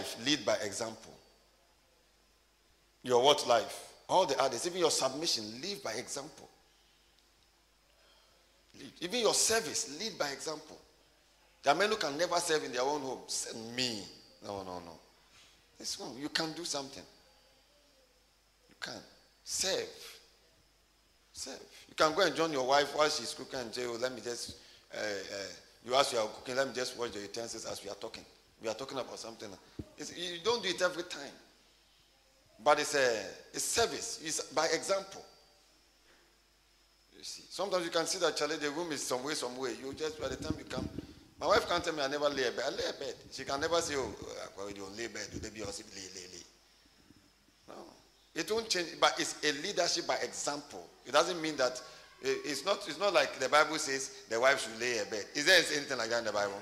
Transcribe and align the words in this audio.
life, 0.00 0.16
lead 0.24 0.44
by 0.44 0.54
example. 0.64 1.12
Your 3.02 3.22
what 3.22 3.46
life? 3.46 3.92
All 4.08 4.26
the 4.26 4.40
others, 4.40 4.66
even 4.66 4.78
your 4.80 4.90
submission, 4.90 5.44
live 5.62 5.82
by 5.82 5.92
example. 5.92 6.48
Lead. 8.78 8.92
Even 9.00 9.20
your 9.20 9.34
service, 9.34 9.98
lead 10.00 10.18
by 10.18 10.28
example. 10.30 10.78
There 11.62 11.74
are 11.74 11.76
men 11.76 11.90
who 11.90 11.96
can 11.96 12.16
never 12.16 12.36
serve 12.36 12.64
in 12.64 12.72
their 12.72 12.82
own 12.82 13.00
home. 13.02 13.20
Send 13.26 13.76
me. 13.76 14.02
No, 14.44 14.62
no, 14.62 14.80
no. 14.80 14.98
This 15.78 15.98
one, 15.98 16.16
you 16.18 16.28
can 16.30 16.52
do 16.52 16.64
something. 16.64 17.02
You 18.68 18.76
can. 18.80 19.00
Serve. 19.44 19.88
Serve. 21.32 21.60
You 21.88 21.94
can 21.94 22.14
go 22.14 22.22
and 22.22 22.34
join 22.34 22.52
your 22.52 22.66
wife 22.66 22.94
while 22.96 23.08
she's 23.08 23.34
cooking 23.34 23.60
and 23.60 23.74
say, 23.74 23.86
oh, 23.86 23.96
let 24.00 24.14
me 24.14 24.20
just, 24.22 24.56
uh, 24.94 24.98
uh, 24.98 25.36
you 25.86 25.94
ask 25.94 26.12
you 26.12 26.18
are 26.18 26.26
cooking, 26.26 26.56
let 26.56 26.68
me 26.68 26.74
just 26.74 26.98
watch 26.98 27.12
the 27.12 27.20
utensils 27.20 27.66
as 27.66 27.82
we 27.84 27.90
are 27.90 27.96
talking. 27.96 28.24
We 28.62 28.68
are 28.68 28.74
talking 28.74 28.98
about 28.98 29.18
something. 29.18 29.48
It's, 29.96 30.16
you 30.16 30.38
don't 30.44 30.62
do 30.62 30.68
it 30.68 30.82
every 30.82 31.04
time. 31.04 31.32
But 32.62 32.78
it's 32.78 32.94
a 32.94 33.22
it's 33.54 33.64
service. 33.64 34.20
It's 34.22 34.42
by 34.52 34.66
example. 34.66 35.24
You 37.16 37.24
see. 37.24 37.44
Sometimes 37.48 37.84
you 37.84 37.90
can 37.90 38.06
see 38.06 38.18
that 38.18 38.36
Charlie, 38.36 38.56
the 38.56 38.70
room 38.70 38.92
is 38.92 39.02
some 39.02 39.24
way, 39.24 39.34
some 39.34 39.56
way. 39.56 39.74
You 39.82 39.94
just 39.94 40.20
by 40.20 40.28
the 40.28 40.36
time 40.36 40.54
you 40.58 40.64
come. 40.64 40.88
My 41.40 41.46
wife 41.46 41.66
can't 41.68 41.82
tell 41.82 41.94
me 41.94 42.02
I 42.02 42.08
never 42.08 42.28
lay 42.28 42.48
a 42.48 42.50
bed. 42.50 42.64
I 42.66 42.70
lay 42.70 42.88
a 42.88 42.92
bed. 42.92 43.14
She 43.32 43.44
can 43.44 43.60
never 43.60 43.80
say, 43.80 43.94
Oh, 43.96 44.12
ah, 44.58 44.66
I 44.68 44.72
don't 44.72 44.96
lay 44.96 45.06
bed. 45.06 45.26
Do 45.32 45.38
they 45.38 45.48
be 45.48 45.62
also 45.62 45.82
lay, 45.94 46.02
lay, 46.14 46.26
lay. 46.32 46.44
No. 47.68 47.74
It 48.34 48.50
won't 48.50 48.68
change, 48.68 48.88
but 49.00 49.14
it's 49.18 49.42
a 49.42 49.52
leadership 49.62 50.06
by 50.06 50.16
example. 50.16 50.86
It 51.06 51.12
doesn't 51.12 51.40
mean 51.40 51.56
that 51.56 51.80
eh, 52.24 52.34
it's 52.44 52.64
not 52.66 52.86
it's 52.86 52.98
not 52.98 53.14
like 53.14 53.38
the 53.38 53.48
Bible 53.48 53.78
says 53.78 54.10
the 54.28 54.38
wife 54.38 54.60
should 54.62 54.78
lay 54.78 54.98
a 54.98 55.06
bed. 55.06 55.24
Is 55.34 55.46
there 55.46 55.56
anything 55.56 55.96
like 55.96 56.10
that 56.10 56.18
in 56.18 56.24
the 56.26 56.32
Bible? 56.32 56.60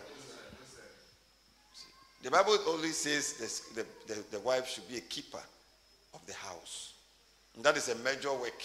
The 2.23 2.31
Bible 2.31 2.59
only 2.69 2.91
says 2.91 3.65
the, 3.75 3.87
the, 4.07 4.23
the 4.31 4.41
wife 4.41 4.67
should 4.69 4.89
be 4.89 4.97
a 4.97 5.03
keeper 5.03 5.41
of 6.15 6.27
the 6.27 6.35
house. 6.35 6.95
And 7.55 7.65
that 7.65 7.77
is 7.77 7.89
a 7.89 7.95
major 7.97 8.33
work. 8.33 8.63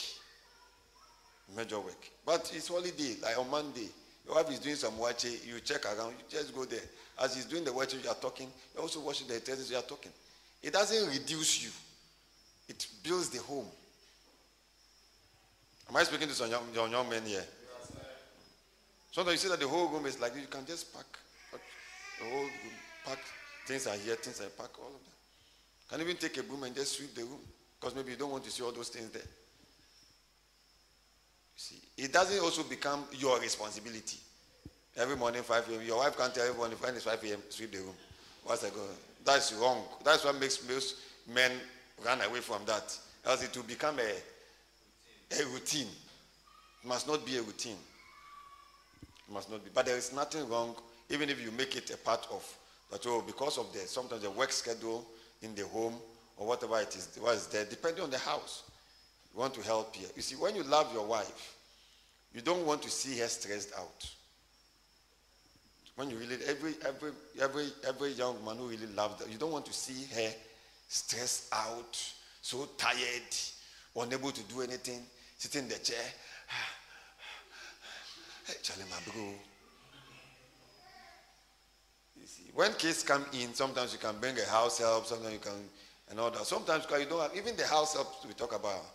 Major 1.55 1.79
work. 1.79 2.09
But 2.25 2.51
it's 2.55 2.67
holiday, 2.67 3.15
like 3.21 3.37
on 3.37 3.49
Monday. 3.49 3.89
Your 4.25 4.35
wife 4.35 4.49
is 4.51 4.59
doing 4.59 4.75
some 4.75 4.97
watching, 4.97 5.33
you 5.45 5.59
check 5.59 5.85
around, 5.85 6.11
you 6.11 6.23
just 6.29 6.55
go 6.55 6.65
there. 6.65 6.79
As 7.21 7.35
he's 7.35 7.45
doing 7.45 7.63
the 7.63 7.73
watching, 7.73 7.99
you 8.01 8.09
are 8.09 8.15
talking. 8.15 8.47
You're 8.73 8.83
also 8.83 9.01
watching 9.01 9.27
the 9.27 9.35
utensils, 9.35 9.69
you 9.69 9.77
are 9.77 9.83
talking. 9.83 10.11
It 10.61 10.71
doesn't 10.71 11.09
reduce 11.09 11.63
you, 11.63 11.69
it 12.69 12.87
builds 13.03 13.29
the 13.29 13.39
home. 13.39 13.67
Am 15.89 15.97
I 15.97 16.03
speaking 16.03 16.29
to 16.29 16.33
some 16.33 16.49
young, 16.49 16.63
young, 16.73 16.89
young 16.89 17.09
men 17.09 17.23
here? 17.25 17.43
Sometimes 19.11 19.43
you 19.43 19.49
see 19.49 19.49
that 19.49 19.59
the 19.59 19.67
whole 19.67 19.89
room 19.89 20.05
is 20.05 20.19
like 20.19 20.33
you 20.35 20.47
can 20.47 20.65
just 20.65 20.93
pack, 20.93 21.05
pack 21.51 21.61
the 22.19 22.25
whole 22.25 22.43
room, 22.43 22.73
pack 23.05 23.19
things 23.65 23.87
are 23.87 23.95
here, 23.95 24.15
things 24.15 24.41
are 24.41 24.49
packed, 24.49 24.77
all 24.79 24.87
of 24.87 24.93
them. 24.93 24.99
Can 25.89 26.01
even 26.01 26.17
take 26.17 26.37
a 26.37 26.43
broom 26.43 26.63
and 26.63 26.75
just 26.75 26.97
sweep 26.97 27.13
the 27.15 27.23
room 27.23 27.39
because 27.79 27.95
maybe 27.95 28.11
you 28.11 28.17
don't 28.17 28.31
want 28.31 28.43
to 28.45 28.51
see 28.51 28.63
all 28.63 28.71
those 28.71 28.89
things 28.89 29.09
there. 29.09 29.21
You 29.21 31.57
see, 31.57 31.79
it 31.97 32.11
doesn't 32.11 32.41
also 32.41 32.63
become 32.63 33.05
your 33.17 33.39
responsibility. 33.39 34.17
Every 34.95 35.15
morning, 35.15 35.43
5 35.43 35.69
a.m., 35.69 35.81
your 35.85 35.97
wife 35.97 36.17
can't 36.17 36.33
tell 36.33 36.47
everyone 36.47 36.71
if 36.71 36.83
it's 36.83 37.03
5 37.03 37.23
a.m., 37.23 37.39
sweep 37.49 37.71
the 37.71 37.79
room. 37.79 37.95
What's 38.43 38.61
that 38.61 38.73
going 38.73 38.87
That's 39.25 39.53
wrong. 39.53 39.83
That's 40.03 40.23
what 40.23 40.39
makes 40.39 40.67
most 40.67 40.97
men 41.33 41.51
run 42.05 42.21
away 42.21 42.39
from 42.39 42.61
that. 42.65 42.97
Else 43.25 43.43
it 43.43 43.55
will 43.55 43.63
become 43.63 43.97
a, 43.99 45.41
a 45.41 45.45
routine. 45.47 45.87
It 46.83 46.87
must 46.87 47.07
not 47.07 47.25
be 47.25 47.37
a 47.37 47.41
routine. 47.41 47.77
It 49.27 49.33
must 49.33 49.49
not 49.49 49.63
be. 49.63 49.71
But 49.73 49.85
there 49.85 49.97
is 49.97 50.13
nothing 50.13 50.47
wrong, 50.49 50.75
even 51.09 51.29
if 51.29 51.41
you 51.41 51.51
make 51.51 51.75
it 51.75 51.89
a 51.91 51.97
part 51.97 52.27
of 52.31 52.43
that, 52.93 53.05
oh, 53.07 53.23
because 53.25 53.57
of 53.57 53.71
the 53.73 53.79
sometimes 53.79 54.21
the 54.21 54.31
work 54.31 54.51
schedule 54.51 55.05
in 55.41 55.55
the 55.55 55.65
home 55.65 55.95
or 56.37 56.47
whatever 56.47 56.79
it 56.79 56.95
is, 56.95 57.17
what 57.19 57.35
is 57.35 57.47
there, 57.47 57.65
depending 57.65 58.03
on 58.03 58.09
the 58.09 58.17
house. 58.17 58.63
You 59.33 59.39
want 59.39 59.53
to 59.55 59.61
help 59.61 59.95
here. 59.95 60.07
You 60.15 60.21
see, 60.21 60.35
when 60.35 60.55
you 60.55 60.63
love 60.63 60.93
your 60.93 61.05
wife, 61.05 61.57
you 62.33 62.41
don't 62.41 62.65
want 62.65 62.81
to 62.83 62.89
see 62.89 63.19
her 63.19 63.27
stressed 63.27 63.71
out. 63.77 64.09
When 65.95 66.09
you 66.09 66.17
really, 66.17 66.37
every, 66.47 66.73
every, 66.85 67.11
every, 67.39 67.67
every 67.87 68.11
young 68.11 68.43
man 68.45 68.57
who 68.57 68.67
really 68.67 68.87
loves 68.87 69.23
her, 69.23 69.29
you 69.29 69.37
don't 69.37 69.51
want 69.51 69.65
to 69.67 69.73
see 69.73 70.05
her 70.15 70.31
stressed 70.87 71.53
out, 71.53 72.13
so 72.41 72.67
tired, 72.77 73.21
unable 73.95 74.31
to 74.31 74.41
do 74.43 74.61
anything, 74.61 75.01
sitting 75.37 75.63
in 75.63 75.69
the 75.69 75.75
chair. 75.75 75.97
hey, 78.47 78.53
Charlie, 78.61 78.85
my 78.89 79.11
bro. 79.11 79.23
You 82.19 82.27
see, 82.27 82.42
when 82.53 82.73
kids 82.73 83.03
come 83.03 83.25
in, 83.33 83.53
sometimes 83.53 83.93
you 83.93 83.99
can 83.99 84.17
bring 84.19 84.37
a 84.37 84.45
house 84.49 84.79
help, 84.79 85.05
sometimes 85.05 85.33
you 85.33 85.39
can, 85.39 85.53
and 86.09 86.19
all 86.19 86.29
that. 86.31 86.45
Sometimes 86.45 86.85
you 86.99 87.05
don't 87.05 87.21
have, 87.21 87.35
even 87.35 87.55
the 87.55 87.65
house 87.65 87.95
help 87.95 88.25
we 88.27 88.33
talk 88.33 88.55
about, 88.55 88.85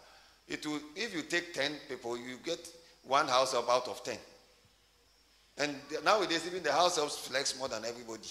it 0.47 0.65
will, 0.65 0.81
if 0.97 1.15
you 1.15 1.23
take 1.23 1.53
10 1.53 1.73
people, 1.89 2.17
you 2.17 2.39
get 2.45 2.69
one 3.05 3.27
house 3.27 3.53
help 3.53 3.69
out 3.69 3.89
of 3.89 4.03
10. 4.05 4.17
And 5.59 5.75
nowadays, 6.05 6.47
even 6.47 6.63
the 6.63 6.73
house 6.73 6.97
helps 6.97 7.19
flex 7.19 7.59
more 7.59 7.69
than 7.69 7.85
everybody. 7.85 8.29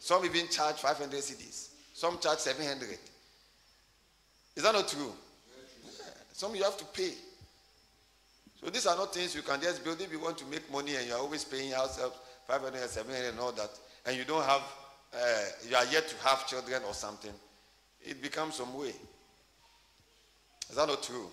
Some 0.00 0.24
even 0.24 0.48
charge 0.48 0.76
500 0.76 1.10
cedis. 1.20 1.68
Some 1.92 2.18
charge 2.18 2.38
700. 2.38 2.98
Is 4.56 4.62
that 4.62 4.72
not 4.72 4.88
true? 4.88 5.12
Yeah. 5.12 6.04
Some 6.32 6.54
you 6.54 6.64
have 6.64 6.76
to 6.78 6.84
pay. 6.86 7.12
So 8.62 8.70
these 8.70 8.86
are 8.86 8.96
not 8.96 9.12
things 9.12 9.34
you 9.34 9.42
can 9.42 9.60
just 9.60 9.84
build. 9.84 10.00
If 10.00 10.10
you 10.10 10.20
want 10.20 10.38
to 10.38 10.46
make 10.46 10.70
money 10.72 10.96
and 10.96 11.06
you're 11.06 11.18
always 11.18 11.44
paying 11.44 11.72
house 11.72 11.98
help 11.98 12.14
500 12.48 12.78
700 12.88 13.28
and 13.30 13.38
all 13.38 13.52
that, 13.52 13.70
and 14.06 14.16
you 14.16 14.24
don't 14.24 14.44
have, 14.44 14.62
uh, 15.14 15.44
you 15.68 15.76
are 15.76 15.84
yet 15.86 16.08
to 16.08 16.16
have 16.26 16.46
children 16.46 16.82
or 16.86 16.94
something, 16.94 17.32
it 18.02 18.20
becomes 18.20 18.56
some 18.56 18.76
way. 18.76 18.92
Is 20.70 20.76
that 20.76 20.88
not 20.88 21.02
true? 21.02 21.28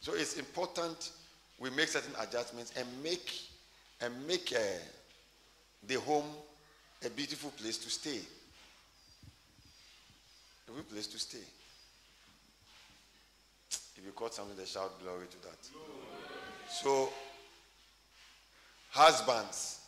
So 0.00 0.14
it's 0.14 0.36
important 0.38 1.10
we 1.58 1.70
make 1.70 1.88
certain 1.88 2.12
adjustments 2.20 2.72
and 2.76 2.86
make 3.02 3.40
and 4.00 4.26
make 4.26 4.52
uh, 4.54 4.60
the 5.86 5.94
home 6.00 6.26
a 7.04 7.10
beautiful 7.10 7.50
place 7.50 7.78
to 7.78 7.90
stay. 7.90 8.20
A 10.68 10.72
good 10.72 10.88
place 10.90 11.06
to 11.06 11.18
stay. 11.18 11.38
If 13.96 14.04
you 14.04 14.12
caught 14.12 14.34
something, 14.34 14.56
they 14.56 14.64
shout 14.66 14.92
glory 15.02 15.26
to 15.30 15.42
that. 15.42 15.58
So, 16.68 17.10
husbands, 18.90 19.80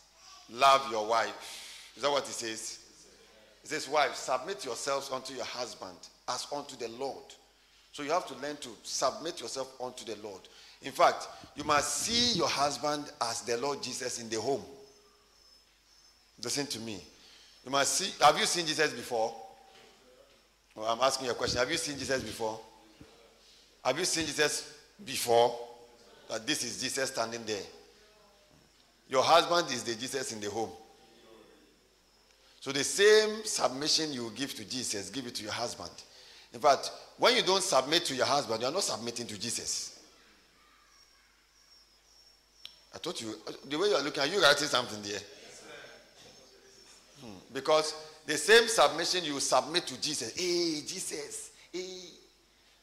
love 0.51 0.89
your 0.91 1.07
wife. 1.07 1.91
Is 1.95 2.03
that 2.03 2.11
what 2.11 2.25
he 2.25 2.31
says? 2.31 2.79
He 3.61 3.67
says, 3.67 3.89
wife, 3.89 4.15
submit 4.15 4.63
yourselves 4.63 5.11
unto 5.11 5.33
your 5.33 5.45
husband 5.45 5.97
as 6.29 6.47
unto 6.55 6.75
the 6.77 6.87
Lord. 6.89 7.23
So 7.91 8.03
you 8.03 8.11
have 8.11 8.27
to 8.27 8.35
learn 8.35 8.57
to 8.57 8.69
submit 8.83 9.41
yourself 9.41 9.73
unto 9.81 10.05
the 10.05 10.15
Lord. 10.21 10.41
In 10.83 10.91
fact, 10.91 11.27
you 11.55 11.63
must 11.63 12.03
see 12.03 12.37
your 12.37 12.47
husband 12.47 13.05
as 13.21 13.41
the 13.41 13.57
Lord 13.57 13.81
Jesus 13.81 14.19
in 14.21 14.29
the 14.29 14.39
home. 14.39 14.63
Listen 16.43 16.67
to 16.67 16.79
me. 16.79 17.01
You 17.65 17.71
must 17.71 17.95
see. 17.95 18.23
Have 18.23 18.37
you 18.37 18.45
seen 18.45 18.65
Jesus 18.65 18.93
before? 18.93 19.33
Well, 20.75 20.85
I'm 20.85 21.01
asking 21.01 21.25
you 21.25 21.31
a 21.31 21.35
question. 21.35 21.59
Have 21.59 21.71
you 21.71 21.77
seen 21.77 21.97
Jesus 21.97 22.21
before? 22.21 22.59
Have 23.83 23.97
you 23.97 24.05
seen 24.05 24.27
Jesus 24.27 24.77
before? 25.03 25.57
That 26.29 26.45
this 26.45 26.63
is 26.63 26.79
Jesus 26.79 27.09
standing 27.09 27.43
there. 27.45 27.63
Your 29.09 29.23
husband 29.23 29.71
is 29.71 29.83
the 29.83 29.95
Jesus 29.95 30.33
in 30.33 30.39
the 30.41 30.49
home. 30.49 30.71
So 32.59 32.71
the 32.71 32.83
same 32.83 33.45
submission 33.45 34.11
you 34.11 34.31
give 34.35 34.53
to 34.55 34.65
Jesus, 34.65 35.09
give 35.09 35.25
it 35.25 35.35
to 35.35 35.43
your 35.43 35.53
husband. 35.53 35.91
In 36.53 36.59
fact, 36.59 36.91
when 37.17 37.35
you 37.35 37.41
don't 37.41 37.63
submit 37.63 38.05
to 38.05 38.15
your 38.15 38.25
husband, 38.25 38.61
you 38.61 38.67
are 38.67 38.71
not 38.71 38.83
submitting 38.83 39.27
to 39.27 39.39
Jesus. 39.39 39.99
I 42.93 42.97
told 42.97 43.21
you, 43.21 43.35
the 43.69 43.77
way 43.77 43.89
you 43.89 43.95
are 43.95 44.01
looking, 44.01 44.23
are 44.23 44.27
you 44.27 44.41
writing 44.41 44.67
something 44.67 45.01
there? 45.03 45.19
Hmm. 47.21 47.37
Because 47.53 47.93
the 48.25 48.37
same 48.37 48.67
submission 48.67 49.23
you 49.23 49.39
submit 49.39 49.87
to 49.87 50.01
Jesus. 50.01 50.35
Hey, 50.35 50.81
Jesus. 50.85 51.51
Hey. 51.71 52.09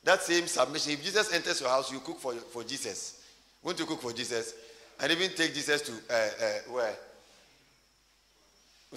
That 0.05 0.23
same 0.23 0.47
submission. 0.47 0.93
If 0.93 1.03
Jesus 1.03 1.33
enters 1.33 1.61
your 1.61 1.71
house, 1.71 1.91
you 1.91 1.99
cook 2.01 2.19
for, 2.19 2.35
for 2.35 2.63
Jesus. 2.63 3.23
Won't 3.63 3.79
you 3.79 3.87
cook 3.87 4.03
for 4.03 4.13
Jesus? 4.13 4.55
And 5.01 5.13
even 5.13 5.31
take 5.31 5.55
Jesus 5.55 5.83
to 5.83 5.93
uh, 5.93 6.15
uh, 6.15 6.73
where? 6.73 6.95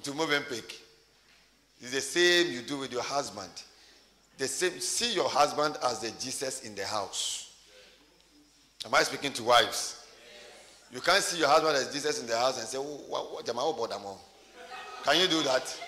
To 0.01 0.11
Movenpick. 0.11 0.75
It's 1.81 1.91
the 1.91 2.01
same 2.01 2.51
you 2.51 2.61
do 2.61 2.77
with 2.77 2.91
your 2.91 3.01
husband. 3.01 3.49
The 4.38 4.47
same. 4.47 4.79
See 4.79 5.13
your 5.13 5.27
husband 5.27 5.75
as 5.83 6.01
the 6.01 6.11
Jesus 6.19 6.61
in 6.61 6.75
the 6.75 6.85
house. 6.85 7.51
Am 8.85 8.94
I 8.94 9.01
speaking 9.03 9.33
to 9.33 9.44
wives? 9.44 10.05
You 10.94 11.01
can't 11.01 11.23
see 11.23 11.39
your 11.39 11.49
husband 11.49 11.75
as 11.75 11.91
Jesus 11.91 12.21
in 12.21 12.27
the 12.27 12.38
house 12.38 12.59
and 12.59 12.67
say, 12.67 12.77
oh, 12.77 13.01
what, 13.09 13.33
what, 13.33 13.45
Can 15.03 15.19
you 15.19 15.27
do 15.27 15.41
that? 15.44 15.79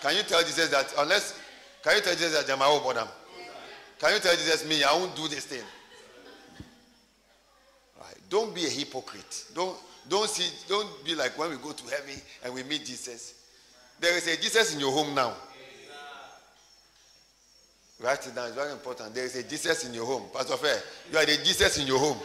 Can 0.00 0.16
you 0.16 0.22
tell 0.22 0.40
Jesus 0.40 0.70
that 0.70 0.94
unless 0.98 1.38
can 1.82 1.96
you 1.96 2.02
tell 2.02 2.14
Jesus 2.14 2.32
that 2.32 2.46
Jama 2.46 2.64
bodam? 2.64 3.08
Can 3.98 4.14
you 4.14 4.20
tell 4.20 4.34
Jesus 4.34 4.66
me 4.66 4.82
I 4.84 4.92
won't 4.94 5.16
do 5.16 5.28
this 5.28 5.46
thing? 5.46 5.62
Don't 8.30 8.54
be 8.54 8.64
a 8.64 8.68
hypocrite. 8.68 9.44
Don't 9.54 9.76
don't 10.08 10.30
see 10.30 10.48
don't 10.68 11.04
be 11.04 11.14
like 11.14 11.36
when 11.36 11.50
we 11.50 11.56
go 11.56 11.72
to 11.72 11.84
heaven 11.84 12.14
and 12.44 12.54
we 12.54 12.62
meet 12.62 12.86
Jesus. 12.86 13.34
There 14.00 14.16
is 14.16 14.26
a 14.28 14.40
Jesus 14.40 14.72
in 14.72 14.80
your 14.80 14.92
home 14.92 15.14
now. 15.14 15.34
Write 18.00 18.26
it 18.26 18.34
down. 18.34 18.46
It's 18.46 18.54
very 18.56 18.72
important. 18.72 19.14
There 19.14 19.24
is 19.24 19.36
a 19.36 19.42
Jesus 19.42 19.86
in 19.86 19.92
your 19.92 20.06
home. 20.06 20.22
Pastor 20.32 20.56
Fair, 20.56 20.80
you 21.12 21.18
are 21.18 21.26
the 21.26 21.36
Jesus 21.44 21.76
in 21.78 21.86
your 21.86 21.98
home. 21.98 22.16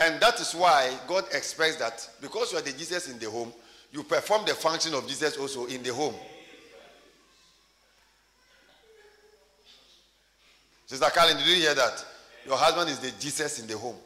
And 0.00 0.20
that 0.20 0.40
is 0.40 0.52
why 0.54 0.90
God 1.06 1.24
expects 1.32 1.76
that 1.76 2.08
because 2.20 2.52
you 2.52 2.58
are 2.58 2.62
the 2.62 2.72
Jesus 2.72 3.08
in 3.08 3.18
the 3.18 3.30
home, 3.30 3.52
you 3.92 4.02
perform 4.02 4.44
the 4.46 4.54
function 4.54 4.94
of 4.94 5.06
Jesus 5.06 5.36
also 5.36 5.66
in 5.66 5.82
the 5.82 5.92
home. 5.94 6.14
Sister 10.86 11.06
Carlin, 11.14 11.36
did 11.36 11.46
you 11.46 11.56
hear 11.56 11.74
that? 11.74 12.04
Your 12.46 12.56
husband 12.56 12.90
is 12.90 12.98
the 12.98 13.10
Jesus 13.20 13.60
in 13.60 13.66
the 13.66 13.76
home. 13.76 13.96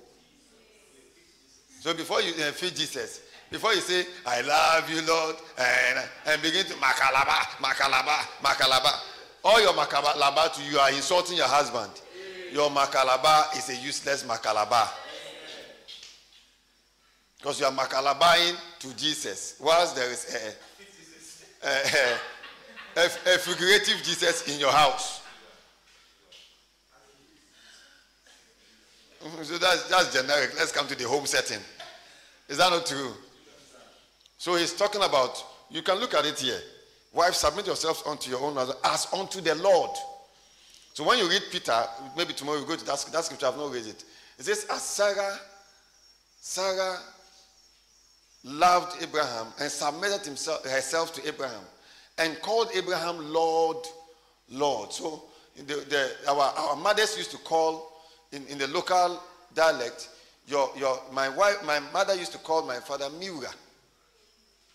So 1.80 1.94
before 1.94 2.20
you 2.20 2.32
uh, 2.34 2.52
feed 2.52 2.76
Jesus, 2.76 3.22
before 3.50 3.72
you 3.72 3.80
say, 3.80 4.04
I 4.26 4.42
love 4.42 4.88
you, 4.90 5.00
Lord, 5.06 5.36
and, 5.58 6.04
and 6.26 6.42
begin 6.42 6.66
to 6.66 6.74
makalaba, 6.74 7.40
makalaba, 7.56 8.18
makalaba, 8.42 8.92
all 9.42 9.60
your 9.62 9.72
makalaba 9.72 10.52
to 10.52 10.62
you 10.70 10.78
are 10.78 10.90
insulting 10.90 11.38
your 11.38 11.48
husband. 11.48 11.90
Your 12.52 12.68
makalaba 12.68 13.56
is 13.56 13.70
a 13.70 13.76
useless 13.76 14.24
makalaba. 14.24 14.90
Because 17.38 17.58
you 17.58 17.64
are 17.64 17.72
makalabaing 17.72 18.56
to 18.80 18.94
Jesus, 18.94 19.56
whilst 19.58 19.96
there 19.96 20.10
is 20.10 20.54
a, 21.64 21.66
a, 21.66 23.00
a, 23.00 23.06
a, 23.06 23.38
figurative 23.38 24.02
Jesus 24.04 24.46
in 24.52 24.60
your 24.60 24.72
house. 24.72 25.19
So 29.42 29.58
that's, 29.58 29.84
that's 29.88 30.12
generic. 30.12 30.52
Let's 30.58 30.72
come 30.72 30.86
to 30.88 30.94
the 30.94 31.06
home 31.06 31.26
setting. 31.26 31.60
Is 32.48 32.58
that 32.58 32.70
not 32.70 32.86
true? 32.86 33.12
So 34.38 34.54
he's 34.56 34.72
talking 34.72 35.02
about, 35.02 35.44
you 35.70 35.82
can 35.82 35.98
look 35.98 36.14
at 36.14 36.24
it 36.24 36.38
here. 36.38 36.60
Wife, 37.12 37.34
submit 37.34 37.66
yourselves 37.66 38.02
unto 38.06 38.30
your 38.30 38.40
own 38.40 38.54
husband 38.54 38.78
as 38.84 39.06
unto 39.12 39.40
the 39.40 39.54
Lord. 39.56 39.90
So 40.94 41.04
when 41.04 41.18
you 41.18 41.28
read 41.28 41.42
Peter, 41.50 41.84
maybe 42.16 42.32
tomorrow 42.32 42.58
you 42.58 42.66
go 42.66 42.76
to 42.76 42.84
that, 42.84 43.04
that 43.12 43.24
scripture, 43.24 43.46
I've 43.46 43.56
not 43.56 43.72
read 43.72 43.86
it. 43.86 44.04
It 44.38 44.44
says, 44.44 44.66
as 44.70 44.82
Sarah, 44.82 45.38
Sarah 46.40 46.98
loved 48.42 49.02
Abraham 49.02 49.48
and 49.60 49.70
submitted 49.70 50.24
himself, 50.24 50.64
herself 50.64 51.14
to 51.14 51.28
Abraham 51.28 51.62
and 52.18 52.40
called 52.40 52.70
Abraham 52.74 53.32
Lord, 53.32 53.78
Lord. 54.50 54.92
So 54.92 55.24
the, 55.56 55.74
the, 55.74 56.10
our, 56.28 56.52
our 56.56 56.76
mothers 56.76 57.16
used 57.16 57.30
to 57.32 57.38
call 57.38 57.89
in, 58.32 58.46
in 58.46 58.58
the 58.58 58.68
local 58.68 59.22
dialect, 59.54 60.08
your, 60.46 60.70
your, 60.76 61.00
my, 61.12 61.28
wife, 61.28 61.64
my 61.64 61.80
mother 61.92 62.14
used 62.14 62.32
to 62.32 62.38
call 62.38 62.66
my 62.66 62.76
father 62.76 63.08
Miura, 63.18 63.50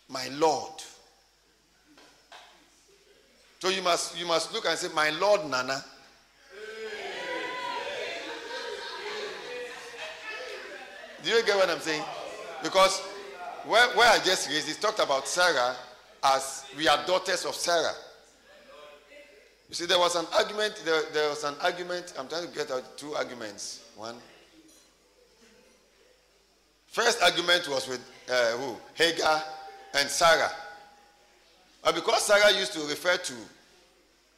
my 0.09 0.27
Lord. 0.29 0.73
So 3.59 3.69
you 3.69 3.81
must, 3.81 4.19
you 4.19 4.25
must 4.27 4.53
look 4.53 4.65
and 4.65 4.77
say, 4.77 4.89
My 4.93 5.09
Lord 5.09 5.49
Nana. 5.49 5.83
Do 11.23 11.31
you 11.31 11.43
get 11.43 11.55
what 11.57 11.69
I'm 11.71 11.79
saying? 11.79 12.03
Because 12.61 12.99
where, 13.65 13.87
where 13.97 14.11
I 14.11 14.19
just 14.23 14.47
raised, 14.47 14.67
he 14.67 14.75
talked 14.75 14.99
about 14.99 15.27
Sarah 15.27 15.75
as 16.23 16.65
we 16.77 16.87
are 16.87 17.03
daughters 17.07 17.45
of 17.45 17.55
Sarah. 17.55 17.93
You 19.69 19.75
see, 19.75 19.85
there 19.85 19.99
was 19.99 20.15
an 20.15 20.25
argument, 20.33 20.81
there, 20.85 21.01
there 21.11 21.29
was 21.29 21.43
an 21.43 21.55
argument, 21.61 22.13
I'm 22.19 22.27
trying 22.27 22.47
to 22.47 22.53
get 22.53 22.71
out 22.71 22.97
two 22.97 23.15
arguments. 23.15 23.81
One. 23.95 24.15
First 26.87 27.21
argument 27.21 27.67
was 27.67 27.87
with 27.87 28.01
uh, 28.29 28.57
who? 28.57 28.77
Hagar 28.93 29.41
and 29.95 30.07
Sarah. 30.07 30.51
But 31.83 31.95
because 31.95 32.23
Sarah 32.23 32.57
used 32.57 32.73
to 32.73 32.79
refer 32.81 33.17
to 33.17 33.33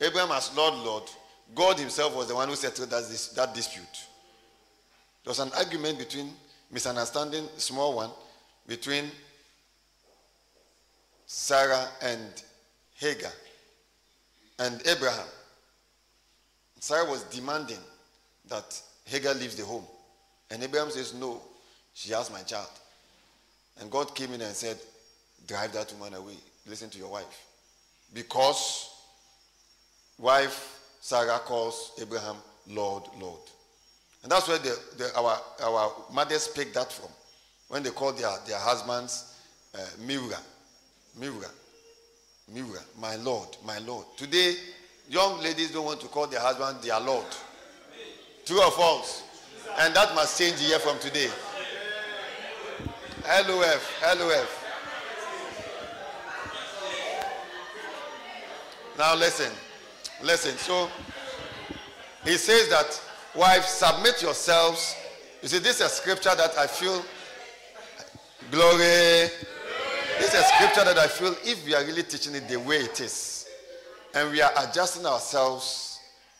Abraham 0.01 0.31
as 0.31 0.55
Lord, 0.55 0.75
Lord, 0.75 1.03
God 1.53 1.79
himself 1.79 2.15
was 2.15 2.27
the 2.27 2.35
one 2.35 2.47
who 2.47 2.55
settled 2.55 2.89
that, 2.89 3.03
that 3.35 3.53
dispute. 3.53 3.85
There 5.23 5.31
was 5.31 5.39
an 5.39 5.51
argument 5.57 5.99
between, 5.99 6.31
misunderstanding, 6.71 7.47
small 7.57 7.95
one, 7.95 8.11
between 8.65 9.11
Sarah 11.25 11.87
and 12.01 12.43
Hagar 12.95 13.31
and 14.59 14.81
Abraham. 14.87 15.27
Sarah 16.79 17.09
was 17.09 17.23
demanding 17.23 17.79
that 18.49 18.81
Hagar 19.05 19.33
leaves 19.33 19.55
the 19.55 19.65
home. 19.65 19.83
And 20.51 20.63
Abraham 20.63 20.89
says, 20.89 21.13
No, 21.13 21.41
she 21.93 22.11
has 22.13 22.31
my 22.31 22.41
child. 22.41 22.69
And 23.79 23.91
God 23.91 24.15
came 24.15 24.33
in 24.33 24.41
and 24.41 24.55
said, 24.55 24.77
Drive 25.47 25.73
that 25.73 25.93
woman 25.93 26.13
away. 26.13 26.35
Listen 26.67 26.89
to 26.89 26.97
your 26.97 27.09
wife. 27.09 27.45
Because 28.13 28.89
wife 30.17 30.79
Sarah 31.01 31.39
calls 31.39 31.93
Abraham 32.01 32.37
Lord, 32.69 33.03
Lord. 33.19 33.39
And 34.23 34.31
that's 34.31 34.47
where 34.47 34.57
the, 34.57 34.77
the, 34.97 35.15
our, 35.17 35.39
our 35.63 35.93
mothers 36.11 36.47
picked 36.47 36.73
that 36.73 36.91
from 36.91 37.09
when 37.69 37.83
they 37.83 37.91
call 37.91 38.11
their, 38.13 38.31
their 38.45 38.59
husbands 38.59 39.35
uh. 39.75 39.79
Miura. 39.99 41.47
My 42.99 43.15
Lord, 43.17 43.57
my 43.65 43.77
Lord. 43.79 44.05
Today, 44.15 44.55
young 45.09 45.41
ladies 45.41 45.71
don't 45.71 45.85
want 45.85 46.01
to 46.01 46.07
call 46.07 46.27
their 46.27 46.39
husband 46.39 46.81
their 46.81 46.99
Lord. 46.99 47.25
True 48.45 48.63
or 48.63 48.71
false? 48.71 49.23
And 49.79 49.95
that 49.95 50.15
must 50.15 50.39
change 50.39 50.59
here 50.59 50.79
from 50.79 50.97
today. 50.99 51.29
LOF, 53.27 54.01
LOF. 54.17 54.63
Now 58.97 59.15
listen, 59.15 59.51
listen. 60.23 60.57
So 60.57 60.89
he 62.23 62.37
says 62.37 62.69
that 62.69 63.01
wives, 63.35 63.67
submit 63.67 64.21
yourselves. 64.21 64.95
You 65.41 65.49
see, 65.49 65.59
this 65.59 65.75
is 65.75 65.81
a 65.81 65.89
scripture 65.89 66.33
that 66.35 66.57
I 66.57 66.65
feel 66.65 67.03
Glory. 68.49 69.29
This 70.19 70.33
is 70.33 70.39
a 70.39 70.43
scripture 70.43 70.83
that 70.83 70.97
I 70.97 71.07
feel 71.07 71.35
if 71.43 71.65
we 71.65 71.75
are 71.75 71.83
really 71.83 72.03
teaching 72.03 72.33
it 72.35 72.47
the 72.47 72.57
way 72.57 72.77
it 72.77 72.99
is, 72.99 73.47
and 74.15 74.31
we 74.31 74.41
are 74.41 74.51
adjusting 74.57 75.05
ourselves 75.05 75.99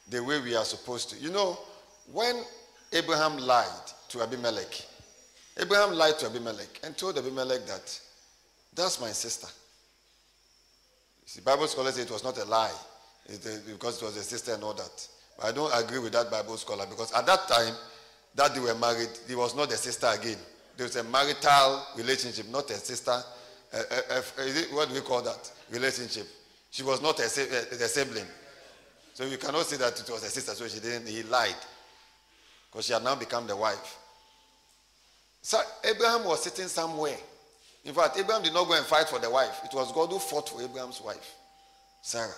the 0.09 0.24
way 0.24 0.41
we 0.41 0.56
are 0.56 0.65
supposed 0.65 1.09
to. 1.12 1.19
You 1.19 1.31
know, 1.31 1.57
when 2.12 2.44
Abraham 2.94 3.38
lied 3.38 3.68
to 4.09 4.21
Abimelech, 4.24 4.81
Abraham 5.57 5.94
lied 5.94 6.18
to 6.19 6.25
Abimelech 6.25 6.79
and 6.83 6.97
told 6.97 7.18
Abimelech 7.18 7.65
that 7.68 8.00
that's 8.74 9.00
my 9.00 9.09
sister. 9.09 9.47
See, 11.25 11.41
Bible 11.41 11.68
scholars 11.68 11.95
say 11.95 12.01
it 12.03 12.12
was 12.12 12.24
not 12.24 12.38
a 12.38 12.45
lie 12.45 12.71
because 13.27 14.01
it 14.01 14.05
was 14.05 14.15
a 14.17 14.24
sister 14.24 14.53
and 14.53 14.63
all 14.63 14.74
that. 14.74 15.07
But 15.38 15.48
I 15.48 15.51
don't 15.51 15.72
agree 15.84 16.00
with 16.00 16.13
that 16.13 16.31
Bible 16.31 16.57
scholar 16.57 16.86
because 16.88 17.12
at 17.13 17.25
that 17.25 17.48
time 17.48 17.74
that 18.36 18.53
they 18.55 18.60
were 18.60 18.75
married, 18.75 19.10
he 19.27 19.36
was 19.36 19.55
not 19.55 19.72
a 19.72 19.77
sister 19.77 20.07
again 20.07 20.38
There 20.77 20.86
was 20.86 20.96
a 20.96 21.03
marital 21.03 21.84
relationship, 21.96 22.48
not 22.50 22.69
a 22.69 22.75
sister. 22.75 23.19
Uh, 23.74 23.77
uh, 24.12 24.21
it, 24.39 24.74
what 24.74 24.88
do 24.88 24.95
we 24.95 25.01
call 25.01 25.21
that 25.21 25.51
relationship? 25.71 26.27
She 26.71 26.83
was 26.83 27.01
not 27.01 27.19
a, 27.19 27.24
a, 27.24 27.88
sibling. 27.88 28.25
So 29.13 29.25
you 29.25 29.38
cannot 29.38 29.65
say 29.65 29.77
that 29.77 30.00
it 30.00 30.09
was 30.09 30.24
a 30.24 30.29
sister, 30.29 30.53
so 30.53 30.67
she 30.67 30.79
didn't, 30.79 31.07
he 31.07 31.24
lied. 31.24 31.55
Because 32.69 32.86
she 32.86 32.93
had 32.93 33.03
now 33.03 33.15
become 33.15 33.47
the 33.47 33.55
wife. 33.55 33.97
So 35.41 35.59
Abraham 35.83 36.25
was 36.25 36.43
sitting 36.43 36.67
somewhere. 36.67 37.17
In 37.86 37.93
fact, 37.93 38.17
Abraham 38.19 38.43
did 38.43 38.53
not 38.53 38.67
go 38.67 38.74
and 38.74 38.86
fight 38.86 39.07
for 39.07 39.19
the 39.19 39.29
wife. 39.29 39.62
It 39.63 39.74
was 39.74 39.91
God 39.91 40.09
who 40.09 40.19
fought 40.19 40.50
for 40.50 40.62
Abraham's 40.62 41.01
wife, 41.01 41.33
Sarah. 42.01 42.33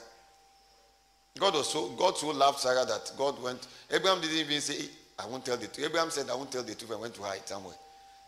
God 1.40 1.54
was 1.56 1.70
so 1.70 1.90
God 1.90 2.18
so 2.18 2.30
loved 2.30 2.60
Sarah 2.60 2.86
that 2.86 3.12
God 3.18 3.42
went. 3.42 3.68
Abraham 3.90 4.22
didn't 4.22 4.38
even 4.38 4.62
say, 4.62 4.86
I 5.18 5.26
won't 5.26 5.46
tell 5.46 5.58
the 5.58 5.68
truth. 5.68 5.88
Abraham 5.88 6.12
said, 6.12 6.30
I 6.30 6.36
won't 6.36 6.52
tell 6.52 6.64
the 6.64 6.76
truth 6.76 6.92
and 6.92 7.02
went 7.02 7.16
to 7.16 7.24
hide 7.24 7.48
somewhere. 7.48 7.76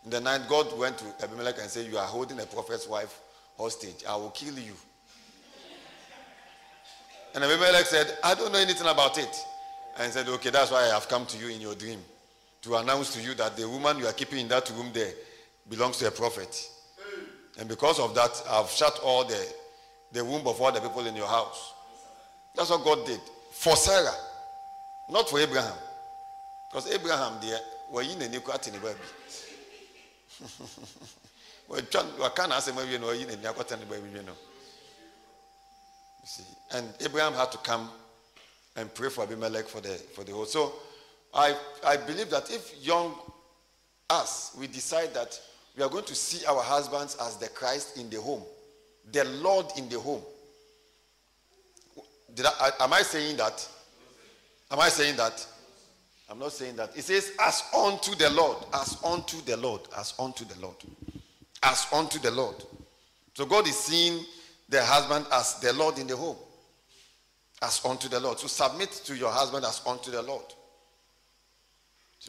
In 0.04 0.10
the 0.10 0.20
night, 0.20 0.42
God 0.48 0.76
went 0.78 0.98
to 0.98 1.24
Abimelech 1.24 1.56
and 1.60 1.70
said, 1.70 1.86
You 1.86 1.98
are 1.98 2.06
holding 2.06 2.40
a 2.40 2.46
prophet's 2.46 2.88
wife 2.88 3.20
hostage. 3.56 4.04
I 4.08 4.16
will 4.16 4.30
kill 4.30 4.58
you. 4.58 4.74
And 7.34 7.44
Abimelech 7.44 7.86
said, 7.86 8.18
I 8.22 8.34
don't 8.34 8.52
know 8.52 8.58
anything 8.58 8.88
about 8.88 9.18
it. 9.18 9.44
And 9.98 10.12
said, 10.12 10.28
Okay, 10.28 10.50
that's 10.50 10.70
why 10.70 10.82
I 10.84 10.88
have 10.94 11.08
come 11.08 11.24
to 11.26 11.38
you 11.38 11.48
in 11.48 11.60
your 11.60 11.74
dream 11.74 12.00
to 12.62 12.76
announce 12.76 13.12
to 13.14 13.20
you 13.20 13.34
that 13.34 13.56
the 13.56 13.68
woman 13.68 13.98
you 13.98 14.06
are 14.06 14.12
keeping 14.12 14.38
in 14.38 14.48
that 14.48 14.70
room 14.76 14.90
there 14.92 15.12
belongs 15.68 15.98
to 15.98 16.08
a 16.08 16.10
prophet. 16.10 16.68
And 17.58 17.68
because 17.68 18.00
of 18.00 18.14
that, 18.14 18.42
I've 18.48 18.70
shut 18.70 18.98
all 19.04 19.24
the, 19.24 19.46
the 20.12 20.24
womb 20.24 20.46
of 20.46 20.60
all 20.60 20.72
the 20.72 20.80
people 20.80 21.06
in 21.06 21.14
your 21.14 21.26
house. 21.26 21.74
That's 22.54 22.70
what 22.70 22.82
God 22.84 23.06
did 23.06 23.20
for 23.50 23.76
Sarah, 23.76 24.14
not 25.10 25.28
for 25.28 25.38
Abraham. 25.38 25.76
Because 26.68 26.90
Abraham, 26.90 27.34
there, 27.42 27.58
were 27.90 28.02
in 28.02 28.18
the 28.18 28.28
baby 28.28 28.98
waka 31.68 32.46
na 32.46 32.56
asɛm 32.56 32.78
awie 32.78 32.98
na 32.98 33.06
ɔyi 33.06 33.26
n'ani 33.26 33.46
akɔta 33.46 33.78
ne 33.78 33.84
ba 33.84 33.96
awie 33.96 34.36
see 36.24 36.44
and 36.72 36.94
abraham 37.00 37.34
had 37.34 37.50
to 37.50 37.58
come 37.58 37.90
and 38.76 38.94
pray 38.94 39.08
for 39.08 39.24
abimelech 39.24 39.66
for 39.68 39.80
the 39.80 39.94
for 40.14 40.24
the 40.24 40.32
whole 40.32 40.46
so 40.46 40.72
i 41.34 41.56
i 41.84 41.96
believe 41.96 42.30
that 42.30 42.50
if 42.50 42.74
young 42.84 43.14
us 44.08 44.52
we 44.58 44.66
decide 44.66 45.12
that 45.14 45.40
we 45.76 45.82
are 45.82 45.88
going 45.88 46.04
to 46.04 46.14
see 46.14 46.44
our 46.46 46.62
husbands 46.62 47.16
as 47.20 47.36
the 47.38 47.48
christ 47.48 47.96
in 47.96 48.08
the 48.10 48.20
home 48.20 48.42
the 49.10 49.24
Lord 49.24 49.66
in 49.76 49.88
the 49.88 49.98
home. 49.98 50.22
Did 52.34 52.46
I, 52.46 52.70
am 52.80 52.92
I 52.92 53.02
saying 53.02 53.36
that? 53.38 53.68
Am 54.70 54.78
I 54.80 54.88
saying 54.88 55.16
that? 55.16 55.46
I'm 56.32 56.38
not 56.38 56.52
saying 56.52 56.76
that. 56.76 56.96
It 56.96 57.02
says, 57.02 57.32
as 57.38 57.62
unto 57.76 58.14
the 58.14 58.30
Lord, 58.30 58.56
as 58.72 58.96
unto 59.04 59.42
the 59.42 59.54
Lord, 59.58 59.82
as 59.98 60.14
unto 60.18 60.46
the 60.46 60.58
Lord, 60.60 60.76
as 61.62 61.86
unto 61.92 62.18
the 62.18 62.30
Lord. 62.30 62.56
So 63.34 63.44
God 63.44 63.68
is 63.68 63.76
seeing 63.76 64.24
the 64.66 64.82
husband 64.82 65.26
as 65.30 65.60
the 65.60 65.74
Lord 65.74 65.98
in 65.98 66.06
the 66.06 66.16
home, 66.16 66.38
as 67.60 67.84
unto 67.84 68.08
the 68.08 68.18
Lord. 68.18 68.38
So 68.38 68.46
submit 68.46 68.90
to 69.04 69.14
your 69.14 69.30
husband 69.30 69.66
as 69.66 69.82
unto 69.86 70.10
the 70.10 70.22
Lord. 70.22 70.46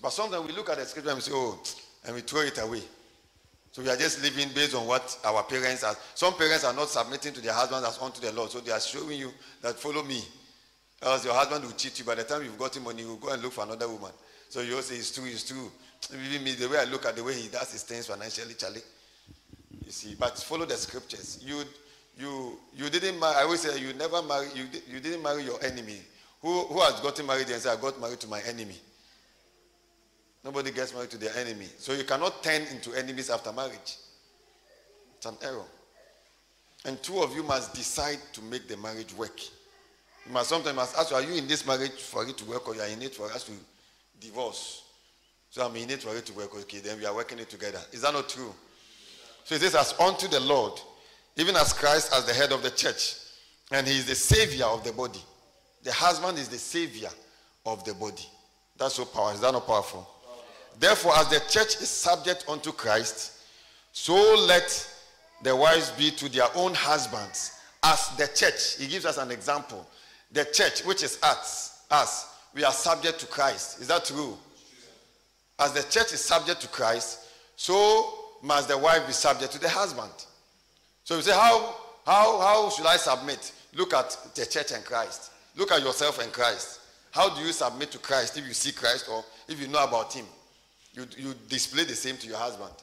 But 0.02 0.10
sometimes 0.10 0.46
we 0.46 0.52
look 0.52 0.70
at 0.70 0.80
the 0.80 0.86
scripture 0.86 1.12
and 1.12 1.18
we 1.20 1.22
say, 1.22 1.32
oh, 1.34 1.58
and 2.06 2.14
we 2.14 2.22
throw 2.24 2.42
it 2.42 2.58
away. 2.58 2.82
So 3.72 3.82
we 3.82 3.90
are 3.90 3.96
just 3.96 4.22
living 4.22 4.50
based 4.54 4.76
on 4.76 4.86
what 4.86 5.18
our 5.24 5.44
parents 5.44 5.82
are. 5.86 5.96
Some 6.14 6.34
parents 6.34 6.66
are 6.66 6.74
not 6.74 6.90
submitting 6.90 7.32
to 7.36 7.40
their 7.40 7.54
husbands 7.54 7.88
as 7.88 7.98
unto 8.00 8.20
the 8.20 8.34
Lord. 8.34 8.52
So 8.52 8.60
they 8.60 8.74
are 8.74 8.82
showing 8.82 9.18
you 9.18 9.32
that 9.62 9.80
follow 9.80 10.04
me. 10.04 10.22
Else 11.04 11.26
your 11.26 11.34
husband 11.34 11.66
will 11.66 11.72
cheat 11.74 12.00
you. 12.00 12.06
By 12.06 12.16
the 12.16 12.24
time 12.24 12.44
you've 12.44 12.58
gotten 12.58 12.84
money, 12.84 13.02
you 13.02 13.10
will 13.10 13.16
go 13.18 13.30
and 13.30 13.42
look 13.42 13.52
for 13.52 13.64
another 13.64 13.90
woman. 13.90 14.12
So 14.50 14.62
you 14.62 14.82
say 14.82 14.96
it's 14.96 15.12
true, 15.12 15.26
it's 15.26 15.44
true. 15.48 15.72
Even 16.26 16.44
me, 16.44 16.54
the 16.54 16.70
way 16.70 16.78
I 16.78 16.86
look 16.86 17.06
at 17.06 17.16
the 17.16 17.24
way 17.24 17.34
he 17.34 17.50
does 17.50 17.72
his 17.72 17.84
things 17.84 18.08
financially, 18.08 18.54
Charlie. 18.54 18.82
You 19.86 19.92
see, 19.92 20.16
but 20.18 20.38
follow 20.38 20.66
the 20.66 20.76
scriptures. 20.76 21.44
You 21.46 21.64
you 22.18 22.58
you 22.76 22.90
didn't 22.90 23.20
marry. 23.20 23.36
I 23.36 23.42
always 23.42 23.62
say 23.62 23.78
you 23.80 23.94
never 23.94 24.22
marry. 24.22 24.48
You, 24.56 24.66
you 24.88 25.00
didn't 25.00 25.24
marry 25.24 25.44
your 25.44 25.62
enemy. 25.64 26.00
Who 26.42 26.62
who 26.68 26.80
has 26.80 27.00
gotten 27.02 27.26
married 27.26 27.50
and 27.50 27.62
said 27.62 27.78
I 27.78 27.82
got 27.82 28.00
married 28.00 28.20
to 28.22 28.28
my 28.28 28.42
enemy? 28.42 28.78
Nobody 30.44 30.72
gets 30.72 30.94
married 30.94 31.10
to 31.12 31.18
their 31.18 31.36
enemy. 31.38 31.68
So 31.78 31.94
you 31.94 32.04
cannot 32.04 32.44
turn 32.44 32.62
into 32.72 32.94
enemies 32.94 33.30
after 33.30 33.52
marriage. 33.52 33.98
It's 35.18 35.26
an 35.26 35.38
error. 35.42 35.66
And 36.86 37.02
two 37.02 37.22
of 37.24 37.34
you 37.34 37.44
must 37.44 37.74
decide 37.74 38.20
to 38.34 38.42
make 38.42 38.68
the 38.68 38.76
marriage 38.78 39.14
work. 39.16 39.40
You 40.25 40.32
must 40.32 40.50
sometimes 40.50 40.77
ask, 40.98 41.12
are 41.12 41.22
you 41.22 41.34
in 41.34 41.48
this 41.48 41.65
marriage 41.65 41.92
for 41.92 42.25
it 42.25 42.38
to 42.38 42.46
work 42.46 42.68
or 42.68 42.75
you 42.75 42.82
are 42.82 42.88
in 42.88 43.01
it 43.01 43.15
for 43.15 43.25
us 43.32 43.44
to 43.46 43.51
divorce? 44.20 44.84
So 45.50 45.65
I'm 45.65 45.75
in 45.75 45.89
it 45.89 46.01
for 46.01 46.15
it 46.15 46.25
to 46.27 46.34
work. 46.34 46.56
Okay, 46.56 46.80
then 46.80 46.98
we 46.98 47.06
are 47.06 47.13
working 47.13 47.39
it 47.39 47.50
together. 47.50 47.80
Is 47.92 48.01
that 48.01 48.13
not 48.13 48.30
true? 48.30 48.53
So 49.44 49.56
it 49.56 49.62
says, 49.62 49.75
as 49.75 49.94
unto 50.00 50.27
the 50.27 50.39
Lord, 50.39 50.80
even 51.36 51.56
as 51.56 51.74
Christ 51.74 52.13
as 52.13 52.25
the 52.25 52.34
head 52.34 52.51
of 52.51 52.63
the 52.63 52.72
church, 52.72 53.15
and 53.72 53.88
he 53.88 53.98
is 53.98 54.06
the 54.06 54.15
savior 54.15 54.65
of 54.65 54.84
the 54.84 54.92
body. 54.94 55.20
The 55.84 55.92
husband 55.92 56.38
is 56.38 56.48
the 56.48 56.58
savior 56.58 57.10
of 57.65 57.84
the 57.84 57.94
body. 57.94 58.25
That's 58.77 58.96
so 58.96 59.06
powerful. 59.06 59.36
Is 59.36 59.42
that 59.42 59.51
not 59.51 59.68
powerful? 59.68 60.08
Therefore, 60.80 61.13
as 61.18 61.27
the 61.27 61.39
church 61.50 61.75
is 61.82 61.89
subject 61.89 62.46
unto 62.48 62.72
Christ, 62.72 63.34
so 63.92 64.13
let 64.48 64.89
the 65.44 65.56
wives 65.56 65.92
be 65.92 66.10
to 66.12 66.30
their 66.30 66.48
own 66.56 66.74
husbands 66.74 67.60
as 67.84 68.08
the 68.18 68.27
church. 68.27 68.77
He 68.77 68.88
gives 68.88 69.06
us 69.06 69.18
an 69.18 69.30
example. 69.30 69.86
The 70.34 70.46
church, 70.46 70.84
which 70.84 71.04
is 71.04 71.20
us, 71.22 71.86
us, 71.90 72.36
we 72.54 72.63
are 72.63 72.72
subject 72.72 73.20
to 73.20 73.28
Christ. 73.28 73.80
Is 73.80 73.88
that 73.88 74.06
true? 74.06 74.38
As 75.60 75.74
the 75.74 75.84
church 75.84 76.12
is 76.12 76.22
subject 76.22 76.62
to 76.62 76.68
Christ, 76.68 77.20
so 77.56 78.13
must 78.42 78.68
the 78.68 78.78
wife 78.78 79.06
be 79.06 79.13
subject 79.13 79.54
to 79.54 79.60
the 79.60 79.70
husband. 79.70 80.12
So 81.04 81.16
you 81.16 81.22
say, 81.22 81.34
how, 81.34 81.75
how, 82.06 82.40
how 82.40 82.70
should 82.70 82.86
I 82.86 82.98
submit? 82.98 83.52
Look 83.75 83.94
at 83.94 84.18
the 84.36 84.46
church 84.46 84.72
and 84.72 84.84
Christ. 84.84 85.32
Look 85.56 85.72
at 85.72 85.82
yourself 85.82 86.22
and 86.22 86.32
Christ. 86.32 86.80
How 87.12 87.34
do 87.34 87.42
you 87.42 87.52
submit 87.52 87.92
to 87.92 88.00
Christ 88.00 88.38
if 88.38 88.48
you 88.48 88.54
see 88.54 88.72
Christ 88.72 89.08
or 89.10 89.24
if 89.48 89.62
you 89.62 89.68
know 89.68 89.84
about 89.84 90.13
him? 90.13 90.25
You, 90.96 91.06
you 91.18 91.34
display 91.48 91.84
the 91.84 91.96
same 91.96 92.18
to 92.18 92.28
your 92.28 92.38
husband. 92.38 92.74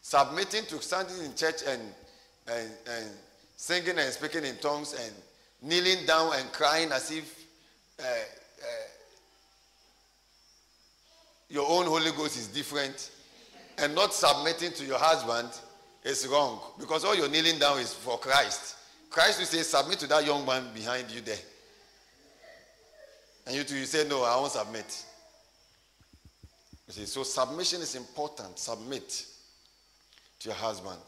Submitting 0.00 0.64
to 0.66 0.80
standing 0.80 1.24
in 1.24 1.34
church 1.34 1.62
and, 1.66 1.82
and, 2.48 2.70
and 2.90 3.10
singing 3.56 3.98
and 3.98 4.12
speaking 4.12 4.44
in 4.44 4.56
tongues 4.56 4.94
and 4.94 5.12
kneeling 5.62 6.04
down 6.06 6.32
and 6.34 6.52
crying 6.52 6.90
as 6.92 7.10
if 7.10 7.46
uh, 8.00 8.02
uh, 8.02 8.66
your 11.48 11.68
own 11.70 11.86
Holy 11.86 12.10
Ghost 12.12 12.36
is 12.36 12.48
different 12.48 13.10
and 13.78 13.94
not 13.94 14.12
submitting 14.12 14.72
to 14.72 14.84
your 14.84 14.98
husband 14.98 15.48
is 16.04 16.26
wrong 16.26 16.60
because 16.78 17.04
all 17.04 17.14
you're 17.16 17.28
kneeling 17.28 17.58
down 17.58 17.78
is 17.78 17.94
for 17.94 18.18
Christ. 18.18 18.76
Christ 19.08 19.38
will 19.38 19.46
say, 19.46 19.62
Submit 19.62 19.98
to 20.00 20.06
that 20.08 20.26
young 20.26 20.44
man 20.44 20.64
behind 20.74 21.10
you 21.10 21.20
there. 21.20 21.36
And 23.46 23.54
you 23.54 23.62
two, 23.62 23.76
you 23.76 23.84
say, 23.84 24.08
No, 24.08 24.24
I 24.24 24.36
won't 24.36 24.52
submit. 24.52 25.04
You 26.86 26.92
see, 26.92 27.04
so 27.06 27.22
submission 27.22 27.82
is 27.82 27.94
important. 27.94 28.58
Submit 28.58 29.26
to 30.40 30.48
your 30.48 30.56
husband. 30.56 31.00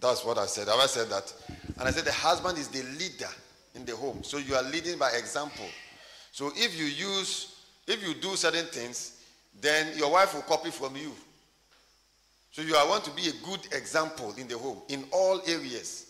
That's 0.00 0.24
what 0.24 0.36
I 0.38 0.46
said. 0.46 0.68
Have 0.68 0.78
I 0.78 0.86
said 0.86 1.08
that. 1.08 1.32
And 1.78 1.88
I 1.88 1.90
said 1.90 2.04
the 2.04 2.12
husband 2.12 2.58
is 2.58 2.68
the 2.68 2.82
leader 2.82 3.30
in 3.76 3.84
the 3.84 3.94
home. 3.94 4.22
So 4.22 4.38
you 4.38 4.54
are 4.54 4.62
leading 4.62 4.98
by 4.98 5.10
example. 5.10 5.66
So 6.32 6.50
if 6.56 6.78
you 6.78 6.86
use, 6.86 7.56
if 7.86 8.06
you 8.06 8.14
do 8.14 8.34
certain 8.36 8.66
things, 8.66 9.22
then 9.60 9.96
your 9.96 10.10
wife 10.10 10.34
will 10.34 10.42
copy 10.42 10.70
from 10.70 10.96
you. 10.96 11.12
So 12.50 12.62
you 12.62 12.74
are 12.74 12.88
want 12.88 13.04
to 13.04 13.10
be 13.10 13.28
a 13.28 13.32
good 13.44 13.60
example 13.72 14.34
in 14.38 14.48
the 14.48 14.56
home 14.56 14.78
in 14.88 15.04
all 15.12 15.40
areas. 15.46 16.06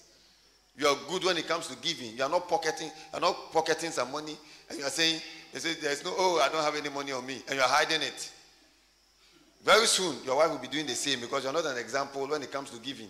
You 0.79 0.87
are 0.87 0.97
good 1.09 1.25
when 1.25 1.37
it 1.39 1.49
comes 1.49 1.69
to 1.69 1.77
giving. 1.77 2.17
You 2.17 2.23
are 2.23 2.29
not 2.29 2.49
pocketing, 2.49 2.89
you 2.89 3.19
are 3.19 3.21
not 3.21 3.51
pocketing 3.53 3.91
some 3.91 4.13
money, 4.13 4.37
and 4.69 4.79
you 4.79 4.85
are 4.85 4.91
saying, 4.91 5.21
they 5.53 5.59
say 5.59 5.75
there's 5.81 6.05
no, 6.05 6.13
oh, 6.17 6.41
I 6.41 6.53
don't 6.53 6.63
have 6.63 6.77
any 6.77 6.95
money 6.95 7.13
on 7.13 7.27
me, 7.27 7.43
and 7.49 7.57
you 7.57 7.63
are 7.63 7.69
hiding 7.69 8.03
it. 8.03 8.31
Very 9.65 9.87
soon, 9.87 10.17
your 10.25 10.37
wife 10.37 10.51
will 10.51 10.59
be 10.59 10.69
doing 10.69 10.87
the 10.87 10.95
same 10.95 11.21
because 11.21 11.45
you're 11.45 11.53
not 11.53 11.65
an 11.65 11.79
example 11.79 12.29
when 12.29 12.43
it 12.43 12.53
comes 12.53 12.71
to 12.71 12.79
giving. 12.79 13.09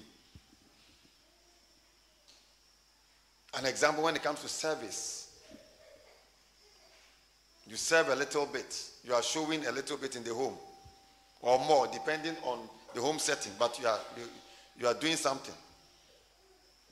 An 3.56 3.64
example 3.64 4.04
when 4.04 4.14
it 4.14 4.22
comes 4.22 4.42
to 4.42 4.48
service. 4.48 5.30
You 7.68 7.76
serve 7.76 8.08
a 8.10 8.14
little 8.14 8.46
bit, 8.46 8.80
you 9.04 9.12
are 9.12 9.22
showing 9.22 9.66
a 9.66 9.72
little 9.72 9.96
bit 9.96 10.14
in 10.14 10.22
the 10.22 10.32
home 10.32 10.54
or 11.42 11.58
more, 11.58 11.88
depending 11.88 12.36
on 12.44 12.60
the 12.94 13.00
home 13.00 13.18
setting, 13.18 13.52
but 13.58 13.78
you 13.80 13.88
are, 13.88 13.98
you, 14.78 14.86
are 14.86 14.94
doing 14.94 15.16
something. 15.16 15.54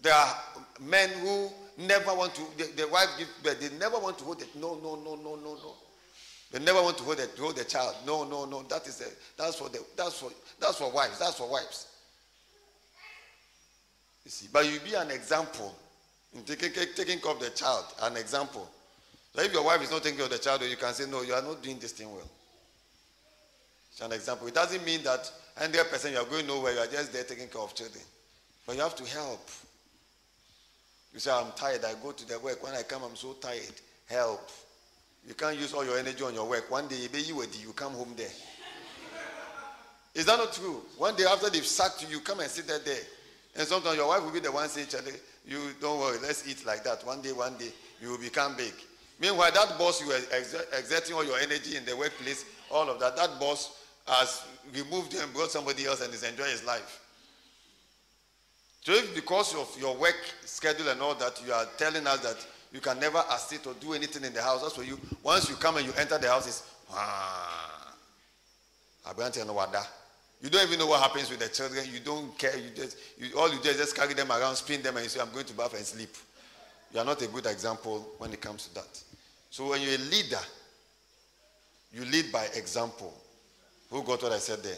There 0.02 0.12
are 0.12 0.36
men 0.80 1.10
who 1.20 1.48
never 1.78 2.12
want 2.14 2.34
to, 2.34 2.42
the, 2.56 2.82
the 2.82 2.88
wife 2.88 3.08
gives 3.18 3.30
birth, 3.42 3.60
they 3.60 3.76
never 3.78 3.98
want 3.98 4.18
to 4.18 4.24
hold 4.24 4.42
it. 4.42 4.48
No, 4.56 4.74
no, 4.82 4.96
no, 4.96 5.14
no, 5.14 5.36
no, 5.36 5.54
no. 5.54 5.74
They 6.50 6.58
never 6.58 6.82
want 6.82 6.98
to 6.98 7.04
hold 7.04 7.18
the, 7.18 7.28
hold 7.38 7.56
the 7.56 7.64
child. 7.64 7.94
No, 8.06 8.24
no, 8.24 8.44
no. 8.44 8.62
That 8.62 8.86
is 8.86 9.00
a, 9.00 9.40
that's 9.40 9.56
for 9.56 9.68
the, 9.68 9.80
that's 9.96 10.20
for 10.20 10.30
that's 10.60 10.76
for 10.76 10.90
wives. 10.92 11.18
That's 11.18 11.36
for 11.36 11.50
wives. 11.50 11.88
You 14.24 14.30
see, 14.30 14.48
but 14.52 14.70
you 14.70 14.78
be 14.80 14.94
an 14.94 15.10
example 15.10 15.74
in 16.34 16.42
taking, 16.42 16.70
taking 16.94 17.20
care 17.20 17.32
of 17.32 17.40
the 17.40 17.50
child. 17.50 17.84
An 18.02 18.16
example. 18.16 18.68
So 19.34 19.42
if 19.42 19.52
your 19.52 19.64
wife 19.64 19.82
is 19.82 19.90
not 19.90 20.02
taking 20.02 20.18
care 20.18 20.26
of 20.26 20.32
the 20.32 20.38
child, 20.38 20.62
you 20.62 20.76
can 20.76 20.92
say, 20.94 21.10
no, 21.10 21.22
you 21.22 21.34
are 21.34 21.42
not 21.42 21.62
doing 21.62 21.78
this 21.78 21.92
thing 21.92 22.10
well. 22.10 22.28
It's 23.90 24.00
an 24.00 24.12
example. 24.12 24.46
It 24.48 24.54
doesn't 24.54 24.84
mean 24.84 25.02
that 25.04 25.30
100% 25.58 26.12
you 26.12 26.18
are 26.18 26.24
going 26.24 26.46
nowhere. 26.46 26.72
You 26.72 26.80
are 26.80 26.86
just 26.86 27.12
there 27.12 27.24
taking 27.24 27.48
care 27.48 27.60
of 27.60 27.74
children. 27.74 28.02
But 28.66 28.76
you 28.76 28.82
have 28.82 28.96
to 28.96 29.04
help. 29.04 29.48
You 31.12 31.20
say, 31.20 31.30
I'm 31.30 31.52
tired. 31.56 31.84
I 31.84 31.94
go 32.02 32.12
to 32.12 32.28
the 32.28 32.38
work. 32.40 32.62
When 32.62 32.74
I 32.74 32.82
come, 32.82 33.02
I'm 33.04 33.14
so 33.14 33.34
tired. 33.34 33.80
Help. 34.06 34.50
You 35.26 35.34
can't 35.34 35.56
use 35.56 35.72
all 35.72 35.84
your 35.84 35.98
energy 35.98 36.24
on 36.24 36.34
your 36.34 36.48
work. 36.48 36.70
One 36.70 36.88
day, 36.88 36.96
you 36.96 37.72
come 37.74 37.92
home 37.92 38.14
there. 38.16 38.32
Is 40.14 40.26
that 40.26 40.38
not 40.38 40.52
true? 40.52 40.82
One 40.96 41.16
day 41.16 41.24
after 41.24 41.50
they've 41.50 41.66
sacked 41.66 42.02
you, 42.02 42.08
you 42.08 42.20
come 42.20 42.40
and 42.40 42.50
sit 42.50 42.66
there. 42.66 42.78
And 43.56 43.66
sometimes 43.66 43.96
your 43.96 44.08
wife 44.08 44.22
will 44.24 44.32
be 44.32 44.40
the 44.40 44.50
one 44.50 44.68
saying, 44.68 44.88
Charlie, 44.88 45.12
you 45.46 45.58
don't 45.80 46.00
worry, 46.00 46.18
let's 46.22 46.48
eat 46.48 46.64
like 46.66 46.82
that. 46.84 47.06
One 47.06 47.22
day, 47.22 47.32
one 47.32 47.56
day, 47.56 47.70
you 48.00 48.10
will 48.10 48.18
become 48.18 48.56
big. 48.56 48.72
Meanwhile, 49.20 49.52
that 49.52 49.78
boss 49.78 50.00
you 50.00 50.08
were 50.08 50.20
exerting 50.76 51.14
all 51.14 51.24
your 51.24 51.38
energy 51.38 51.76
in 51.76 51.84
the 51.84 51.96
workplace, 51.96 52.44
all 52.70 52.88
of 52.90 52.98
that, 53.00 53.16
that 53.16 53.38
boss 53.38 53.78
has 54.06 54.42
removed 54.74 55.12
you 55.14 55.20
and 55.20 55.32
brought 55.32 55.50
somebody 55.50 55.86
else 55.86 56.00
and 56.02 56.12
is 56.12 56.24
enjoying 56.24 56.50
his 56.50 56.64
life. 56.64 57.00
So 58.82 58.92
if 58.92 59.14
because 59.14 59.54
of 59.54 59.74
your 59.80 59.96
work 59.96 60.16
schedule 60.44 60.88
and 60.88 61.00
all 61.00 61.14
that, 61.14 61.40
you 61.46 61.52
are 61.52 61.66
telling 61.78 62.06
us 62.06 62.20
that 62.20 62.36
you 62.72 62.80
can 62.80 62.98
never 62.98 63.22
assist 63.30 63.66
or 63.66 63.74
do 63.74 63.94
anything 63.94 64.24
in 64.24 64.32
the 64.34 64.42
house. 64.42 64.62
That's 64.62 64.74
for 64.74 64.82
you. 64.82 64.98
Once 65.22 65.48
you 65.48 65.54
come 65.56 65.76
and 65.76 65.86
you 65.86 65.92
enter 65.96 66.18
the 66.18 66.28
house, 66.28 66.46
it's 66.46 66.70
ah. 66.90 67.74
You 70.44 70.50
don't 70.50 70.62
even 70.66 70.78
know 70.78 70.88
what 70.88 71.00
happens 71.00 71.30
with 71.30 71.38
the 71.38 71.48
children. 71.48 71.86
You 71.90 72.00
don't 72.00 72.36
care. 72.36 72.54
You 72.54 72.68
just 72.76 72.98
you, 73.18 73.34
all 73.38 73.50
you 73.50 73.58
do 73.62 73.70
is 73.70 73.78
just 73.78 73.96
carry 73.96 74.12
them 74.12 74.30
around, 74.30 74.54
spin 74.56 74.82
them, 74.82 74.94
and 74.94 75.04
you 75.04 75.08
say, 75.08 75.18
"I'm 75.18 75.32
going 75.32 75.46
to 75.46 75.54
bath 75.54 75.72
and 75.72 75.86
sleep." 75.86 76.14
You 76.92 77.00
are 77.00 77.04
not 77.04 77.22
a 77.22 77.26
good 77.28 77.46
example 77.46 78.12
when 78.18 78.30
it 78.30 78.42
comes 78.42 78.68
to 78.68 78.74
that. 78.74 79.02
So 79.48 79.70
when 79.70 79.80
you're 79.80 79.94
a 79.94 80.04
leader, 80.12 80.44
you 81.94 82.04
lead 82.04 82.30
by 82.30 82.44
example. 82.54 83.14
Who 83.88 84.02
got 84.02 84.22
what 84.22 84.32
I 84.32 84.38
said 84.38 84.62
there? 84.62 84.76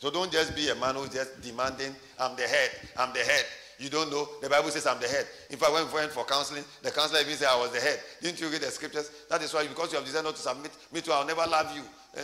So 0.00 0.10
don't 0.10 0.32
just 0.32 0.56
be 0.56 0.68
a 0.68 0.74
man 0.74 0.96
who's 0.96 1.10
just 1.10 1.40
demanding, 1.42 1.94
"I'm 2.18 2.34
the 2.34 2.48
head. 2.48 2.70
I'm 2.98 3.12
the 3.12 3.20
head." 3.20 3.44
You 3.78 3.88
don't 3.88 4.10
know. 4.10 4.28
The 4.42 4.48
Bible 4.48 4.70
says 4.70 4.84
I'm 4.88 4.98
the 5.00 5.06
head. 5.06 5.28
In 5.48 5.58
fact, 5.58 5.70
when 5.74 5.86
we 5.86 5.92
went 5.94 6.10
for 6.10 6.24
counseling, 6.24 6.64
the 6.82 6.90
counselor 6.90 7.20
even 7.20 7.36
said 7.36 7.50
I 7.52 7.56
was 7.60 7.70
the 7.70 7.80
head. 7.80 8.00
Didn't 8.20 8.40
you 8.40 8.48
read 8.48 8.62
the 8.62 8.70
scriptures? 8.72 9.12
That 9.30 9.42
is 9.42 9.54
why, 9.54 9.64
because 9.68 9.92
you 9.92 9.98
have 9.98 10.04
decided 10.04 10.24
not 10.24 10.34
to 10.34 10.42
submit, 10.42 10.72
me 10.92 11.02
to, 11.02 11.12
I'll 11.12 11.26
never 11.26 11.46
love 11.46 11.72
you. 11.76 11.82
Eh, 12.16 12.22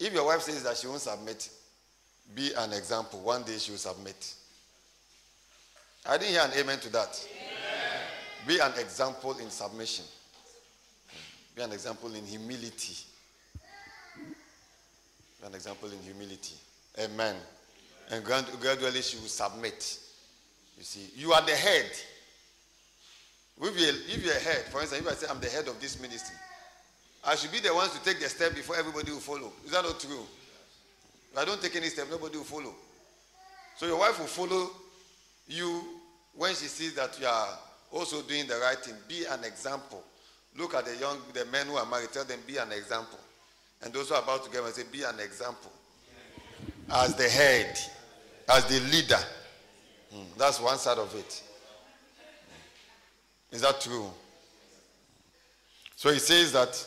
If 0.00 0.14
your 0.14 0.24
wife 0.24 0.40
says 0.40 0.62
that 0.64 0.76
she 0.78 0.86
won't 0.86 1.02
submit, 1.02 1.48
Be 2.34 2.52
an 2.56 2.72
example. 2.72 3.20
One 3.20 3.42
day 3.42 3.58
she 3.58 3.72
will 3.72 3.78
submit. 3.78 4.34
I 6.06 6.16
didn't 6.16 6.32
hear 6.32 6.42
an 6.42 6.52
amen 6.58 6.78
to 6.80 6.88
that. 6.92 7.26
Amen. 7.30 8.00
Be 8.46 8.58
an 8.60 8.72
example 8.78 9.36
in 9.38 9.50
submission. 9.50 10.04
Be 11.54 11.62
an 11.62 11.72
example 11.72 12.14
in 12.14 12.24
humility. 12.24 12.96
Be 15.40 15.46
an 15.46 15.54
example 15.54 15.90
in 15.90 15.98
humility. 15.98 16.54
Amen. 16.98 17.36
And 18.10 18.24
gradually 18.24 19.02
she 19.02 19.18
will 19.18 19.28
submit. 19.28 19.98
You 20.78 20.84
see, 20.84 21.10
you 21.16 21.32
are 21.32 21.44
the 21.44 21.54
head. 21.54 21.90
If 23.62 23.78
you're, 23.78 23.88
if 23.90 24.24
you're 24.24 24.34
a 24.34 24.40
head, 24.40 24.64
for 24.70 24.80
instance, 24.80 25.02
if 25.02 25.08
I 25.08 25.14
say 25.14 25.26
I'm 25.30 25.40
the 25.40 25.48
head 25.48 25.68
of 25.68 25.78
this 25.80 26.00
ministry, 26.00 26.36
I 27.24 27.36
should 27.36 27.52
be 27.52 27.60
the 27.60 27.74
ones 27.74 27.92
to 27.92 28.02
take 28.02 28.20
the 28.20 28.28
step 28.28 28.54
before 28.54 28.76
everybody 28.76 29.12
will 29.12 29.20
follow. 29.20 29.52
Is 29.64 29.72
that 29.72 29.84
not 29.84 30.00
true? 30.00 30.24
If 31.32 31.38
I 31.38 31.44
don't 31.44 31.60
take 31.60 31.76
any 31.76 31.88
step, 31.88 32.06
nobody 32.10 32.38
will 32.38 32.44
follow. 32.44 32.74
So 33.76 33.86
your 33.86 33.98
wife 33.98 34.18
will 34.18 34.26
follow 34.26 34.70
you 35.48 35.82
when 36.34 36.50
she 36.50 36.66
sees 36.66 36.94
that 36.94 37.18
you 37.20 37.26
are 37.26 37.48
also 37.92 38.22
doing 38.22 38.46
the 38.46 38.56
right 38.56 38.78
thing. 38.78 38.94
Be 39.08 39.24
an 39.26 39.44
example. 39.44 40.02
Look 40.56 40.74
at 40.74 40.86
the 40.86 40.96
young, 40.96 41.18
the 41.32 41.44
men 41.46 41.66
who 41.66 41.76
are 41.76 41.86
married. 41.86 42.12
Tell 42.12 42.24
them, 42.24 42.40
be 42.46 42.56
an 42.56 42.72
example. 42.72 43.18
And 43.82 43.92
those 43.92 44.08
who 44.08 44.14
are 44.14 44.22
about 44.22 44.44
to 44.44 44.50
get 44.50 44.60
married, 44.60 44.74
say, 44.74 44.82
be 44.90 45.02
an 45.02 45.20
example. 45.20 45.70
As 46.90 47.14
the 47.14 47.28
head, 47.28 47.78
as 48.48 48.64
the 48.66 48.80
leader. 48.90 49.18
Hmm, 50.12 50.24
that's 50.36 50.60
one 50.60 50.78
side 50.78 50.98
of 50.98 51.14
it. 51.14 51.42
Is 53.52 53.60
that 53.62 53.80
true? 53.80 54.10
So 55.96 56.12
he 56.12 56.18
says 56.18 56.52
that, 56.52 56.86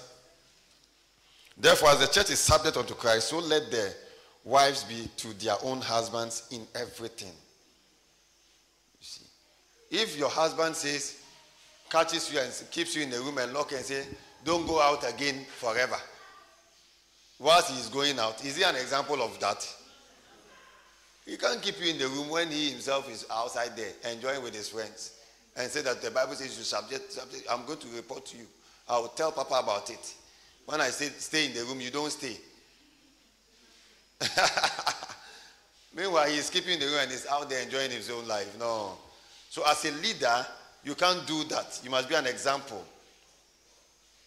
therefore, 1.58 1.90
as 1.90 2.00
the 2.00 2.08
church 2.08 2.30
is 2.30 2.40
subject 2.40 2.78
unto 2.78 2.94
Christ, 2.94 3.30
so 3.30 3.40
let 3.40 3.70
the 3.72 3.94
wives 4.44 4.84
be 4.84 5.10
to 5.18 5.34
their 5.40 5.56
own 5.64 5.82
husbands 5.82 6.48
in 6.52 6.66
everything. 6.76 7.32
You 9.00 9.02
see, 9.02 9.26
if 9.90 10.18
your 10.18 10.30
husband 10.30 10.76
says, 10.76 11.22
catches 11.90 12.34
you 12.34 12.40
and 12.40 12.52
keeps 12.72 12.96
you 12.96 13.04
in 13.04 13.10
the 13.10 13.20
room 13.20 13.38
and 13.38 13.54
lock 13.54 13.72
and 13.72 13.82
say, 13.82 14.04
don't 14.44 14.68
go 14.68 14.82
out 14.82 15.08
again 15.10 15.46
forever, 15.58 15.98
whilst 17.40 17.72
he 17.72 17.80
is 17.80 17.90
going 17.90 18.20
out, 18.20 18.44
is 18.44 18.58
he 18.58 18.64
an 18.64 18.76
example 18.76 19.22
of 19.22 19.40
that? 19.40 19.68
He 21.26 21.38
can't 21.38 21.62
keep 21.62 21.80
you 21.80 21.92
in 21.92 21.98
the 21.98 22.08
room 22.08 22.30
when 22.30 22.50
he 22.50 22.72
himself 22.72 23.10
is 23.10 23.26
outside 23.32 23.78
there 23.78 23.92
enjoying 24.12 24.44
with 24.44 24.54
his 24.54 24.68
friends 24.70 25.12
and 25.56 25.70
say 25.70 25.82
that 25.82 26.02
the 26.02 26.12
Bible 26.12 26.34
says 26.34 26.58
you 26.58 26.64
subject, 26.64 27.12
subject. 27.14 27.48
I'm 27.50 27.66
going 27.66 27.80
to 27.80 27.88
report 27.96 28.26
to 28.28 28.38
you. 28.38 28.46
I 28.90 28.98
will 28.98 29.08
tell 29.10 29.32
Papa 29.32 29.62
about 29.64 29.90
it. 29.90 30.14
When 30.66 30.82
I 30.82 30.90
say 30.90 31.10
stay 31.18 31.48
in 31.48 31.54
the 31.54 31.64
room, 31.66 31.82
you 31.82 31.92
don't 31.92 32.12
stay. 32.12 32.38
Meanwhile, 35.96 36.30
he's 36.30 36.50
keeping 36.50 36.80
the 36.80 36.86
room 36.86 37.00
and 37.02 37.12
he's 37.12 37.28
out 37.28 37.50
there 37.50 37.62
enjoying 37.62 37.92
his 37.92 38.10
own 38.10 38.28
life. 38.28 38.58
No. 38.58 38.98
So, 39.50 39.64
as 39.68 39.86
a 39.86 39.92
leader, 39.92 40.46
you 40.84 40.96
can't 40.96 41.26
do 41.28 41.44
that. 41.46 41.80
You 41.84 41.90
must 41.90 42.10
be 42.10 42.16
an 42.16 42.26
example. 42.26 42.84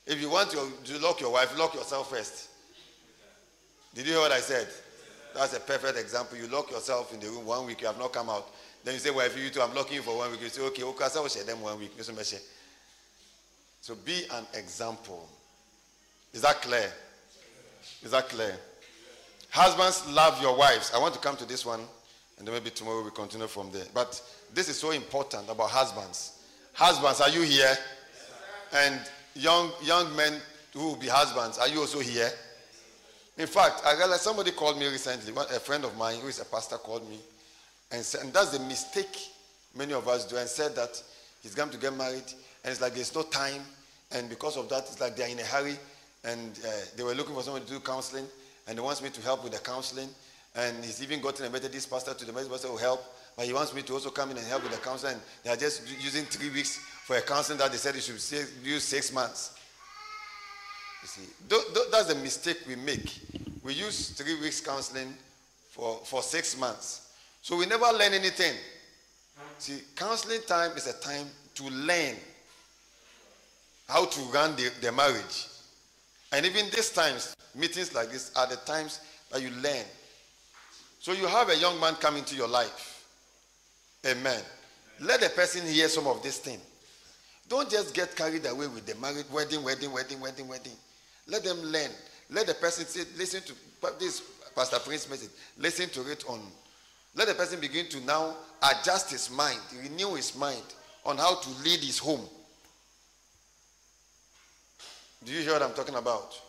If 0.07 0.21
you 0.21 0.31
want 0.31 0.50
to, 0.50 0.69
to 0.85 0.99
lock 1.00 1.21
your 1.21 1.33
wife, 1.33 1.59
lock 1.59 1.75
yourself 1.75 2.11
first. 2.11 2.50
Did 3.95 4.07
you 4.07 4.12
hear 4.12 4.21
what 4.21 4.31
I 4.31 4.38
said? 4.40 4.69
That's 5.35 5.55
a 5.57 5.61
perfect 5.61 5.99
example. 5.99 6.38
You 6.38 6.47
lock 6.47 6.71
yourself 6.71 7.12
in 7.12 7.21
the 7.21 7.26
room 7.26 7.45
one 7.45 7.66
week, 7.66 7.81
you 7.81 7.88
have 7.88 7.99
not 7.99 8.12
come 8.12 8.31
out. 8.31 8.49
Then 8.85 8.95
you 8.95 9.00
say, 9.00 9.11
Well, 9.11 9.26
if 9.26 9.37
you 9.37 9.50
two, 9.50 9.61
I'm 9.61 9.75
locking 9.75 9.97
you 9.97 10.02
for 10.02 10.16
one 10.16 10.31
week. 10.31 10.43
You 10.43 10.49
say, 10.49 10.62
Okay, 10.62 10.85
okay, 10.85 11.07
so 11.09 11.26
share 11.26 11.45
them 11.45 11.61
one 11.61 11.78
week. 11.78 11.93
So 13.81 13.95
be 13.97 14.25
an 14.33 14.47
example. 14.55 15.28
Is 16.33 16.42
that 16.42 16.62
clear? 16.62 16.92
Is 18.02 18.11
that 18.11 18.28
clear? 18.28 18.54
Husbands, 19.50 20.06
love 20.12 20.40
your 20.42 20.56
wives. 20.56 20.92
I 20.95 20.99
want 20.99 21.14
to 21.14 21.21
come 21.21 21.37
to 21.37 21.47
this 21.47 21.64
one, 21.64 21.80
and 22.38 22.47
then 22.47 22.54
maybe 22.54 22.71
tomorrow 22.71 23.02
we 23.02 23.11
continue 23.11 23.47
from 23.47 23.71
there. 23.71 23.87
But 23.95 24.21
this 24.52 24.68
is 24.68 24.78
so 24.78 24.90
important 24.90 25.49
about 25.49 25.71
husbands. 25.71 26.45
Husbands, 26.75 27.21
are 27.21 27.30
you 27.30 27.42
here? 27.42 27.75
And 28.75 29.00
young 29.34 29.71
young 29.82 30.15
men 30.15 30.34
who 30.75 30.89
will 30.89 30.97
be 30.97 31.08
husbands, 31.08 31.58
are 31.58 31.69
you 31.69 31.80
also 31.80 32.00
here? 32.00 32.30
In 33.39 33.47
fact, 33.47 33.82
I 33.84 33.97
realized 33.97 34.23
somebody 34.23 34.50
called 34.50 34.78
me 34.78 34.86
recently. 34.89 35.32
A 35.34 35.60
friend 35.60 35.84
of 35.84 35.97
mine 35.97 36.21
who 36.21 36.28
is 36.28 36.41
a 36.41 36.45
pastor 36.45 36.76
called 36.76 37.08
me, 37.08 37.19
and 37.93 38.04
said, 38.04 38.23
and 38.23 38.32
that's 38.32 38.50
the 38.50 38.60
mistake 38.65 39.17
many 39.75 39.93
of 39.93 40.08
us 40.08 40.26
do, 40.26 40.36
and 40.36 40.49
said 40.49 40.75
that 40.75 41.02
he's 41.43 41.54
going 41.54 41.71
to 41.71 41.78
get 41.78 41.95
married, 41.97 42.25
and 42.65 42.73
it's 42.73 42.80
like 42.80 42.95
there's 42.95 43.15
no 43.15 43.23
time, 43.23 43.62
and 44.12 44.28
because 44.28 44.56
of 44.56 44.69
that, 44.69 44.82
it's 44.82 45.00
like 45.00 45.17
they're 45.17 45.28
in 45.28 45.39
a 45.39 45.45
hurry, 45.45 45.76
and 46.26 46.58
uh, 46.67 46.71
they 46.97 47.02
were 47.02 47.15
looking 47.15 47.34
for 47.34 47.43
someone 47.43 47.62
to 47.62 47.69
do 47.69 47.80
counseling 47.80 48.26
and 48.67 48.78
he 48.78 48.84
wants 48.84 49.00
me 49.00 49.10
to 49.10 49.23
help 49.23 49.45
with 49.45 49.52
the 49.52 49.60
counseling. 49.60 50.08
And 50.56 50.84
he's 50.84 51.02
even 51.02 51.21
gotten 51.21 51.47
a 51.47 51.50
Methodist 51.50 51.91
pastor 51.91 52.15
to 52.15 52.25
the 52.25 52.32
Methodist 52.32 52.52
pastor 52.52 52.71
will 52.71 52.78
help, 52.78 53.04
but 53.36 53.47
he 53.47 53.52
wants 53.52 53.75
me 53.75 53.82
to 53.82 53.93
also 53.93 54.10
come 54.10 54.30
in 54.30 54.39
and 54.39 54.47
help 54.47 54.62
with 54.62 54.73
the 54.73 54.78
counseling. 54.78 55.17
They 55.45 55.50
are 55.50 55.56
just 55.56 55.82
using 56.02 56.25
three 56.25 56.50
weeks 56.50 56.78
for 57.04 57.17
a 57.17 57.21
counseling 57.21 57.58
that 57.58 57.71
they 57.71 57.78
said 57.78 57.95
it 57.95 58.02
should 58.02 58.15
use 58.65 58.82
six 58.82 59.12
months. 59.12 59.54
You 61.02 61.08
see, 61.08 61.23
that's 61.93 62.06
the 62.06 62.17
mistake 62.17 62.58
we 62.67 62.75
make. 62.75 63.21
We 63.62 63.75
use 63.75 64.10
three 64.10 64.41
weeks 64.41 64.60
counseling 64.60 65.15
for, 65.71 66.00
for 66.04 66.23
six 66.23 66.58
months. 66.58 67.15
So 67.43 67.56
we 67.56 67.67
never 67.67 67.84
learn 67.93 68.15
anything. 68.15 68.54
See, 69.58 69.80
counseling 69.95 70.41
time 70.47 70.73
is 70.76 70.86
a 70.86 70.95
time 70.95 71.26
to 71.54 71.65
learn 71.65 72.17
how 73.89 74.06
to 74.06 74.21
run 74.32 74.56
the, 74.56 74.71
the 74.80 74.91
marriage. 74.91 75.47
And 76.32 76.45
even 76.45 76.67
these 76.67 76.91
times, 76.91 77.36
meetings 77.54 77.95
like 77.95 78.10
this 78.10 78.32
are 78.34 78.47
the 78.47 78.56
times 78.56 79.00
that 79.30 79.43
you 79.43 79.50
learn. 79.50 79.84
So 80.99 81.12
you 81.12 81.26
have 81.26 81.49
a 81.50 81.56
young 81.56 81.78
man 81.78 81.95
come 81.95 82.17
into 82.17 82.34
your 82.34 82.49
life. 82.49 83.06
Amen. 84.04 84.43
Let 85.00 85.21
the 85.21 85.28
person 85.30 85.67
hear 85.67 85.89
some 85.89 86.06
of 86.06 86.23
this 86.23 86.39
thing. 86.39 86.58
Don't 87.49 87.71
just 87.71 87.95
get 87.95 88.17
carried 88.17 88.45
away 88.47 88.67
with 88.67 88.86
the 88.86 88.95
married 88.97 89.26
wedding, 89.32 89.62
wedding, 89.62 89.93
wedding, 89.93 90.21
wedding, 90.21 90.49
wedding. 90.49 90.73
Let 91.28 91.45
them 91.45 91.60
learn. 91.62 91.91
Let 92.30 92.47
the 92.47 92.54
person 92.54 92.86
say, 92.86 93.04
listen 93.17 93.43
to 93.43 93.52
this 93.99 94.23
Pastor 94.54 94.78
Prince 94.80 95.08
message. 95.08 95.30
Listen 95.58 95.89
to 95.91 96.10
it 96.10 96.25
on. 96.28 96.41
Let 97.15 97.28
the 97.28 97.34
person 97.34 97.60
begin 97.60 97.89
to 97.91 98.00
now 98.00 98.34
adjust 98.62 99.10
his 99.10 99.30
mind, 99.30 99.60
renew 99.80 100.15
his 100.15 100.36
mind 100.36 100.62
on 101.04 101.19
how 101.19 101.36
to 101.36 101.50
lead 101.62 101.80
his 101.80 101.99
home. 101.99 102.23
Do 105.26 105.32
you 105.32 105.41
hear 105.41 105.54
what 105.54 105.62
I'm 105.62 105.75
talking 105.75 105.97
about? 105.97 106.41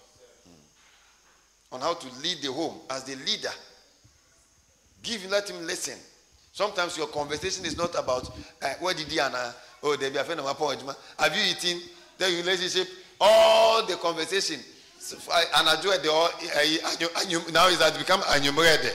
Hmm. 0.46 1.76
On 1.76 1.82
how 1.82 1.96
to 1.96 2.08
lead 2.22 2.38
the 2.44 2.52
home 2.52 2.78
as 2.92 3.04
the 3.04 3.16
leader. 3.16 3.50
Give, 5.02 5.26
let 5.32 5.50
him 5.50 5.66
listen. 5.66 5.98
Sometimes 6.54 6.96
your 6.96 7.08
conversation 7.08 7.66
is 7.66 7.76
not 7.76 7.98
about 7.98 8.30
uh, 8.62 8.74
where 8.80 8.94
did 8.94 9.08
he 9.08 9.20
Anna? 9.20 9.54
Oh, 9.82 9.96
they 9.96 10.10
be 10.10 10.18
a 10.18 10.24
friend 10.24 10.40
of 10.40 10.46
my 10.60 10.94
Have 11.20 11.36
you 11.36 11.44
eaten? 11.52 11.82
The 12.18 12.26
relationship, 12.26 12.88
all 13.20 13.86
the 13.86 13.96
conversation. 13.96 14.60
And 15.56 15.70
I 15.70 15.80
do 15.82 15.92
it. 15.92 16.06
all. 16.08 16.30
Now 17.52 17.68
is 17.68 17.80
that 17.80 17.96
become 17.98 18.22
anyumrede. 18.22 18.92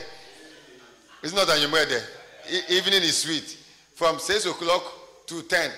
It's 1.22 1.32
not 1.32 1.46
anyumrede. 1.48 2.02
Evening 2.68 3.02
is 3.02 3.18
sweet. 3.18 3.58
From 3.94 4.18
six 4.18 4.44
o'clock 4.44 4.82
to 5.26 5.42
ten, 5.42 5.70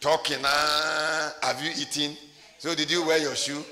talking. 0.00 0.38
Ah, 0.42 1.34
have 1.42 1.62
you 1.62 1.70
eaten? 1.76 2.16
So 2.60 2.74
did 2.74 2.90
you 2.90 3.02
wear 3.06 3.16
your 3.16 3.34
shoe? 3.34 3.64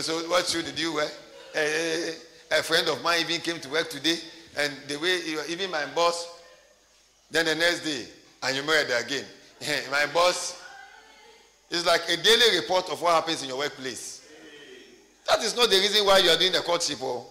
So 0.00 0.28
what 0.30 0.46
shoe 0.46 0.62
did 0.62 0.78
you 0.78 0.94
wear? 0.94 1.08
A, 1.56 2.14
a 2.52 2.62
friend 2.62 2.88
of 2.88 3.02
mine 3.02 3.22
even 3.22 3.40
came 3.40 3.58
to 3.58 3.68
work 3.68 3.90
today, 3.90 4.16
and 4.56 4.72
the 4.86 4.96
way 5.00 5.18
even 5.48 5.68
my 5.72 5.84
boss, 5.86 6.40
then 7.32 7.46
the 7.46 7.56
next 7.56 7.80
day, 7.80 8.06
and 8.44 8.56
you 8.56 8.62
married 8.62 8.86
again. 8.96 9.24
my 9.90 10.06
boss 10.14 10.62
is 11.68 11.84
like 11.84 12.02
a 12.08 12.16
daily 12.16 12.60
report 12.60 12.88
of 12.90 13.02
what 13.02 13.14
happens 13.14 13.42
in 13.42 13.48
your 13.48 13.58
workplace. 13.58 14.24
That 15.26 15.42
is 15.42 15.56
not 15.56 15.68
the 15.68 15.76
reason 15.76 16.06
why 16.06 16.18
you 16.18 16.30
are 16.30 16.38
doing 16.38 16.52
the 16.52 16.60
courtship. 16.60 16.98
Oh. 17.02 17.26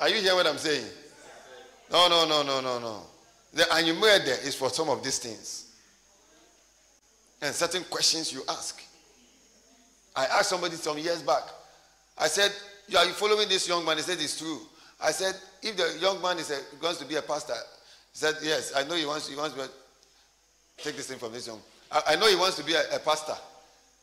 Are 0.00 0.08
you 0.08 0.22
hearing 0.22 0.36
what 0.38 0.46
I'm 0.46 0.56
saying? 0.56 0.86
No, 1.92 2.08
no, 2.08 2.26
no, 2.26 2.42
no, 2.42 2.62
no, 2.62 2.78
no. 2.78 3.02
The 3.52 3.70
anumerated 3.74 4.38
is 4.46 4.54
for 4.54 4.70
some 4.70 4.88
of 4.88 5.04
these 5.04 5.18
things 5.18 5.59
and 7.42 7.54
certain 7.54 7.84
questions 7.84 8.32
you 8.32 8.42
ask. 8.48 8.82
I 10.14 10.26
asked 10.26 10.50
somebody 10.50 10.76
some 10.76 10.98
years 10.98 11.22
back. 11.22 11.42
I 12.18 12.26
said, 12.26 12.52
Are 12.96 13.04
you 13.04 13.12
following 13.12 13.48
this 13.48 13.68
young 13.68 13.84
man? 13.84 13.96
He 13.96 14.02
said, 14.02 14.18
It's 14.20 14.38
true. 14.38 14.60
I 15.02 15.12
said, 15.12 15.34
If 15.62 15.76
the 15.76 15.98
young 16.00 16.20
man 16.20 16.38
is 16.38 16.50
a, 16.50 16.58
wants 16.82 16.98
to 16.98 17.06
be 17.06 17.16
a 17.16 17.22
pastor, 17.22 17.54
he 18.12 18.18
said, 18.18 18.34
Yes, 18.42 18.72
I 18.76 18.84
know 18.84 18.96
he 18.96 19.06
wants, 19.06 19.28
he 19.28 19.36
wants 19.36 19.54
to 19.56 19.68
take 20.78 20.96
this 20.96 21.46
young. 21.46 21.60
I, 21.90 22.02
I 22.08 22.16
know 22.16 22.28
he 22.28 22.36
wants 22.36 22.56
to 22.56 22.64
be 22.64 22.74
a, 22.74 22.96
a 22.96 22.98
pastor. 22.98 23.34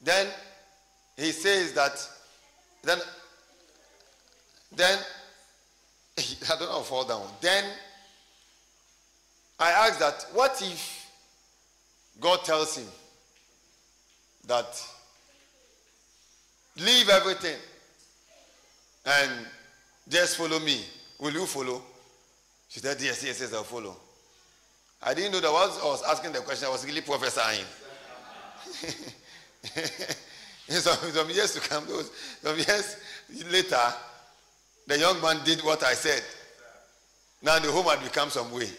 Then 0.04 0.28
he 1.16 1.32
says 1.32 1.74
that, 1.74 2.08
then, 2.84 3.00
then, 4.76 4.98
I 6.18 6.56
don't 6.58 6.70
know 6.72 6.82
fall 6.82 7.06
down. 7.06 7.28
Then 7.42 7.66
I 9.60 9.72
asked 9.72 10.00
that, 10.00 10.26
what 10.34 10.62
if 10.64 11.06
God 12.20 12.44
tells 12.44 12.78
him 12.78 12.88
that 14.48 14.88
leave 16.78 17.10
everything 17.10 17.58
and 19.06 19.32
just 20.10 20.38
follow 20.38 20.60
me 20.60 20.82
Will 21.20 21.34
you 21.34 21.46
follow? 21.46 21.82
She 22.70 22.80
said, 22.80 22.98
Yes, 23.02 23.24
yes, 23.24 23.40
yes, 23.40 23.54
I'll 23.54 23.64
follow. 23.64 23.96
I 25.02 25.14
didn't 25.14 25.32
know 25.32 25.40
that 25.40 25.52
was 25.52 25.82
I 25.82 25.86
was 25.86 26.04
asking 26.04 26.34
the 26.34 26.40
question, 26.40 26.68
I 26.68 26.72
was 26.72 26.86
really 26.86 27.02
prophesying. 27.02 27.66
some, 30.70 31.12
some 31.12 31.30
years 31.30 31.54
to 31.54 31.62
come, 31.62 31.86
those, 31.88 32.12
some 32.42 32.58
years 32.58 32.98
later, 33.52 33.94
the 34.86 35.00
young 35.00 35.22
man 35.22 35.38
did 35.44 35.62
what 35.62 35.84
I 35.84 35.94
said. 35.94 36.24
Now 37.42 37.60
the 37.60 37.72
home 37.72 37.86
had 37.86 38.04
become 38.04 38.30
some 38.30 38.52
way. 38.52 38.70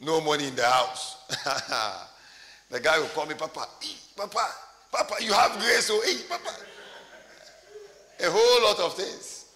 No 0.00 0.20
money 0.20 0.48
in 0.48 0.54
the 0.54 0.64
house. 0.64 1.16
the 2.70 2.80
guy 2.80 2.98
will 2.98 3.08
call 3.08 3.26
me, 3.26 3.34
Papa, 3.34 3.66
Papa, 4.16 4.48
Papa, 4.92 5.14
you 5.20 5.32
have 5.32 5.52
grace, 5.58 5.90
oh, 5.92 6.02
hey, 6.04 6.22
Papa. 6.28 6.54
A 8.20 8.30
whole 8.30 8.62
lot 8.64 8.80
of 8.80 8.94
things. 8.94 9.46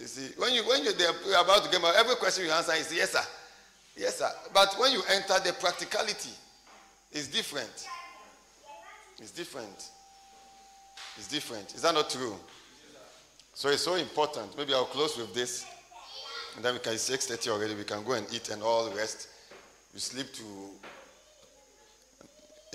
You 0.00 0.06
see, 0.06 0.32
when 0.38 0.52
you 0.54 0.62
when 0.66 0.84
you're, 0.84 0.94
about 1.40 1.64
to 1.64 1.70
get 1.70 1.82
married, 1.82 1.96
every 1.98 2.14
question 2.16 2.44
you 2.44 2.50
answer 2.52 2.72
is 2.72 2.94
yes, 2.94 3.10
sir. 3.10 3.24
Yes, 3.96 4.18
sir. 4.18 4.30
But 4.54 4.74
when 4.78 4.92
you 4.92 5.02
enter 5.10 5.38
the 5.44 5.52
practicality, 5.54 6.30
it's 7.12 7.26
different. 7.26 7.86
It's 9.18 9.32
different. 9.32 9.90
It's 11.16 11.28
different. 11.28 11.74
Is 11.74 11.82
that 11.82 11.92
not 11.92 12.08
true? 12.08 12.34
So 13.52 13.68
it's 13.68 13.82
so 13.82 13.96
important. 13.96 14.56
Maybe 14.56 14.72
I'll 14.72 14.84
close 14.84 15.18
with 15.18 15.34
this. 15.34 15.66
And 16.56 16.64
then 16.64 16.74
we 16.74 16.80
can, 16.80 16.94
it's 16.94 17.10
6.30 17.10 17.48
already. 17.48 17.74
We 17.74 17.84
can 17.84 18.02
go 18.04 18.12
and 18.12 18.26
eat 18.32 18.48
and 18.48 18.62
all 18.62 18.88
the 18.88 18.96
rest. 18.96 19.28
You 19.92 20.00
sleep 20.00 20.32
to... 20.34 20.70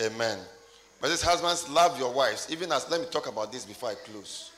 Amen. 0.06 0.38
But 1.06 1.12
this 1.12 1.22
husbands, 1.22 1.70
love 1.70 2.00
your 2.00 2.12
wives. 2.12 2.48
Even 2.50 2.72
as, 2.72 2.89
let 2.89 3.00
me 3.00 3.06
talk 3.06 3.28
about 3.28 3.52
this 3.52 3.63
before 3.63 3.89
I 3.89 3.94
close. 3.94 4.50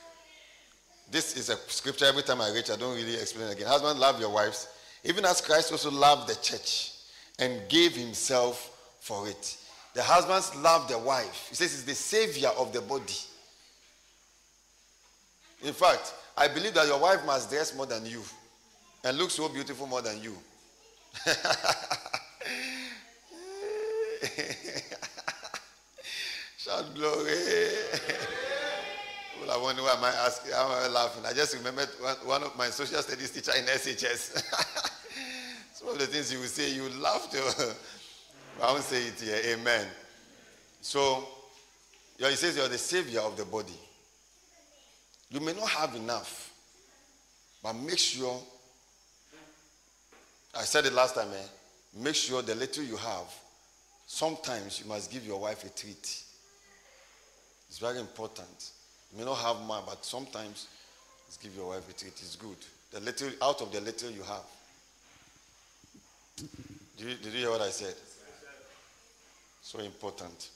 This 1.10 1.36
is 1.36 1.50
a 1.50 1.56
scripture 1.66 2.06
every 2.06 2.22
time 2.22 2.40
I 2.40 2.50
reach, 2.50 2.70
I 2.70 2.76
don't 2.76 2.96
really 2.96 3.16
explain 3.16 3.50
again. 3.50 3.66
Husband, 3.66 4.00
love 4.00 4.18
your 4.18 4.30
wives. 4.30 4.66
Even 5.04 5.26
as 5.26 5.42
Christ 5.42 5.72
also 5.72 5.90
loved 5.90 6.26
the 6.26 6.34
church 6.36 6.92
and 7.38 7.68
gave 7.68 7.94
himself 7.94 8.96
for 8.98 9.28
it. 9.28 9.58
The 9.92 10.02
husbands 10.02 10.56
love 10.56 10.88
the 10.88 10.96
wife. 10.96 11.48
He 11.50 11.54
says 11.54 11.74
it's 11.74 11.82
the 11.82 11.94
savior 11.94 12.48
of 12.56 12.72
the 12.72 12.80
body. 12.80 13.12
In 15.62 15.74
fact, 15.74 16.14
I 16.34 16.48
believe 16.48 16.72
that 16.72 16.86
your 16.86 16.98
wife 16.98 17.26
must 17.26 17.50
dress 17.50 17.76
more 17.76 17.84
than 17.84 18.06
you 18.06 18.22
and 19.04 19.18
look 19.18 19.30
so 19.30 19.50
beautiful 19.50 19.86
more 19.86 20.00
than 20.00 20.22
you. 20.22 20.34
Shout 26.68 26.94
glory. 26.94 27.32
well, 29.40 29.52
I 29.52 29.56
wonder 29.56 29.80
why 29.80 29.94
am 29.96 30.04
I 30.04 30.10
asking? 30.26 30.52
Am 30.52 30.92
laughing? 30.92 31.24
I 31.24 31.32
just 31.32 31.56
remembered 31.56 31.88
one 32.26 32.42
of 32.42 32.58
my 32.58 32.66
social 32.66 33.00
studies 33.00 33.30
teacher 33.30 33.52
in 33.58 33.64
SHS. 33.64 34.42
Some 35.72 35.88
of 35.88 35.98
the 35.98 36.06
things 36.06 36.30
you 36.30 36.40
will 36.40 36.46
say, 36.46 36.70
you 36.70 36.82
laugh 37.00 37.30
to. 37.30 37.74
I 38.62 38.70
won't 38.70 38.84
say 38.84 39.06
it 39.06 39.18
here. 39.18 39.54
Amen. 39.54 39.86
So, 40.82 41.26
he 42.18 42.26
says 42.34 42.54
you're 42.54 42.68
the 42.68 42.76
savior 42.76 43.20
of 43.20 43.38
the 43.38 43.46
body. 43.46 43.72
You 45.30 45.40
may 45.40 45.54
not 45.54 45.70
have 45.70 45.94
enough, 45.94 46.52
but 47.62 47.72
make 47.72 47.96
sure, 47.98 48.42
I 50.54 50.64
said 50.64 50.84
it 50.84 50.92
last 50.92 51.14
time, 51.14 51.28
eh? 51.32 51.46
make 52.02 52.14
sure 52.14 52.42
the 52.42 52.54
little 52.54 52.84
you 52.84 52.96
have, 52.96 53.34
sometimes 54.06 54.80
you 54.80 54.86
must 54.86 55.10
give 55.10 55.26
your 55.26 55.40
wife 55.40 55.64
a 55.64 55.70
treat. 55.70 56.24
It's 57.68 57.78
very 57.78 57.98
important. 57.98 58.70
You 59.12 59.18
may 59.18 59.24
not 59.24 59.36
have 59.38 59.60
more, 59.62 59.82
but 59.86 60.04
sometimes 60.04 60.68
just 61.26 61.42
give 61.42 61.54
your 61.54 61.68
wife 61.68 61.88
a 61.88 61.92
treat. 61.92 62.12
It's 62.12 62.36
good. 62.36 62.56
The 62.92 63.00
little 63.00 63.28
out 63.42 63.60
of 63.60 63.72
the 63.72 63.80
little 63.80 64.10
you 64.10 64.22
have. 64.22 64.44
Did 66.96 67.06
you, 67.06 67.14
did 67.16 67.32
you 67.32 67.40
hear 67.40 67.50
what 67.50 67.60
I 67.60 67.70
said? 67.70 67.94
So 69.62 69.80
important. 69.80 70.50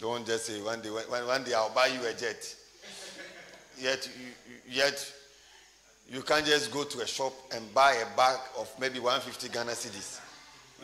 Don't 0.00 0.26
just 0.26 0.46
say 0.46 0.60
one 0.60 0.80
day, 0.80 0.90
one, 0.90 1.26
one 1.26 1.44
day 1.44 1.54
I'll 1.54 1.70
buy 1.70 1.86
you 1.86 2.04
a 2.06 2.12
jet. 2.12 2.56
Yet, 3.78 4.08
you, 4.18 4.74
yet 4.74 5.12
you 6.10 6.22
can't 6.22 6.44
just 6.44 6.70
go 6.72 6.84
to 6.84 7.00
a 7.00 7.06
shop 7.06 7.32
and 7.54 7.72
buy 7.72 7.92
a 7.94 8.16
bag 8.16 8.38
of 8.58 8.68
maybe 8.80 8.98
150 8.98 9.48
Ghana 9.48 9.72
cedis. 9.72 10.20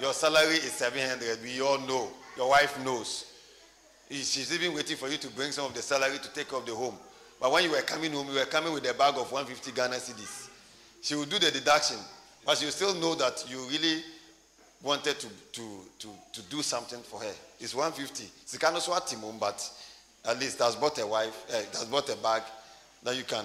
Your 0.00 0.12
salary 0.12 0.54
is 0.54 0.72
700. 0.72 1.42
We 1.42 1.60
all 1.60 1.78
know. 1.80 2.08
Your 2.36 2.50
wife 2.50 2.82
knows. 2.84 3.27
She's 4.10 4.52
even 4.54 4.74
waiting 4.74 4.96
for 4.96 5.08
you 5.08 5.18
to 5.18 5.28
bring 5.28 5.52
some 5.52 5.66
of 5.66 5.74
the 5.74 5.82
salary 5.82 6.18
to 6.18 6.32
take 6.32 6.52
off 6.54 6.64
the 6.64 6.74
home. 6.74 6.94
But 7.40 7.52
when 7.52 7.64
you 7.64 7.70
were 7.70 7.82
coming 7.82 8.12
home, 8.12 8.28
you 8.28 8.34
were 8.34 8.46
coming 8.46 8.72
with 8.72 8.88
a 8.88 8.94
bag 8.94 9.14
of 9.16 9.30
150 9.30 9.72
Ghana 9.72 9.96
cedis. 9.96 10.48
She 11.02 11.14
will 11.14 11.26
do 11.26 11.38
the 11.38 11.50
deduction, 11.50 11.98
but 12.44 12.60
will 12.60 12.70
still 12.70 12.94
know 12.94 13.14
that 13.16 13.44
you 13.48 13.58
really 13.68 14.02
wanted 14.82 15.18
to, 15.18 15.28
to, 15.52 15.80
to, 15.98 16.08
to 16.32 16.42
do 16.42 16.62
something 16.62 17.00
for 17.00 17.20
her. 17.20 17.32
It's 17.60 17.74
150. 17.74 18.24
She 18.46 18.58
cannot 18.58 18.82
swat 18.82 19.12
him, 19.12 19.20
but 19.38 19.70
at 20.24 20.38
least 20.38 20.58
has 20.58 20.74
bought 20.76 20.98
a 20.98 21.06
wife, 21.06 21.44
uh, 21.50 21.56
has 21.72 21.84
bought 21.84 22.08
a 22.08 22.16
bag 22.16 22.42
that 23.02 23.16
you 23.16 23.24
can. 23.24 23.44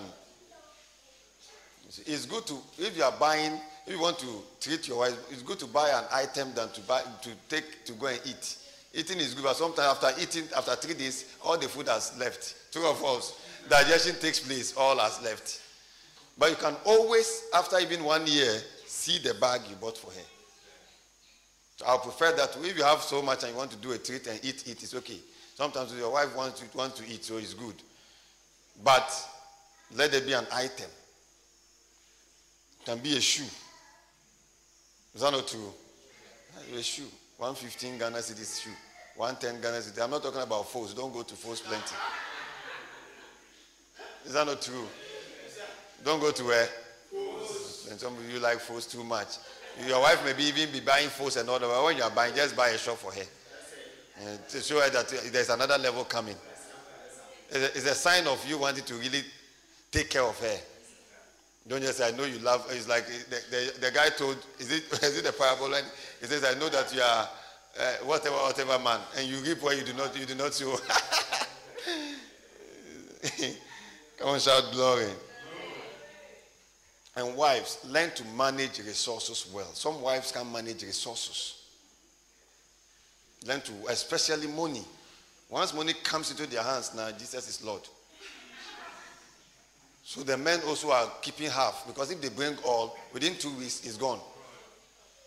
It's 2.06 2.26
good 2.26 2.48
to, 2.48 2.58
if 2.80 2.96
you 2.98 3.04
are 3.04 3.12
buying, 3.20 3.60
if 3.86 3.94
you 3.94 4.00
want 4.00 4.18
to 4.20 4.42
treat 4.60 4.88
your 4.88 5.00
wife, 5.00 5.16
it's 5.30 5.44
good 5.44 5.60
to 5.60 5.68
buy 5.68 5.90
an 5.90 6.06
item 6.12 6.54
than 6.56 6.70
to 6.70 6.82
buy, 6.82 7.02
to 7.22 7.30
take, 7.50 7.86
to 7.86 7.94
go 7.94 8.08
and 8.08 8.20
eat. 8.26 8.58
Eating 8.94 9.18
is 9.18 9.34
good, 9.34 9.44
but 9.44 9.56
sometimes 9.56 9.98
after 10.04 10.22
eating, 10.22 10.44
after 10.56 10.76
three 10.76 10.94
days, 10.94 11.36
all 11.44 11.58
the 11.58 11.68
food 11.68 11.88
has 11.88 12.16
left. 12.20 12.56
Two 12.72 12.86
of 12.86 13.04
us, 13.04 13.42
digestion 13.68 14.16
takes 14.20 14.40
place, 14.40 14.76
all 14.78 14.98
has 15.00 15.22
left. 15.24 15.62
But 16.38 16.52
you 16.52 16.56
can 16.56 16.76
always, 16.86 17.46
after 17.56 17.80
even 17.80 18.04
one 18.04 18.28
year, 18.28 18.54
see 18.86 19.18
the 19.18 19.34
bag 19.36 19.62
you 19.68 19.76
bought 19.78 19.98
for 19.98 20.12
her. 20.12 20.26
So 21.78 21.86
I 21.88 21.98
prefer 21.98 22.36
that 22.36 22.56
if 22.62 22.78
you 22.78 22.84
have 22.84 23.02
so 23.02 23.24
much 23.24 23.44
and 23.44 23.52
you 23.52 23.58
want 23.58 23.72
to 23.72 23.78
do 23.78 23.94
a 23.94 23.98
treat 23.98 24.28
and 24.28 24.40
eat, 24.44 24.64
eat, 24.68 24.84
it's 24.84 24.94
okay. 24.94 25.18
Sometimes 25.56 25.94
your 25.96 26.12
wife 26.12 26.36
wants 26.36 26.60
to, 26.60 26.78
want 26.78 26.96
to 26.98 27.04
eat, 27.08 27.24
so 27.24 27.38
it's 27.38 27.56
good. 27.56 27.76
But 28.84 29.12
let 29.96 30.12
there 30.12 30.22
be 30.22 30.34
an 30.34 30.46
item. 30.54 30.90
It 32.82 32.86
can 32.86 33.00
be 33.00 33.18
a 33.18 33.22
shoe. 33.22 33.44
Is 35.16 35.22
that 35.22 35.32
not 35.32 35.48
true? 35.48 35.74
A 36.76 36.84
shoe. 36.84 37.04
115 37.44 37.98
Ghana 37.98 38.20
cedis 38.20 38.64
shoe. 38.64 38.70
110 39.18 39.62
Ghana 39.62 39.80
cedis. 39.80 40.02
I'm 40.02 40.12
not 40.12 40.24
talking 40.24 40.42
about 40.42 40.66
foes. 40.70 40.94
Don't 40.94 41.12
go 41.12 41.24
to 41.24 41.36
foes 41.36 41.60
plenty. 41.60 41.96
Is 44.26 44.32
that 44.32 44.48
not 44.48 44.62
true? 44.62 44.88
Don't 46.06 46.22
go 46.22 46.32
to 46.32 46.44
where? 46.46 46.70
And 47.92 48.00
some 48.00 48.16
of 48.16 48.32
you 48.32 48.40
like 48.40 48.60
foes 48.60 48.88
too 48.88 49.04
much. 49.04 49.28
Your 49.86 50.00
wife 50.00 50.24
may 50.24 50.32
be 50.32 50.44
even 50.44 50.72
be 50.72 50.80
buying 50.80 51.10
foes 51.10 51.36
and 51.36 51.50
all 51.50 51.60
that, 51.60 51.68
but 51.68 51.84
when 51.84 51.98
you 51.98 52.04
are 52.04 52.12
buying, 52.12 52.34
just 52.34 52.56
buy 52.56 52.70
a 52.70 52.78
shop 52.78 52.96
for 52.96 53.12
her. 53.12 53.28
And 54.22 54.40
to 54.48 54.62
show 54.62 54.80
her 54.80 54.90
that 54.92 55.10
there's 55.10 55.50
another 55.50 55.78
level 55.78 56.06
coming. 56.06 56.38
It's 57.52 57.86
a 57.86 57.94
sign 57.94 58.26
of 58.26 58.42
you 58.48 58.58
wanting 58.58 58.86
to 58.86 58.94
really 58.94 59.22
take 59.92 60.10
care 60.10 60.24
of 60.24 60.40
her. 60.40 60.58
Don't 61.68 61.82
just 61.82 61.98
say, 61.98 62.08
I 62.08 62.12
know 62.12 62.26
you 62.26 62.40
love. 62.40 62.66
It's 62.72 62.88
like 62.90 63.06
the, 63.08 63.42
the, 63.50 63.80
the 63.80 63.92
guy 63.92 64.10
told, 64.10 64.38
is 64.60 64.72
it, 64.72 64.84
is 65.04 65.18
it 65.18 65.24
the 65.24 65.32
parable? 65.32 65.74
And 65.74 65.86
he 66.20 66.26
says, 66.26 66.44
I 66.44 66.60
know 66.60 66.70
that 66.70 66.94
you 66.94 67.02
are 67.02 67.30
uh, 67.80 67.94
whatever, 68.04 68.36
whatever 68.36 68.78
man, 68.80 69.00
and 69.18 69.28
you 69.28 69.38
reap 69.38 69.62
where 69.64 69.74
you 69.74 69.84
do 69.84 69.94
not, 69.94 70.18
you 70.20 70.26
do 70.26 70.36
not 70.36 70.54
sow. 70.54 70.76
Come 74.18 74.28
on, 74.28 74.40
shout 74.40 74.72
glory. 74.72 75.08
And 77.16 77.36
wives, 77.36 77.80
learn 77.88 78.10
to 78.12 78.26
manage 78.26 78.80
resources 78.80 79.50
well. 79.54 79.72
Some 79.74 80.02
wives 80.02 80.32
can 80.32 80.52
manage 80.52 80.84
resources. 80.84 81.62
Learn 83.46 83.62
to, 83.62 83.72
especially 83.90 84.48
money. 84.48 84.84
Once 85.50 85.74
money 85.74 85.94
comes 86.04 86.32
into 86.32 86.48
their 86.48 86.64
hands, 86.64 86.94
now 86.96 87.12
Jesus 87.12 87.48
is 87.48 87.64
Lord. 87.64 87.82
So 90.04 90.22
the 90.22 90.38
men 90.38 90.60
also 90.68 90.92
are 90.92 91.10
keeping 91.22 91.50
half 91.50 91.86
because 91.88 92.12
if 92.12 92.22
they 92.22 92.30
bring 92.30 92.58
all, 92.66 92.96
within 93.14 93.36
two 93.36 93.52
weeks, 93.56 93.86
it's 93.86 93.98
gone. 93.98 94.20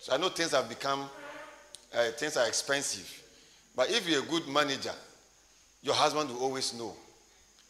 So 0.01 0.13
I 0.13 0.19
know 0.19 0.29
things 0.29 0.53
have 0.53 0.69
become, 0.69 1.09
uh, 1.95 2.11
things 2.19 2.37
are 2.37 2.47
expensive. 2.47 3.23
But 3.75 3.91
if 3.91 4.09
you're 4.09 4.23
a 4.23 4.27
good 4.27 4.47
manager, 4.49 4.93
your 5.83 5.95
husband 5.95 6.31
will 6.31 6.41
always 6.41 6.75
know. 6.75 6.95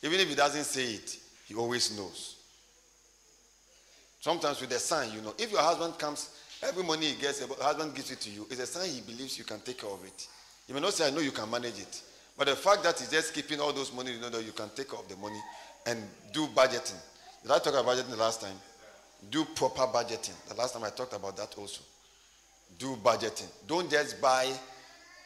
Even 0.03 0.21
if 0.21 0.29
he 0.29 0.35
doesn't 0.35 0.64
say 0.64 0.95
it, 0.95 1.16
he 1.47 1.55
always 1.55 1.97
knows. 1.97 2.37
Sometimes 4.21 4.61
with 4.61 4.71
the 4.71 4.79
son, 4.79 5.12
you 5.14 5.23
know, 5.23 5.35
if 5.38 5.53
your 5.53 5.61
husband 5.61 5.97
comes, 5.99 6.31
every 6.62 6.83
money 6.83 7.07
he 7.07 7.21
gets, 7.21 7.40
your 7.40 7.49
husband 7.61 7.95
gives 7.95 8.11
it 8.11 8.21
to 8.21 8.31
you, 8.31 8.47
it's 8.51 8.61
a 8.61 8.66
sign 8.66 8.90
he 8.90 9.01
believes 9.01 9.38
you 9.38 9.45
can 9.45 9.61
take 9.61 9.79
care 9.79 9.90
of 9.90 10.05
it. 10.05 10.27
You 10.66 10.75
may 10.75 10.81
not 10.81 10.92
say, 10.92 11.07
I 11.07 11.11
know 11.11 11.21
you 11.21 11.31
can 11.31 11.49
manage 11.49 11.79
it. 11.79 12.03
But 12.37 12.49
the 12.49 12.57
fact 12.57 12.83
that 12.83 12.99
he's 12.99 13.11
just 13.11 13.33
keeping 13.33 13.61
all 13.61 13.72
those 13.72 13.92
money, 13.92 14.12
you 14.12 14.20
know 14.20 14.31
that 14.31 14.44
you 14.44 14.53
can 14.53 14.68
take 14.70 14.90
care 14.90 14.99
of 14.99 15.09
the 15.09 15.16
money 15.16 15.40
and 15.87 16.03
do 16.33 16.46
budgeting. 16.49 17.01
Did 17.42 17.51
I 17.51 17.59
talk 17.59 17.75
about 17.75 17.87
budgeting 17.87 18.11
the 18.11 18.16
last 18.16 18.40
time? 18.40 18.57
Do 19.31 19.44
proper 19.44 19.83
budgeting. 19.83 20.35
The 20.49 20.55
last 20.55 20.75
time 20.75 20.85
I 20.85 20.90
talked 20.90 21.14
about 21.14 21.37
that 21.37 21.55
also. 21.57 21.83
Do 22.79 22.96
budgeting. 22.96 23.49
Don't 23.66 23.90
just 23.90 24.20
buy. 24.20 24.53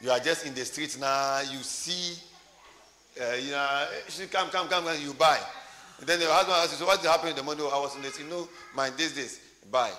You 0.01 0.11
are 0.11 0.21
just 0.21 0.47
in 0.47 0.55
the 0.55 0.65
streets 0.65 0.99
now. 0.99 1.41
You 1.41 1.59
see, 1.59 2.19
uh, 3.21 3.35
you 3.35 3.51
know, 3.51 3.87
come, 4.31 4.49
come, 4.51 4.69
come, 4.69 4.85
come. 4.85 5.01
You 5.01 5.13
buy. 5.15 5.39
then 6.01 6.21
the 6.21 6.27
husband 6.27 6.57
asks 6.57 6.73
you, 6.73 6.79
so 6.79 6.87
what's 6.87 7.05
happening 7.05 7.33
in 7.33 7.37
the 7.37 7.43
morning? 7.43 7.65
I 7.65 7.79
was 7.79 7.97
in 7.97 8.03
this, 8.03 8.19
you 8.21 8.27
know, 8.27 8.49
my 8.75 8.91
this, 8.91 9.13
this, 9.13 9.41
buy. 9.71 9.91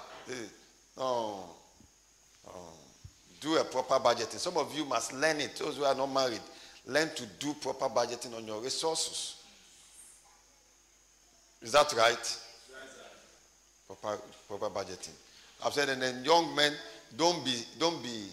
No. 0.98 1.46
Oh. 2.48 2.74
Do 3.42 3.58
a 3.58 3.64
proper 3.64 3.96
budgeting. 3.96 4.38
Some 4.38 4.58
of 4.58 4.76
you 4.76 4.86
must 4.86 5.14
learn 5.14 5.42
it. 5.42 5.56
Those 5.56 5.78
who 5.78 5.84
are 5.84 5.96
not 5.96 6.14
married, 6.14 6.40
learn 6.86 7.10
to 7.16 7.26
do 7.40 7.54
proper 7.56 7.86
budgeting 7.86 8.36
on 8.36 8.46
your 8.46 8.62
resources. 8.62 9.36
Is 11.62 11.72
that 11.74 11.94
right? 11.94 12.38
Proper, 13.88 14.22
proper 14.48 14.70
budgeting. 14.70 15.14
I've 15.64 15.74
said, 15.74 15.90
and 15.90 16.02
then 16.02 16.24
young 16.24 16.56
men, 16.56 16.74
don't 17.16 17.44
be, 17.46 17.64
don't 17.78 18.02
be, 18.02 18.28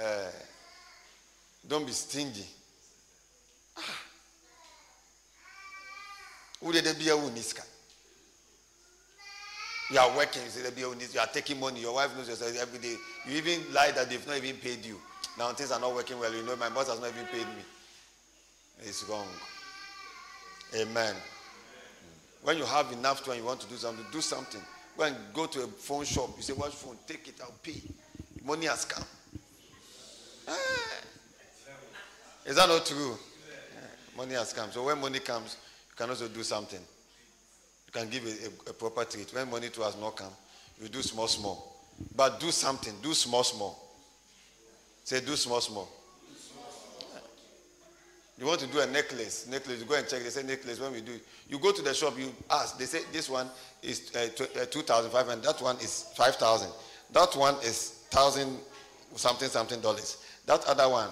uh, 0.00 0.30
don't 1.68 1.84
be 1.84 1.92
stingy. 1.92 2.46
Ah. 3.76 4.02
Who 6.62 6.72
did 6.72 6.98
be 6.98 7.08
a? 7.08 7.16
You 9.90 9.98
are 9.98 10.16
working, 10.16 10.42
you 11.12 11.20
are 11.20 11.26
taking 11.26 11.58
money. 11.58 11.80
Your 11.80 11.94
wife 11.94 12.16
knows 12.16 12.28
yourself 12.28 12.56
every 12.60 12.78
day. 12.78 12.94
You 13.26 13.36
even 13.36 13.72
lie 13.74 13.90
that 13.90 14.08
they've 14.08 14.24
not 14.26 14.36
even 14.36 14.56
paid 14.56 14.84
you. 14.86 15.00
Now 15.38 15.52
things 15.52 15.72
are 15.72 15.80
not 15.80 15.94
working 15.94 16.18
well. 16.18 16.34
You 16.34 16.42
know, 16.42 16.56
my 16.56 16.68
boss 16.68 16.88
has 16.88 17.00
not 17.00 17.10
even 17.10 17.24
paid 17.26 17.46
me. 17.46 17.62
It's 18.82 19.04
wrong. 19.08 19.26
Amen. 20.76 21.14
When 22.42 22.56
you 22.56 22.64
have 22.64 22.90
enough 22.92 23.26
and 23.28 23.36
you 23.36 23.44
want 23.44 23.60
to 23.60 23.68
do 23.68 23.76
something, 23.76 24.04
do 24.10 24.20
something. 24.20 24.60
Go 24.96 25.04
and 25.04 25.16
go 25.34 25.46
to 25.46 25.64
a 25.64 25.66
phone 25.66 26.04
shop. 26.04 26.30
You 26.36 26.42
say, 26.42 26.52
What 26.52 26.72
phone? 26.72 26.96
Take 27.06 27.28
it, 27.28 27.34
I'll 27.42 27.52
pay. 27.62 27.80
Money 28.44 28.66
has 28.66 28.84
come. 28.84 29.04
Ah. 30.48 30.56
Is 32.46 32.56
that 32.56 32.68
not 32.68 32.86
true? 32.86 33.16
Money 34.16 34.34
has 34.34 34.52
come. 34.52 34.70
So 34.72 34.84
when 34.84 35.00
money 35.00 35.18
comes, 35.18 35.56
you 35.90 35.96
can 35.96 36.10
also 36.10 36.28
do 36.28 36.42
something. 36.42 36.80
You 37.86 37.92
can 37.92 38.08
give 38.08 38.24
a, 38.24 38.28
a, 38.28 38.70
a 38.70 38.72
proper 38.72 39.04
treat. 39.04 39.32
When 39.34 39.50
money 39.50 39.68
to 39.68 39.82
has 39.82 39.96
not 39.98 40.16
come, 40.16 40.32
you 40.80 40.88
do 40.88 41.02
small, 41.02 41.28
small. 41.28 41.76
But 42.16 42.40
do 42.40 42.50
something. 42.50 42.94
Do 43.02 43.12
small, 43.12 43.44
small. 43.44 43.89
Say, 45.10 45.18
do 45.22 45.34
small, 45.34 45.60
small. 45.60 45.88
You 48.38 48.46
want 48.46 48.60
to 48.60 48.68
do 48.68 48.78
a 48.78 48.86
necklace, 48.86 49.48
necklace, 49.48 49.80
you 49.80 49.84
go 49.84 49.96
and 49.96 50.06
check, 50.06 50.22
they 50.22 50.28
say 50.30 50.44
necklace, 50.44 50.78
when 50.78 50.92
we 50.92 51.00
do 51.00 51.18
you 51.48 51.58
go 51.58 51.72
to 51.72 51.82
the 51.82 51.92
shop, 51.92 52.16
you 52.16 52.32
ask, 52.48 52.78
they 52.78 52.84
say 52.84 53.00
this 53.10 53.28
one 53.28 53.48
is 53.82 54.12
uh, 54.14 54.28
uh 54.60 54.66
2,500, 54.66 55.42
that 55.42 55.60
one 55.60 55.74
is 55.78 56.12
5,000, 56.14 56.70
that 57.12 57.34
one 57.34 57.56
is 57.56 58.04
1,000 58.12 58.56
something, 59.16 59.48
something 59.48 59.80
dollars. 59.80 60.18
That 60.46 60.64
other 60.66 60.88
one, 60.88 61.10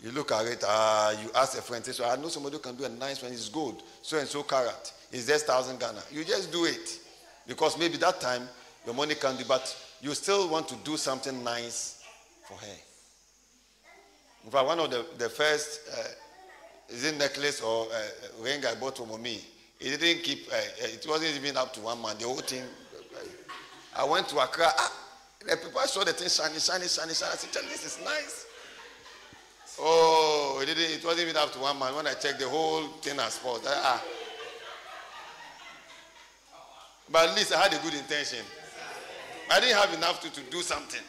you 0.00 0.10
look 0.12 0.32
at 0.32 0.46
it, 0.46 0.64
uh, 0.66 1.14
you 1.22 1.28
ask 1.34 1.58
a 1.58 1.60
friend, 1.60 1.84
say, 1.84 1.92
so 1.92 2.08
I 2.08 2.16
know 2.16 2.28
somebody 2.28 2.56
who 2.56 2.62
can 2.62 2.76
do 2.76 2.84
a 2.86 2.88
nice 2.88 3.22
one, 3.22 3.30
it's 3.30 3.50
gold, 3.50 3.82
so 4.00 4.16
and 4.16 4.26
so 4.26 4.42
carat, 4.42 4.90
it's 5.12 5.26
just 5.26 5.46
1,000 5.46 5.78
Ghana. 5.78 6.00
You 6.10 6.24
just 6.24 6.50
do 6.50 6.64
it. 6.64 6.98
Because 7.46 7.78
maybe 7.78 7.98
that 7.98 8.22
time 8.22 8.48
your 8.86 8.94
money 8.94 9.16
can 9.16 9.36
do, 9.36 9.44
but 9.46 9.76
you 10.00 10.14
still 10.14 10.48
want 10.48 10.66
to 10.68 10.76
do 10.76 10.96
something 10.96 11.44
nice 11.44 12.02
for 12.46 12.54
her. 12.54 12.87
In 14.44 14.50
fact, 14.50 14.66
one 14.66 14.78
of 14.78 14.90
the, 14.90 15.04
the 15.18 15.28
first 15.28 15.80
uh, 15.92 16.08
is 16.88 17.04
it 17.04 17.18
necklace 17.18 17.60
or 17.60 17.86
uh, 17.86 18.42
ring 18.42 18.64
I 18.64 18.74
bought 18.74 18.96
from 18.96 19.20
me? 19.20 19.40
It 19.80 20.00
didn't 20.00 20.22
keep, 20.24 20.48
uh, 20.50 20.56
uh, 20.56 20.86
it 20.86 21.06
wasn't 21.08 21.36
even 21.36 21.56
up 21.56 21.72
to 21.74 21.80
one 21.80 22.00
month. 22.00 22.18
The 22.18 22.26
whole 22.26 22.36
thing. 22.36 22.64
I 23.96 24.04
went 24.04 24.28
to 24.28 24.38
Accra. 24.38 24.66
Ah, 24.66 24.92
the 25.40 25.56
people 25.56 25.80
saw 25.82 26.04
the 26.04 26.12
thing 26.12 26.28
shiny, 26.28 26.58
shiny, 26.58 26.88
shiny, 26.88 27.14
shiny. 27.14 27.32
I 27.32 27.36
said, 27.36 27.62
this 27.64 27.84
is 27.84 28.04
nice. 28.04 28.46
Oh, 29.80 30.60
it 30.62 30.66
didn't. 30.66 30.98
It 30.98 31.04
wasn't 31.04 31.28
even 31.28 31.36
up 31.36 31.52
to 31.52 31.58
one 31.58 31.78
month. 31.78 31.96
When 31.96 32.06
I 32.06 32.14
checked, 32.14 32.40
the 32.40 32.48
whole 32.48 32.84
thing 33.02 33.16
has 33.18 33.34
spoiled. 33.34 33.62
Ah. 33.66 34.02
But 37.10 37.28
at 37.30 37.36
least 37.36 37.52
I 37.54 37.62
had 37.62 37.72
a 37.74 37.78
good 37.82 37.94
intention. 37.94 38.44
I 39.50 39.60
didn't 39.60 39.76
have 39.76 39.94
enough 39.94 40.20
to, 40.22 40.32
to 40.32 40.40
do 40.50 40.62
something. 40.62 41.00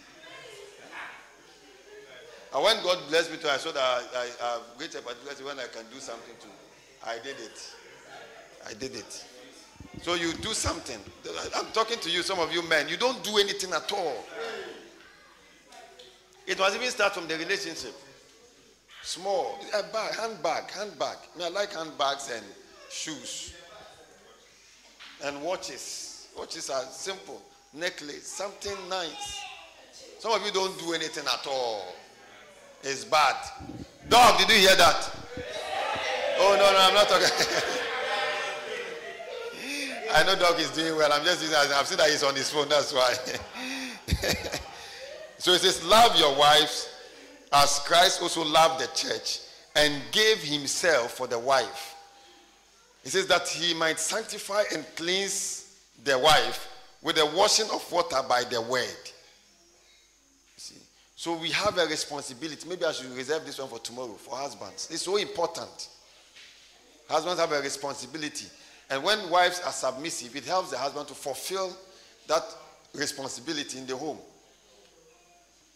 And 2.54 2.64
when 2.64 2.82
God 2.84 2.98
blessed 3.10 3.32
me 3.32 3.38
to, 3.38 3.52
I 3.52 3.58
saw 3.58 3.72
that 3.72 3.82
I, 3.82 4.02
I, 4.16 4.30
I 4.42 4.52
have 4.54 4.62
great 4.78 4.96
opportunity 4.96 5.44
when 5.44 5.60
I 5.60 5.68
can 5.68 5.86
do 5.94 6.00
something 6.00 6.34
too. 6.42 6.50
I 7.06 7.16
did 7.24 7.38
it. 7.40 7.74
I 8.68 8.74
did 8.74 8.96
it. 8.96 9.26
So 10.02 10.16
you 10.16 10.34
do 10.34 10.54
something. 10.54 11.00
I'm 11.56 11.68
talking 11.74 12.00
to 12.00 12.10
you, 12.10 12.24
some 12.24 12.40
of 12.40 12.54
you 12.54 12.68
men. 12.68 12.88
You 12.88 12.98
don't 12.98 13.24
do 13.24 13.38
anything 13.38 13.72
at 13.74 13.92
all. 13.92 14.26
It 16.48 16.60
was 16.60 16.76
even 16.76 16.90
start 16.90 17.14
from 17.14 17.28
the 17.28 17.38
relationship. 17.38 17.94
Small, 19.04 19.60
a 19.78 19.84
bag, 19.84 20.16
handbag, 20.16 20.72
handbag. 20.72 21.18
I, 21.36 21.38
mean, 21.38 21.48
I 21.48 21.50
like 21.50 21.74
handbags 21.74 22.32
and 22.34 22.44
shoes 22.90 23.54
and 25.24 25.42
watches. 25.42 26.28
Watches 26.38 26.70
are 26.70 26.84
simple. 26.86 27.42
Necklace, 27.74 28.28
something 28.28 28.76
nice. 28.90 29.40
Some 30.20 30.32
of 30.32 30.44
you 30.46 30.52
don't 30.52 30.78
do 30.80 30.94
anything 30.94 31.24
at 31.26 31.48
all. 31.48 31.94
It's 32.84 33.04
bad. 33.04 33.36
Dog, 34.08 34.40
did 34.40 34.50
you 34.50 34.68
hear 34.68 34.76
that? 34.76 35.12
Oh, 36.40 36.56
no, 36.58 36.72
no, 36.72 36.80
I'm 36.80 36.94
not 36.94 37.10
talking. 37.10 37.28
I 40.12 40.24
know 40.24 40.36
dog 40.36 40.60
is 40.60 40.72
doing 40.72 40.96
well. 40.96 41.14
I'm 41.14 41.24
just 41.24 41.42
using 41.42 41.56
I've 41.56 41.86
seen 41.86 41.98
that 41.98 42.10
he's 42.10 42.24
on 42.24 42.36
his 42.36 42.50
phone, 42.50 42.68
that's 42.68 42.94
why. 42.94 43.14
so 45.38 45.52
it 45.52 45.60
says, 45.60 45.86
Love 45.86 46.18
your 46.18 46.36
wives 46.36 46.90
as 47.52 47.80
Christ 47.86 48.22
also 48.22 48.44
loved 48.44 48.82
the 48.82 48.88
church 48.96 49.42
and 49.76 50.02
gave 50.12 50.38
himself 50.38 51.14
for 51.14 51.28
the 51.28 51.38
wife. 51.38 51.96
It 53.04 53.10
says 53.10 53.28
that 53.28 53.48
he 53.48 53.74
might 53.74 54.00
sanctify 54.00 54.64
and 54.74 54.86
cleanse 54.96 55.76
the 56.04 56.18
wife 56.18 56.70
with 57.02 57.18
the 57.18 57.26
washing 57.26 57.70
of 57.72 57.92
water 57.92 58.22
by 58.28 58.44
the 58.46 58.62
word 58.62 59.09
so 61.20 61.36
we 61.36 61.50
have 61.50 61.78
a 61.78 61.86
responsibility. 61.86 62.66
Maybe 62.70 62.86
I 62.86 62.94
should 62.94 63.12
reserve 63.12 63.46
this 63.46 63.60
one 63.60 63.68
for 63.68 63.80
tomorrow 63.80 64.14
for 64.14 64.38
husbands. 64.38 64.88
It's 64.90 65.02
so 65.02 65.18
important. 65.18 65.90
Husbands 67.10 67.42
have 67.42 67.52
a 67.52 67.60
responsibility. 67.60 68.46
And 68.90 69.04
when 69.04 69.30
wives 69.30 69.60
are 69.66 69.74
submissive, 69.74 70.34
it 70.38 70.46
helps 70.46 70.72
the 70.72 70.78
husband 70.78 71.10
to 71.10 71.14
fulfill 71.14 71.76
that 72.30 72.44
responsibility 72.94 73.80
in 73.80 73.86
the 73.86 73.98
home. 73.98 74.18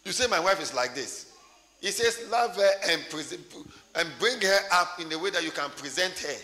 You 0.05 0.13
say, 0.13 0.27
My 0.27 0.39
wife 0.39 0.61
is 0.61 0.73
like 0.73 0.95
this. 0.95 1.33
He 1.81 1.91
says, 1.91 2.25
Love 2.31 2.55
her 2.55 2.71
and, 2.87 3.01
and 3.95 4.09
bring 4.19 4.39
her 4.39 4.59
up 4.71 4.97
in 5.01 5.09
the 5.09 5.19
way 5.19 5.29
that 5.31 5.43
you 5.43 5.51
can 5.51 5.69
present 5.71 6.17
her. 6.19 6.41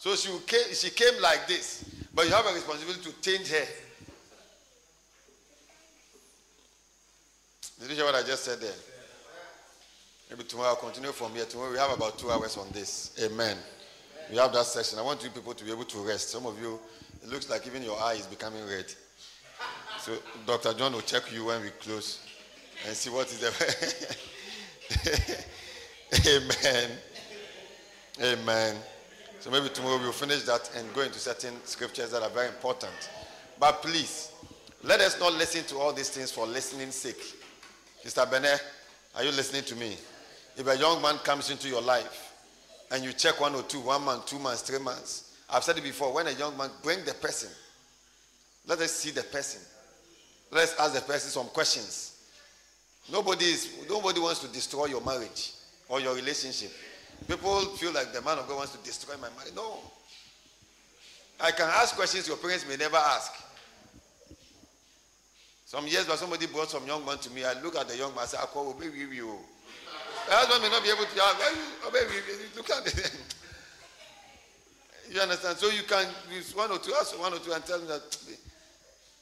So 0.00 0.16
she 0.16 0.36
came, 0.48 0.74
she 0.74 0.90
came 0.90 1.22
like 1.22 1.46
this, 1.46 1.88
but 2.12 2.26
you 2.26 2.32
have 2.32 2.44
a 2.44 2.54
responsibility 2.54 3.08
to 3.08 3.20
change 3.20 3.50
her. 3.52 3.66
Did 7.80 7.90
you 7.90 7.96
hear 7.96 8.04
what 8.04 8.14
I 8.14 8.22
just 8.22 8.44
said 8.44 8.60
there? 8.60 8.72
Maybe 10.30 10.44
tomorrow 10.44 10.70
I'll 10.70 10.76
continue 10.76 11.12
from 11.12 11.32
here. 11.32 11.44
Tomorrow 11.44 11.72
we 11.72 11.78
have 11.78 11.92
about 11.92 12.18
two 12.18 12.30
hours 12.30 12.56
on 12.56 12.68
this. 12.72 13.12
Amen. 13.22 13.56
We 14.30 14.36
have 14.36 14.52
that 14.52 14.64
session. 14.64 14.98
I 14.98 15.02
want 15.02 15.22
you 15.22 15.30
people 15.30 15.54
to 15.54 15.64
be 15.64 15.70
able 15.70 15.84
to 15.84 15.98
rest. 15.98 16.30
Some 16.30 16.46
of 16.46 16.60
you, 16.60 16.78
it 17.22 17.28
looks 17.28 17.50
like 17.50 17.66
even 17.66 17.82
your 17.82 18.00
eye 18.00 18.14
is 18.14 18.26
becoming 18.26 18.64
red. 18.66 18.86
So 19.98 20.12
Dr. 20.46 20.74
John 20.74 20.92
will 20.92 21.02
check 21.02 21.32
you 21.32 21.46
when 21.46 21.62
we 21.62 21.70
close 21.80 22.20
and 22.86 22.96
see 22.96 23.10
what 23.10 23.26
is 23.26 23.38
the. 23.38 23.52
Amen. 26.64 26.90
Amen. 28.22 28.76
So 29.40 29.50
maybe 29.50 29.68
tomorrow 29.68 29.98
we'll 29.98 30.12
finish 30.12 30.42
that 30.44 30.70
and 30.76 30.92
go 30.94 31.02
into 31.02 31.18
certain 31.18 31.54
scriptures 31.64 32.12
that 32.12 32.22
are 32.22 32.30
very 32.30 32.48
important. 32.48 33.10
But 33.58 33.82
please, 33.82 34.32
let 34.82 35.00
us 35.00 35.18
not 35.20 35.34
listen 35.34 35.64
to 35.64 35.78
all 35.78 35.92
these 35.92 36.10
things 36.10 36.30
for 36.30 36.46
listening's 36.46 36.94
sake. 36.94 37.43
Mr. 38.04 38.30
Benet, 38.30 38.60
are 39.14 39.24
you 39.24 39.30
listening 39.30 39.62
to 39.64 39.74
me? 39.76 39.96
If 40.56 40.66
a 40.66 40.76
young 40.76 41.00
man 41.00 41.16
comes 41.18 41.50
into 41.50 41.68
your 41.68 41.80
life 41.80 42.32
and 42.90 43.02
you 43.02 43.12
check 43.12 43.40
one 43.40 43.54
or 43.54 43.62
two, 43.62 43.80
one 43.80 44.04
month, 44.04 44.26
two 44.26 44.38
months, 44.38 44.62
three 44.62 44.78
months, 44.78 45.36
I've 45.48 45.64
said 45.64 45.78
it 45.78 45.84
before, 45.84 46.12
when 46.12 46.26
a 46.26 46.32
young 46.32 46.56
man, 46.56 46.70
bring 46.82 47.04
the 47.04 47.14
person. 47.14 47.50
Let 48.66 48.80
us 48.80 48.92
see 48.92 49.10
the 49.10 49.22
person. 49.22 49.60
Let's 50.50 50.78
ask 50.78 50.94
the 50.94 51.00
person 51.00 51.30
some 51.30 51.46
questions. 51.48 52.10
Nobody, 53.10 53.46
is, 53.46 53.70
nobody 53.88 54.20
wants 54.20 54.40
to 54.40 54.48
destroy 54.48 54.86
your 54.86 55.00
marriage 55.02 55.52
or 55.88 56.00
your 56.00 56.14
relationship. 56.14 56.72
People 57.26 57.60
feel 57.76 57.92
like 57.92 58.12
the 58.12 58.22
man 58.22 58.38
of 58.38 58.48
God 58.48 58.56
wants 58.56 58.72
to 58.72 58.82
destroy 58.84 59.14
my 59.16 59.28
marriage. 59.36 59.54
No. 59.54 59.78
I 61.40 61.50
can 61.50 61.68
ask 61.68 61.96
questions 61.96 62.28
your 62.28 62.36
parents 62.36 62.66
may 62.68 62.76
never 62.76 62.96
ask. 62.96 63.32
Some 65.74 65.88
years 65.88 66.06
back, 66.06 66.18
somebody 66.18 66.46
brought 66.46 66.70
some 66.70 66.86
young 66.86 67.04
man 67.04 67.18
to 67.18 67.30
me. 67.30 67.44
I 67.44 67.60
look 67.60 67.74
at 67.74 67.88
the 67.88 67.96
young 67.96 68.14
man 68.14 68.26
I 68.40 68.46
call 68.46 68.70
obey 68.70 68.86
you. 68.94 69.28
Oh. 69.28 69.38
The 70.28 70.32
husband 70.32 70.62
may 70.62 70.70
not 70.70 70.84
be 70.84 70.90
able 70.90 71.02
to 71.02 71.18
ah, 71.20 71.88
obey 71.88 71.98
Look 72.54 72.70
at 72.70 72.86
it. 72.86 73.18
you 75.10 75.20
understand? 75.20 75.58
So 75.58 75.70
you 75.70 75.82
can 75.82 76.06
use 76.32 76.54
one 76.54 76.70
or 76.70 76.78
two, 76.78 76.94
ask 76.94 77.18
one 77.18 77.32
or 77.32 77.40
two 77.40 77.50
and 77.50 77.66
tell 77.66 77.80
them 77.80 77.88
that 77.88 78.16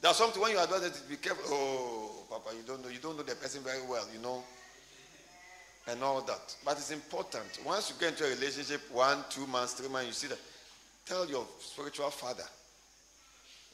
there's 0.03 0.17
something 0.17 0.43
when 0.43 0.53
you 0.53 0.61
advise 0.61 0.83
them 0.83 0.93
to 0.93 1.09
be 1.09 1.17
careful. 1.17 1.43
Oh, 1.49 2.25
Papa, 2.29 2.55
you 2.55 2.63
don't 2.67 2.83
know. 2.83 2.91
You 2.91 2.99
don't 2.99 3.17
know 3.17 3.23
the 3.23 3.35
person 3.35 3.63
very 3.63 3.81
well, 3.89 4.05
you 4.13 4.21
know. 4.21 4.45
And 5.89 6.03
all 6.03 6.21
that. 6.21 6.55
But 6.67 6.73
it's 6.77 6.91
important. 6.91 7.61
Once 7.65 7.89
you 7.89 7.97
get 7.99 8.11
into 8.13 8.27
a 8.27 8.37
relationship, 8.37 8.83
one, 8.93 9.25
two 9.31 9.47
months, 9.47 9.73
three 9.73 9.89
months, 9.89 10.07
you 10.07 10.13
see 10.13 10.27
that 10.29 10.39
Tell 11.07 11.27
your 11.29 11.47
spiritual 11.59 12.11
father. 12.11 12.45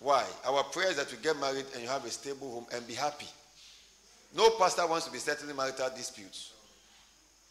Why? 0.01 0.25
Our 0.47 0.63
prayer 0.65 0.91
is 0.91 0.97
that 0.97 1.11
you 1.11 1.19
get 1.19 1.39
married 1.41 1.67
and 1.75 1.83
you 1.83 1.89
have 1.89 2.05
a 2.05 2.11
stable 2.11 2.53
home 2.53 2.67
and 2.73 2.87
be 2.87 2.95
happy. 2.95 3.27
No 4.37 4.51
pastor 4.51 4.87
wants 4.87 5.07
to 5.07 5.13
be 5.13 5.19
settling 5.19 5.57
marital 5.57 5.91
disputes. 5.97 6.53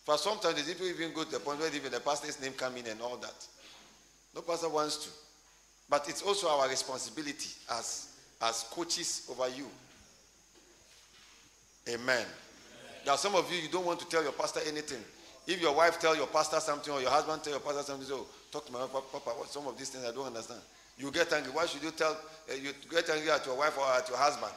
For 0.06 0.18
sometimes 0.18 0.64
the 0.64 0.72
people 0.74 0.88
even 0.88 1.14
go 1.14 1.24
to 1.24 1.32
the 1.32 1.40
point 1.40 1.60
where 1.60 1.74
even 1.76 1.92
the 1.92 2.00
pastor's 2.00 2.42
name 2.42 2.54
come 2.54 2.78
in 2.78 2.88
and 2.88 3.02
all 3.02 3.18
that. 3.18 3.46
No 4.34 4.42
pastor 4.42 4.70
wants 4.70 4.98
to. 5.04 5.10
But 5.90 6.08
it's 6.08 6.22
also 6.22 6.48
our 6.48 6.70
responsibility 6.70 7.50
as, 7.72 8.16
as 8.42 8.64
coaches 8.72 9.28
over 9.30 9.50
you. 9.50 9.66
Amen. 11.90 12.26
There 13.04 13.14
are 13.14 13.18
some 13.18 13.36
of 13.36 13.52
you, 13.52 13.60
you 13.60 13.70
don't 13.70 13.86
want 13.86 14.00
to 14.00 14.08
tell 14.08 14.24
your 14.24 14.34
pastor 14.34 14.62
anything. 14.68 15.02
If 15.48 15.62
your 15.62 15.74
wife 15.74 16.00
tell 16.00 16.16
your 16.16 16.28
pastor 16.28 16.60
something 16.60 16.94
or 16.94 17.02
your 17.02 17.10
husband 17.10 17.42
tell 17.42 17.54
your 17.54 17.62
pastor 17.62 17.84
something, 17.84 18.06
so 18.06 18.16
oh, 18.16 18.28
talk 18.52 18.66
to 18.66 18.72
my 18.72 18.80
Papa, 18.80 19.30
what, 19.32 19.50
some 19.50 19.66
of 19.66 19.78
these 19.78 19.90
things 19.90 20.06
I 20.06 20.12
don't 20.12 20.28
understand. 20.28 20.60
You 20.98 21.12
get 21.12 21.32
angry. 21.32 21.52
Why 21.52 21.66
should 21.66 21.84
you 21.84 21.92
tell, 21.92 22.18
uh, 22.50 22.54
you 22.54 22.74
get 22.90 23.10
angry 23.10 23.30
at 23.30 23.46
your 23.46 23.58
wife 23.58 23.78
or 23.78 23.86
at 23.86 24.08
your 24.10 24.18
husband? 24.18 24.54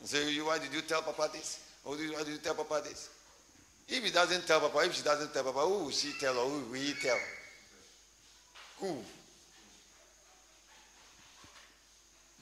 And 0.00 0.08
say, 0.08 0.30
you, 0.32 0.46
why 0.46 0.58
did 0.58 0.72
you 0.72 0.82
tell 0.82 1.02
Papa 1.02 1.30
this? 1.32 1.64
Or 1.84 1.94
why 1.94 2.24
did 2.24 2.28
you 2.28 2.38
tell 2.38 2.54
Papa 2.54 2.82
this? 2.84 3.10
If 3.88 4.04
he 4.04 4.10
doesn't 4.10 4.46
tell 4.46 4.60
Papa, 4.60 4.78
if 4.84 4.94
she 4.94 5.02
doesn't 5.02 5.32
tell 5.32 5.44
Papa, 5.44 5.60
who 5.60 5.84
will 5.84 5.90
she 5.90 6.12
tell 6.20 6.36
or 6.36 6.48
who 6.50 6.70
will 6.70 6.74
he 6.74 6.92
tell? 6.94 7.18
Who? 8.80 8.96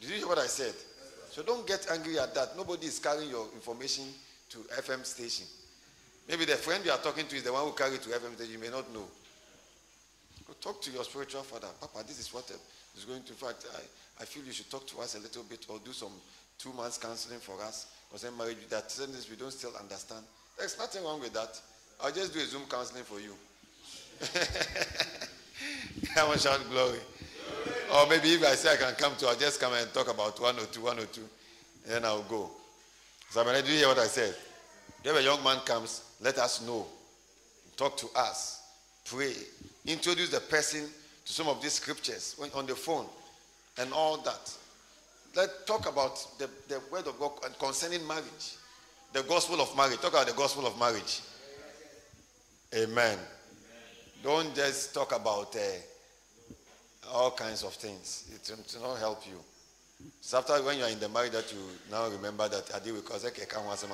Did 0.01 0.11
you 0.11 0.17
hear 0.17 0.27
what 0.27 0.39
I 0.39 0.47
said? 0.47 0.75
So 1.31 1.43
don't 1.43 1.67
get 1.67 1.87
angry 1.91 2.19
at 2.19 2.35
that. 2.35 2.57
Nobody 2.57 2.87
is 2.87 2.99
carrying 2.99 3.31
your 3.31 3.47
information 3.55 4.05
to 4.51 4.59
FM 4.81 5.05
station. 5.05 5.47
Maybe 6.29 6.45
the 6.45 6.57
friend 6.57 6.85
you 6.85 6.91
are 6.91 6.99
talking 6.99 7.27
to 7.27 7.37
is 7.37 7.43
the 7.43 7.53
one 7.53 7.65
who 7.65 7.73
carried 7.73 8.03
to 8.03 8.09
FM 8.09 8.35
station. 8.37 8.53
You 8.53 8.59
may 8.59 8.71
not 8.71 8.93
know. 8.93 9.05
Talk 10.65 10.81
to 10.81 10.91
your 10.91 11.05
spiritual 11.05 11.43
father. 11.43 11.69
Papa, 11.79 12.03
this 12.09 12.19
is 12.19 12.33
what 12.33 12.51
uh, 12.51 12.55
is 12.97 13.05
going 13.05 13.23
to. 13.23 13.33
In 13.33 13.37
fact, 13.37 13.67
I, 13.77 14.23
I 14.23 14.25
feel 14.25 14.43
you 14.45 14.53
should 14.53 14.71
talk 14.71 14.87
to 14.87 14.99
us 15.01 15.15
a 15.15 15.19
little 15.19 15.43
bit 15.43 15.67
or 15.69 15.79
do 15.85 15.93
some 15.93 16.13
two 16.59 16.73
months 16.73 16.97
counseling 16.97 17.39
for 17.39 17.61
us 17.63 17.93
concerning 18.11 18.39
marriage. 18.39 18.57
That 18.71 18.89
this 18.89 19.29
we 19.29 19.37
don't 19.37 19.53
still 19.53 19.73
understand. 19.79 20.25
There's 20.57 20.79
nothing 20.79 21.05
wrong 21.05 21.21
with 21.21 21.35
that. 21.35 21.61
I'll 22.03 22.13
just 22.13 22.33
do 22.33 22.41
a 22.41 22.45
Zoom 22.47 22.63
counseling 22.71 23.05
for 23.05 23.21
you. 23.21 23.35
Come 26.15 26.31
on, 26.31 26.39
shout 26.39 26.61
glory. 26.71 27.01
Or 27.93 28.07
maybe 28.09 28.33
if 28.33 28.43
I 28.43 28.55
say 28.55 28.73
I 28.73 28.77
can 28.77 28.95
come 28.95 29.15
to, 29.17 29.27
I'll 29.27 29.37
just 29.37 29.61
come 29.61 29.75
and 29.75 29.93
talk 29.93 30.11
about 30.11 30.41
one 30.41 30.57
or 30.57 30.65
two, 30.65 30.81
one 30.81 30.99
or 30.99 31.05
two, 31.05 31.29
and 31.85 31.93
then 31.93 32.05
I'll 32.07 32.23
go. 32.23 32.49
So 33.29 33.43
I 33.43 33.53
mean, 33.53 33.63
do 33.63 33.71
hear 33.71 33.89
what 33.89 33.99
I 33.99 34.07
said? 34.07 34.35
If 35.05 35.15
a 35.15 35.23
young 35.23 35.45
man 35.45 35.59
comes, 35.67 36.03
let 36.23 36.39
us 36.39 36.67
know. 36.67 36.87
Talk 37.77 37.99
to 37.99 38.07
us. 38.17 38.63
Pray. 39.05 39.35
Introduce 39.87 40.31
the 40.31 40.41
person 40.41 40.89
to 41.25 41.33
some 41.33 41.49
of 41.49 41.61
these 41.63 41.75
scriptures 41.75 42.37
on 42.55 42.67
the 42.67 42.75
phone 42.75 43.07
and 43.79 43.93
all 43.93 44.17
that. 44.19 44.53
Let's 45.37 45.65
talk 45.67 45.89
about 45.89 46.39
the, 46.39 46.49
the 46.69 46.81
word 46.91 47.07
of 47.07 47.19
God 47.19 47.33
concerning 47.59 48.07
marriage. 48.07 48.57
The 49.13 49.23
gospel 49.25 49.61
of 49.61 49.77
marriage. 49.77 50.01
Talk 50.01 50.13
about 50.13 50.27
the 50.27 50.33
gospel 50.33 50.67
of 50.67 50.79
marriage. 50.79 51.21
Amen. 52.75 52.89
Amen. 52.97 53.19
Don't 54.23 54.55
just 54.55 54.95
talk 54.95 55.15
about 55.15 55.55
uh, 55.55 57.11
all 57.13 57.31
kinds 57.33 57.63
of 57.63 57.75
things. 57.75 58.25
It 58.35 58.51
will 58.81 58.89
not 58.89 58.99
help 58.99 59.27
you. 59.27 59.39
It's 60.19 60.35
after 60.35 60.55
when 60.63 60.79
you 60.79 60.85
are 60.85 60.91
in 60.91 60.99
the 60.99 61.09
marriage 61.09 61.33
that 61.33 61.53
you 61.53 61.61
now 61.91 62.09
remember 62.09 62.49
that 62.49 62.71
I 62.75 62.79
did 62.79 62.95
because 62.95 63.25
I 63.25 63.31
can't 63.31 63.67
answer. 63.67 63.87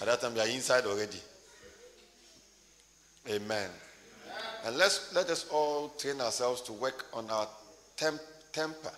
At 0.00 0.06
that 0.06 0.20
time 0.20 0.34
you 0.34 0.42
are 0.42 0.48
inside 0.48 0.84
already. 0.84 1.20
Amen. 3.30 3.70
And 4.64 4.76
let's 4.76 5.14
let 5.14 5.30
us 5.30 5.46
all 5.50 5.90
train 5.90 6.20
ourselves 6.20 6.60
to 6.62 6.72
work 6.72 7.06
on 7.12 7.30
our 7.30 7.46
temp, 7.96 8.20
temper. 8.52 8.90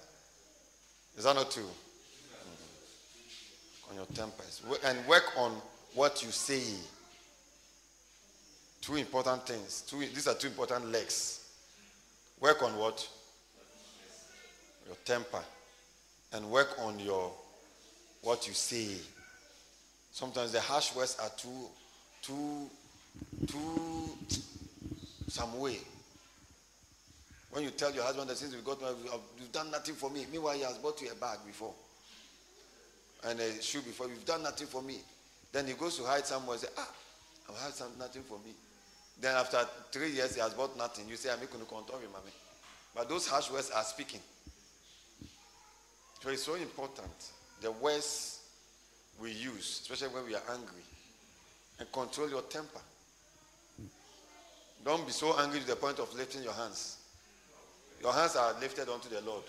Is 1.16 1.24
that 1.24 1.34
not 1.34 1.50
true? 1.50 1.64
Mm-hmm. 1.64 3.90
On 3.90 3.96
your 3.96 4.06
tempers. 4.14 4.62
And 4.84 5.04
work 5.06 5.32
on 5.36 5.60
what 5.94 6.22
you 6.22 6.30
say. 6.30 6.62
Two 8.80 8.96
important 8.96 9.46
things. 9.46 9.82
Two, 9.82 9.98
these 9.98 10.28
are 10.28 10.34
two 10.34 10.46
important 10.46 10.90
legs. 10.90 11.46
Work 12.40 12.62
on 12.62 12.76
what? 12.78 13.06
Your 14.86 14.96
temper. 15.04 15.42
And 16.32 16.50
work 16.50 16.78
on 16.80 16.98
your 16.98 17.30
what 18.22 18.46
you 18.46 18.54
say. 18.54 18.96
Sometimes 20.12 20.52
the 20.52 20.60
harsh 20.60 20.94
words 20.94 21.18
are 21.20 21.30
too, 21.36 21.68
too, 22.22 22.70
too 23.46 24.10
some 25.28 25.58
way. 25.58 25.78
When 27.50 27.64
you 27.64 27.70
tell 27.70 27.92
your 27.92 28.04
husband 28.04 28.28
that 28.28 28.36
since 28.36 28.54
we 28.54 28.60
got 28.60 28.80
married, 28.80 28.96
you've 29.38 29.52
done 29.52 29.70
nothing 29.70 29.94
for 29.94 30.10
me. 30.10 30.26
Meanwhile, 30.30 30.54
he 30.54 30.62
has 30.62 30.78
bought 30.78 31.00
you 31.00 31.10
a 31.10 31.14
bag 31.14 31.38
before 31.46 31.72
and 33.24 33.40
a 33.40 33.62
shoe 33.62 33.80
before. 33.80 34.08
You've 34.08 34.26
done 34.26 34.42
nothing 34.42 34.66
for 34.66 34.82
me. 34.82 34.98
Then 35.52 35.66
he 35.66 35.72
goes 35.72 35.96
to 35.96 36.04
hide 36.04 36.26
somewhere 36.26 36.54
and 36.54 36.60
say, 36.60 36.68
Ah, 36.76 36.88
I've 37.48 37.58
had 37.58 37.72
some, 37.72 37.88
nothing 37.98 38.22
for 38.22 38.38
me. 38.44 38.52
Then 39.20 39.34
after 39.34 39.58
three 39.90 40.10
years, 40.10 40.34
he 40.34 40.40
has 40.40 40.54
bought 40.54 40.76
nothing. 40.76 41.08
You 41.08 41.16
say, 41.16 41.30
I'm 41.32 41.40
making 41.40 41.60
a 41.60 41.64
control 41.64 41.98
him, 41.98 42.12
mommy. 42.12 42.30
But 42.94 43.08
those 43.08 43.26
harsh 43.26 43.50
words 43.50 43.70
are 43.70 43.82
speaking. 43.82 44.20
So 46.22 46.30
it's 46.30 46.42
so 46.42 46.54
important. 46.54 47.10
The 47.60 47.72
words 47.72 48.40
we 49.20 49.32
use, 49.32 49.80
especially 49.82 50.14
when 50.14 50.26
we 50.26 50.34
are 50.34 50.42
angry, 50.52 50.82
and 51.80 51.90
control 51.92 52.28
your 52.28 52.42
temper. 52.42 52.80
Don't 54.84 55.06
be 55.06 55.12
so 55.12 55.38
angry 55.38 55.60
to 55.60 55.66
the 55.66 55.76
point 55.76 55.98
of 55.98 56.12
lifting 56.14 56.42
your 56.42 56.52
hands. 56.52 56.96
Your 58.00 58.12
hands 58.12 58.36
are 58.36 58.54
lifted 58.60 58.88
unto 58.88 59.08
the 59.08 59.20
Lord, 59.22 59.44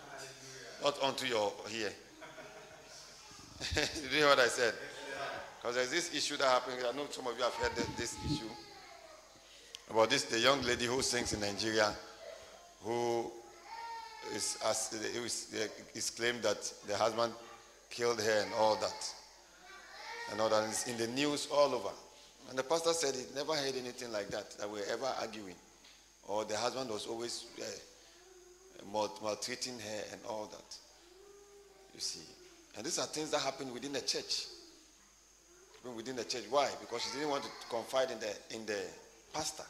not 0.84 1.02
unto 1.04 1.26
your 1.26 1.54
here. 1.68 1.92
You 4.04 4.10
hear 4.10 4.28
what 4.28 4.40
I 4.40 4.48
said? 4.48 4.74
Because 5.62 5.76
there's 5.76 5.92
this 5.92 6.16
issue 6.16 6.38
that 6.38 6.46
happened. 6.48 6.78
I 6.88 6.96
know 6.96 7.06
some 7.12 7.28
of 7.28 7.38
you 7.38 7.44
have 7.44 7.54
heard 7.56 7.76
this 7.98 8.16
issue 8.26 8.50
about 9.90 10.10
this 10.10 10.24
the 10.24 10.40
young 10.40 10.62
lady 10.64 10.86
who 10.86 11.02
sings 11.02 11.34
in 11.34 11.40
Nigeria, 11.40 11.94
who 12.84 13.32
is, 14.36 14.58
is, 15.16 15.48
is 15.96 16.10
claimed 16.12 16.44
that 16.44 16.72
the 16.88 16.96
husband 16.96 17.34
killed 17.90 18.22
her 18.22 18.42
and 18.42 18.54
all 18.54 18.76
that, 18.76 19.14
and 20.32 20.40
all 20.40 20.50
that. 20.50 20.68
It's 20.70 20.88
in 20.88 20.98
the 20.98 21.08
news 21.08 21.48
all 21.52 21.74
over. 21.74 21.90
And 22.50 22.58
the 22.58 22.64
pastor 22.64 22.94
said 22.94 23.16
he 23.16 23.24
never 23.36 23.54
heard 23.54 23.76
anything 23.76 24.12
like 24.12 24.30
that, 24.30 24.52
that 24.58 24.70
we 24.70 24.80
were 24.80 24.86
ever 24.92 25.08
arguing. 25.22 25.56
Or 26.28 26.46
the 26.46 26.58
husband 26.58 26.90
was 26.90 27.06
always 27.06 27.46
uh, 27.60 28.94
maltreating 29.22 29.80
her 29.80 30.02
and 30.12 30.22
all 30.28 30.46
that. 30.52 30.78
You 31.94 32.00
see. 32.00 32.22
And 32.78 32.86
these 32.86 33.00
are 33.00 33.06
things 33.06 33.32
that 33.32 33.42
happen 33.42 33.74
within 33.74 33.94
the 33.94 34.02
church. 34.02 34.46
Within 35.96 36.16
the 36.16 36.24
church. 36.24 36.44
Why? 36.50 36.70
Because 36.80 37.04
she 37.04 37.18
didn't 37.18 37.30
want 37.30 37.44
to 37.44 37.50
confide 37.70 38.12
in 38.12 38.20
the 38.20 38.56
in 38.56 38.66
the 38.66 38.80
pastor. 39.34 39.64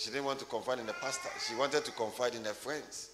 She 0.00 0.10
didn't 0.10 0.24
want 0.24 0.38
to 0.38 0.44
confide 0.44 0.78
in 0.78 0.86
the 0.86 0.92
pastor. 0.94 1.28
She 1.48 1.54
wanted 1.56 1.84
to 1.84 1.92
confide 1.92 2.34
in 2.34 2.44
her 2.44 2.52
friends 2.52 3.10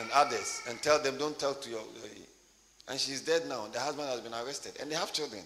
and 0.00 0.10
others 0.12 0.62
and 0.68 0.80
tell 0.82 1.00
them, 1.02 1.16
don't 1.18 1.38
tell 1.38 1.54
to 1.54 1.70
your, 1.70 1.80
and 2.88 2.98
she's 2.98 3.22
dead 3.22 3.48
now. 3.48 3.66
The 3.68 3.80
husband 3.80 4.08
has 4.08 4.20
been 4.20 4.34
arrested. 4.34 4.72
And 4.80 4.90
they 4.90 4.96
have 4.96 5.12
children. 5.12 5.42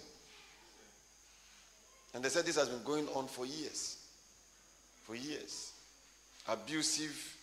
And 2.14 2.25
they 2.25 2.29
said 2.29 2.46
this 2.46 2.57
has 2.57 2.68
been 2.68 2.83
going 2.83 3.09
on 3.09 3.27
for 3.29 3.44
years. 3.44 3.99
For 5.05 5.14
years. 5.14 5.72
Abusive, 6.49 7.37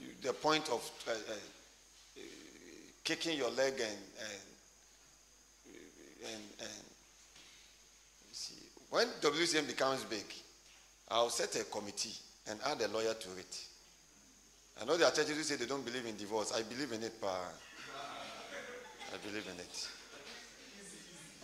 you, 0.00 0.08
the 0.22 0.32
point 0.32 0.68
of 0.70 0.90
uh, 1.08 1.10
uh, 1.10 2.22
kicking 3.04 3.36
your 3.36 3.50
leg 3.50 3.74
and, 3.74 3.98
and, 4.20 4.42
and, 6.32 6.42
and 6.60 6.84
see, 8.32 8.54
when 8.90 9.06
WCM 9.20 9.66
becomes 9.66 10.04
big, 10.04 10.24
I'll 11.10 11.30
set 11.30 11.54
a 11.60 11.64
committee 11.64 12.14
and 12.48 12.58
add 12.66 12.80
a 12.80 12.88
lawyer 12.88 13.14
to 13.14 13.28
it. 13.38 13.64
I 14.80 14.84
know 14.84 14.96
there 14.96 15.06
are 15.06 15.12
churches 15.12 15.36
who 15.36 15.42
say 15.42 15.56
they 15.56 15.66
don't 15.66 15.84
believe 15.84 16.06
in 16.06 16.16
divorce. 16.16 16.52
I 16.56 16.62
believe 16.62 16.92
in 16.92 17.02
it, 17.02 17.14
but 17.20 17.54
I 19.16 19.26
believe 19.26 19.46
in 19.48 19.58
it. 19.58 19.88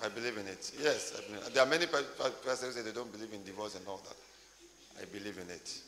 I 0.04 0.08
believe 0.08 0.36
in 0.36 0.46
it. 0.46 0.72
Yes, 0.82 1.18
there 1.54 1.62
are 1.62 1.68
many 1.68 1.86
pastors 1.86 2.74
that 2.74 2.84
they 2.84 2.92
don't 2.92 3.10
believe 3.10 3.32
in 3.32 3.42
divorce 3.44 3.76
and 3.76 3.86
all 3.86 4.02
that. 4.04 5.02
I 5.02 5.06
believe 5.06 5.38
in 5.38 5.48
it. 5.48 5.80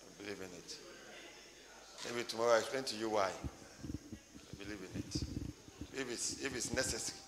I 0.00 0.22
believe 0.22 0.38
in 0.38 0.56
it. 0.56 0.76
Maybe 2.06 2.24
tomorrow 2.24 2.54
I 2.54 2.58
explain 2.58 2.84
to 2.84 2.96
you 2.96 3.10
why. 3.10 3.28
I 3.28 4.62
believe 4.64 4.78
in 4.94 4.98
it. 5.00 5.14
If 6.00 6.10
it's 6.10 6.44
if 6.44 6.56
it's 6.56 6.72
necessary. 6.72 7.18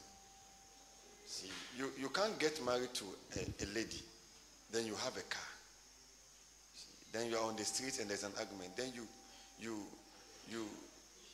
See, 1.26 1.51
you, 1.76 1.91
you 2.01 2.09
can't 2.09 2.39
get 2.39 2.64
married 2.64 2.95
to 2.95 3.05
a, 3.37 3.64
a 3.64 3.66
lady, 3.74 4.01
then 4.72 4.87
you 4.87 4.95
have 4.95 5.16
a 5.16 5.26
car. 5.28 5.51
See, 6.74 6.95
then 7.12 7.31
you're 7.31 7.43
on 7.43 7.57
the 7.57 7.64
street 7.64 7.99
and 8.01 8.09
there's 8.09 8.24
an 8.24 8.33
argument. 8.39 8.76
Then 8.76 8.93
you 8.95 9.03
you 9.61 9.83
you 10.51 10.66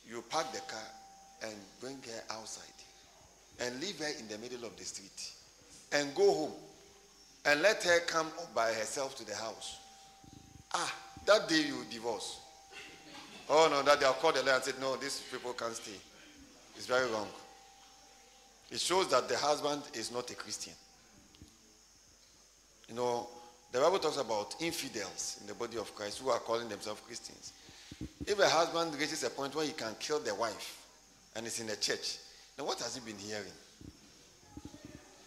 you 0.09 0.21
park 0.29 0.51
the 0.51 0.59
car 0.61 0.83
and 1.43 1.53
bring 1.79 1.97
her 2.03 2.35
outside 2.35 2.65
and 3.59 3.79
leave 3.81 3.99
her 3.99 4.09
in 4.19 4.27
the 4.27 4.37
middle 4.37 4.65
of 4.65 4.75
the 4.77 4.83
street 4.83 5.31
and 5.93 6.13
go 6.15 6.33
home 6.33 6.51
and 7.45 7.61
let 7.61 7.83
her 7.83 7.99
come 8.01 8.27
by 8.53 8.71
herself 8.73 9.15
to 9.17 9.25
the 9.25 9.35
house. 9.35 9.77
Ah, 10.73 10.93
that 11.25 11.47
day 11.47 11.61
you 11.61 11.85
divorce. 11.89 12.39
Oh 13.49 13.67
no, 13.71 13.81
that 13.83 13.99
they'll 13.99 14.13
call 14.13 14.33
the 14.33 14.43
lawyer 14.43 14.55
and 14.55 14.63
say, 14.63 14.73
no, 14.81 14.95
these 14.97 15.23
people 15.31 15.53
can't 15.53 15.73
stay. 15.73 15.93
It's 16.75 16.85
very 16.85 17.09
wrong. 17.09 17.27
It 18.69 18.79
shows 18.81 19.09
that 19.09 19.29
the 19.29 19.37
husband 19.37 19.81
is 19.93 20.11
not 20.11 20.29
a 20.29 20.35
Christian. 20.35 20.73
You 22.89 22.95
know, 22.95 23.27
the 23.71 23.79
Bible 23.79 23.99
talks 23.99 24.17
about 24.17 24.55
infidels 24.59 25.37
in 25.41 25.47
the 25.47 25.53
body 25.53 25.77
of 25.77 25.93
Christ 25.95 26.19
who 26.19 26.29
are 26.29 26.39
calling 26.39 26.67
themselves 26.67 27.01
Christians. 27.01 27.53
If 28.25 28.39
a 28.39 28.49
husband 28.49 28.93
reaches 28.95 29.23
a 29.23 29.29
point 29.29 29.55
where 29.55 29.65
he 29.65 29.71
can 29.71 29.95
kill 29.99 30.19
the 30.19 30.35
wife 30.35 30.86
and 31.37 31.45
is 31.45 31.59
in 31.59 31.67
the 31.67 31.75
church, 31.75 32.17
Now, 32.57 32.65
what 32.65 32.79
has 32.79 32.95
he 32.95 33.01
been 33.01 33.19
hearing? 33.19 33.45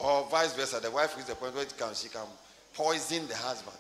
Or 0.00 0.26
vice 0.28 0.52
versa, 0.54 0.80
the 0.80 0.90
wife 0.90 1.14
reaches 1.16 1.28
the 1.28 1.36
point 1.36 1.54
where 1.54 1.64
can, 1.64 1.94
she 1.94 2.08
can 2.08 2.26
poison 2.74 3.28
the 3.28 3.36
husband. 3.36 3.76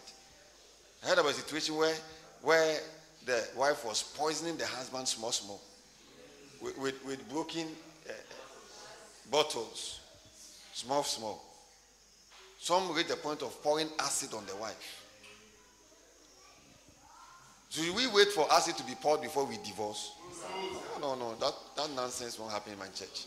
I 1.02 1.08
heard 1.08 1.18
about 1.18 1.32
a 1.32 1.34
situation 1.34 1.74
where, 1.76 1.94
where 2.42 2.78
the 3.26 3.48
wife 3.56 3.84
was 3.84 4.02
poisoning 4.02 4.56
the 4.56 4.66
husband 4.66 5.08
small, 5.08 5.32
small, 5.32 5.60
with, 6.62 6.78
with, 6.78 7.04
with 7.04 7.28
broken 7.28 7.66
uh, 8.08 8.12
bottles, 9.30 10.00
small, 10.72 11.02
small. 11.02 11.42
Some 12.60 12.94
reach 12.94 13.08
the 13.08 13.16
point 13.16 13.42
of 13.42 13.60
pouring 13.62 13.88
acid 13.98 14.34
on 14.34 14.46
the 14.46 14.54
wife. 14.56 15.04
Should 17.70 17.94
we 17.94 18.08
wait 18.08 18.28
for 18.28 18.52
acid 18.52 18.76
to 18.78 18.84
be 18.84 18.94
poured 18.96 19.22
before 19.22 19.44
we 19.44 19.56
divorce? 19.58 20.12
No, 21.00 21.14
no, 21.14 21.30
no. 21.30 21.34
That, 21.36 21.54
that 21.76 21.90
nonsense 21.94 22.36
won't 22.36 22.52
happen 22.52 22.72
in 22.72 22.78
my 22.78 22.88
church. 22.88 23.26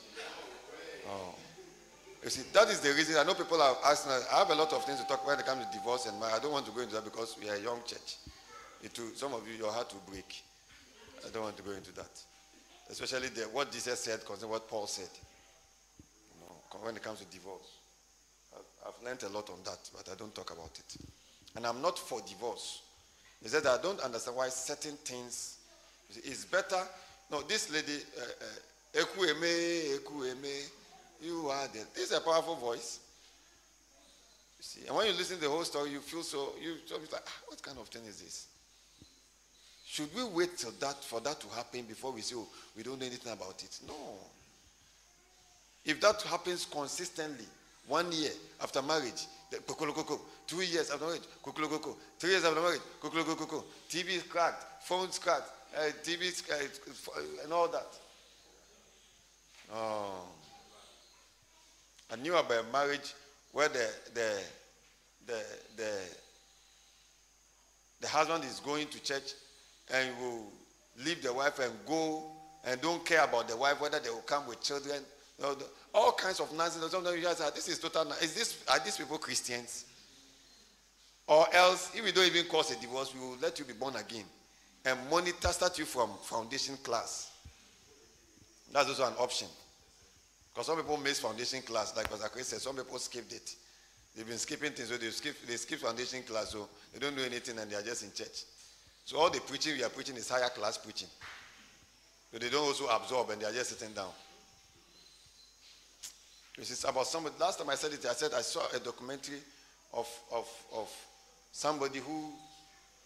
Oh. 1.07 1.33
You 2.21 2.29
see, 2.29 2.43
that 2.53 2.67
is 2.69 2.81
the 2.81 2.89
reason 2.89 3.15
I 3.17 3.23
know 3.23 3.33
people 3.33 3.61
are 3.61 3.77
asking. 3.85 4.11
I 4.11 4.39
have 4.39 4.49
a 4.49 4.55
lot 4.55 4.71
of 4.73 4.83
things 4.85 4.99
to 4.99 5.07
talk 5.07 5.23
about 5.23 5.27
when 5.27 5.39
it 5.39 5.45
comes 5.45 5.65
to 5.65 5.77
divorce 5.77 6.07
and 6.07 6.19
marriage. 6.19 6.35
I 6.35 6.39
don't 6.39 6.51
want 6.51 6.65
to 6.65 6.71
go 6.71 6.81
into 6.81 6.93
that 6.95 7.05
because 7.05 7.37
we 7.41 7.49
are 7.49 7.55
a 7.55 7.61
young 7.61 7.79
church. 7.85 8.17
It 8.83 8.97
will, 8.99 9.15
some 9.15 9.33
of 9.33 9.47
you, 9.47 9.55
your 9.55 9.71
heart 9.71 9.93
will 9.93 10.03
break. 10.11 10.43
I 11.25 11.29
don't 11.31 11.43
want 11.43 11.57
to 11.57 11.63
go 11.63 11.71
into 11.71 11.93
that. 11.95 12.11
Especially 12.89 13.29
the, 13.29 13.41
what 13.43 13.71
Jesus 13.71 13.99
said 13.99 14.25
concerning 14.25 14.51
what 14.51 14.67
Paul 14.67 14.87
said. 14.87 15.09
You 16.35 16.45
know, 16.45 16.85
when 16.85 16.97
it 16.97 17.01
comes 17.01 17.19
to 17.19 17.25
divorce. 17.25 17.79
I've, 18.53 18.87
I've 18.87 19.05
learned 19.05 19.23
a 19.23 19.29
lot 19.29 19.49
on 19.49 19.59
that, 19.63 19.89
but 19.95 20.11
I 20.11 20.15
don't 20.15 20.35
talk 20.35 20.51
about 20.51 20.77
it. 20.77 20.97
And 21.55 21.65
I'm 21.65 21.81
not 21.81 21.97
for 21.97 22.21
divorce. 22.27 22.81
He 23.43 23.49
said, 23.49 23.67
I 23.67 23.77
don't 23.81 23.99
understand 23.99 24.37
why 24.37 24.47
certain 24.49 24.95
things 25.03 25.57
is 26.23 26.45
better. 26.45 26.81
No, 27.29 27.41
this 27.41 27.71
lady, 27.71 27.99
Ekwueme, 28.93 29.95
uh, 29.95 29.99
Ekwueme, 29.99 30.69
you 31.21 31.49
are 31.49 31.67
there. 31.73 31.83
This 31.93 32.11
is 32.11 32.17
a 32.17 32.21
powerful 32.21 32.55
voice. 32.55 32.99
You 34.57 34.63
see, 34.63 34.87
and 34.87 34.95
when 34.95 35.07
you 35.07 35.13
listen 35.13 35.37
to 35.37 35.43
the 35.43 35.49
whole 35.49 35.65
story, 35.65 35.91
you 35.91 35.99
feel 35.99 36.23
so, 36.23 36.53
you 36.61 36.75
like, 37.11 37.21
ah, 37.25 37.31
what 37.47 37.61
kind 37.61 37.77
of 37.77 37.87
thing 37.89 38.05
is 38.05 38.21
this? 38.21 38.47
Should 39.85 40.15
we 40.15 40.23
wait 40.23 40.57
till 40.57 40.71
that 40.79 41.03
for 41.03 41.19
that 41.19 41.39
to 41.41 41.47
happen 41.49 41.83
before 41.83 42.13
we 42.13 42.21
say, 42.21 42.35
oh, 42.37 42.47
we 42.77 42.83
don't 42.83 42.97
know 42.97 43.05
anything 43.05 43.31
about 43.31 43.61
it? 43.61 43.79
No. 43.85 43.93
If 45.85 45.99
that 45.99 46.21
happens 46.23 46.65
consistently, 46.65 47.45
one 47.87 48.11
year 48.13 48.31
after 48.61 48.81
marriage, 48.81 49.25
Two 50.47 50.61
years 50.61 50.89
after 50.91 51.05
marriage, 51.05 51.21
Three 52.19 52.29
years 52.31 52.43
after 52.45 52.61
marriage, 52.61 52.81
TV 53.89 54.07
is 54.09 54.23
cracked, 54.23 54.83
phones 54.83 55.19
cracked, 55.19 55.49
uh, 55.77 55.89
TV 56.03 56.21
is, 56.21 56.43
uh, 56.51 57.43
and 57.43 57.53
all 57.53 57.67
that. 57.67 57.87
Oh. 59.73 60.23
I 62.11 62.15
knew 62.17 62.35
about 62.35 62.71
marriage 62.71 63.13
where 63.53 63.69
the, 63.69 63.89
the, 64.13 64.39
the, 65.25 65.43
the, 65.77 65.91
the 68.01 68.07
husband 68.07 68.43
is 68.43 68.59
going 68.59 68.87
to 68.87 69.01
church 69.01 69.33
and 69.91 70.09
will 70.19 70.45
leave 71.03 71.23
the 71.23 71.33
wife 71.33 71.59
and 71.59 71.73
go 71.87 72.23
and 72.65 72.79
don't 72.81 73.03
care 73.05 73.23
about 73.23 73.47
the 73.47 73.57
wife, 73.57 73.81
whether 73.81 73.99
they 73.99 74.09
will 74.09 74.17
come 74.19 74.45
with 74.47 74.61
children. 74.61 75.01
Know, 75.41 75.55
all 75.93 76.11
kinds 76.13 76.39
of 76.39 76.53
nonsense. 76.53 76.91
Sometimes 76.91 77.17
you 77.17 77.23
guys 77.23 77.38
say, 77.38 77.49
this 77.55 77.67
is 77.67 77.79
total. 77.79 78.11
Is 78.21 78.34
this 78.34 78.63
are 78.69 78.79
these 78.79 78.97
people 78.97 79.17
Christians? 79.17 79.86
Or 81.27 81.45
else, 81.53 81.95
if 81.95 82.03
we 82.03 82.11
don't 82.11 82.27
even 82.27 82.45
cause 82.45 82.71
a 82.71 82.79
divorce, 82.79 83.13
we 83.13 83.21
will 83.21 83.38
let 83.41 83.57
you 83.57 83.65
be 83.65 83.73
born 83.73 83.95
again 83.95 84.25
and 84.86 84.99
monitor 85.09 85.47
start 85.49 85.77
you 85.79 85.86
from 85.86 86.09
foundation 86.21 86.75
class. 86.77 87.31
That's 88.71 88.89
also 88.89 89.07
an 89.07 89.13
option. 89.19 89.47
Because 90.53 90.67
some 90.67 90.77
people 90.77 90.97
miss 90.97 91.19
foundation 91.19 91.61
class, 91.61 91.95
like 91.95 92.09
Pastor 92.09 92.27
Chris 92.27 92.47
said, 92.47 92.59
some 92.59 92.75
people 92.75 92.99
skipped 92.99 93.34
it. 93.34 93.55
They've 94.15 94.27
been 94.27 94.38
skipping 94.38 94.73
things, 94.73 94.89
so 94.89 94.97
they 94.97 95.09
skip 95.09 95.36
they 95.47 95.55
skip 95.55 95.79
foundation 95.79 96.21
class, 96.23 96.51
so 96.51 96.69
they 96.93 96.99
don't 96.99 97.15
do 97.15 97.23
anything 97.23 97.57
and 97.57 97.71
they 97.71 97.75
are 97.75 97.81
just 97.81 98.03
in 98.03 98.11
church. 98.13 98.43
So 99.05 99.17
all 99.17 99.29
the 99.29 99.39
preaching 99.41 99.75
we 99.75 99.84
are 99.84 99.89
preaching 99.89 100.15
is 100.15 100.29
higher 100.29 100.49
class 100.49 100.77
preaching. 100.77 101.07
So 102.31 102.38
they 102.38 102.49
don't 102.49 102.65
also 102.65 102.88
absorb 102.88 103.31
and 103.31 103.41
they 103.41 103.45
are 103.45 103.51
just 103.51 103.77
sitting 103.77 103.93
down. 103.93 104.09
Is 106.58 106.86
about 106.88 107.08
somebody. 107.08 107.36
Last 107.39 107.58
time 107.58 107.70
I 107.70 107.76
said 107.76 107.93
it, 107.93 108.06
I 108.06 108.14
said 108.14 108.32
I 108.34 108.41
saw 108.41 108.62
a 108.76 108.80
documentary 108.80 109.39
of, 109.91 110.08
of, 110.32 110.47
of 110.76 110.89
somebody 111.51 111.99
who, 111.99 112.30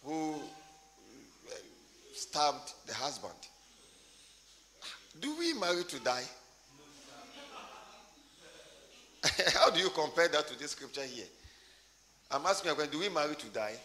who 0.03 0.33
uh, 0.33 1.55
stabbed 2.13 2.73
the 2.85 2.93
husband. 2.93 3.33
Do 5.21 5.33
we 5.39 5.53
marry 5.53 5.83
to 5.85 5.99
die? 6.03 6.25
How 9.53 9.69
do 9.69 9.79
you 9.79 9.89
compare 9.89 10.27
that 10.27 10.47
to 10.47 10.59
this 10.59 10.71
scripture 10.71 11.03
here? 11.03 11.25
I'm 12.29 12.45
asking 12.45 12.73
you, 12.77 12.85
do 12.87 12.99
we 12.99 13.07
marry 13.09 13.35
to 13.35 13.47
die? 13.47 13.75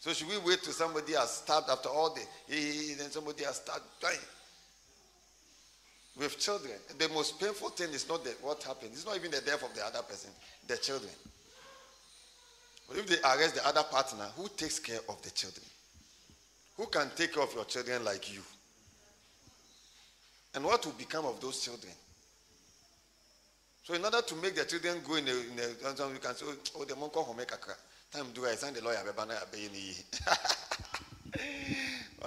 So 0.00 0.12
should 0.12 0.28
we 0.28 0.38
wait 0.38 0.62
till 0.62 0.74
somebody 0.74 1.14
has 1.14 1.30
stabbed 1.30 1.68
after 1.70 1.88
all 1.88 2.14
the, 2.14 2.20
then 2.98 3.10
somebody 3.10 3.44
has 3.44 3.56
stabbed 3.56 3.84
dying? 4.00 4.18
With 6.18 6.38
children, 6.38 6.72
the 6.98 7.08
most 7.10 7.38
painful 7.38 7.68
thing 7.70 7.90
is 7.90 8.08
not 8.08 8.24
the, 8.24 8.30
what 8.42 8.62
happened. 8.62 8.90
It's 8.92 9.06
not 9.06 9.16
even 9.16 9.30
the 9.30 9.40
death 9.40 9.62
of 9.62 9.74
the 9.74 9.86
other 9.86 10.02
person, 10.02 10.30
the 10.66 10.76
children. 10.76 11.12
But 12.88 12.98
if 12.98 13.06
they 13.06 13.16
arrest 13.16 13.54
the 13.54 13.66
other 13.66 13.84
partner, 13.84 14.26
who 14.36 14.48
takes 14.56 14.80
care 14.80 14.98
of 15.08 15.22
the 15.22 15.30
children? 15.30 15.64
Who 16.76 16.86
can 16.86 17.10
take 17.14 17.34
care 17.34 17.42
of 17.42 17.54
your 17.54 17.64
children 17.66 18.04
like 18.04 18.32
you? 18.32 18.40
And 20.54 20.64
what 20.64 20.84
will 20.84 20.92
become 20.92 21.26
of 21.26 21.40
those 21.40 21.62
children? 21.62 21.92
So 23.84 23.94
in 23.94 24.04
order 24.04 24.20
to 24.20 24.34
make 24.36 24.56
the 24.56 24.64
children 24.64 24.96
go 25.06 25.14
in 25.14 25.24
the, 25.24 25.30
in 25.30 25.56
the 25.56 26.10
you 26.12 26.18
can 26.20 26.34
say, 26.34 26.46
oh, 26.76 26.84
the 26.84 26.96
monk 26.96 27.12
cry. 27.12 27.74
Time 28.12 28.26
do 28.34 28.44
I 28.46 28.54
sign 28.54 28.74
the 28.74 28.82
lawyer, 28.82 28.98
but 29.14 29.28
that 29.28 29.54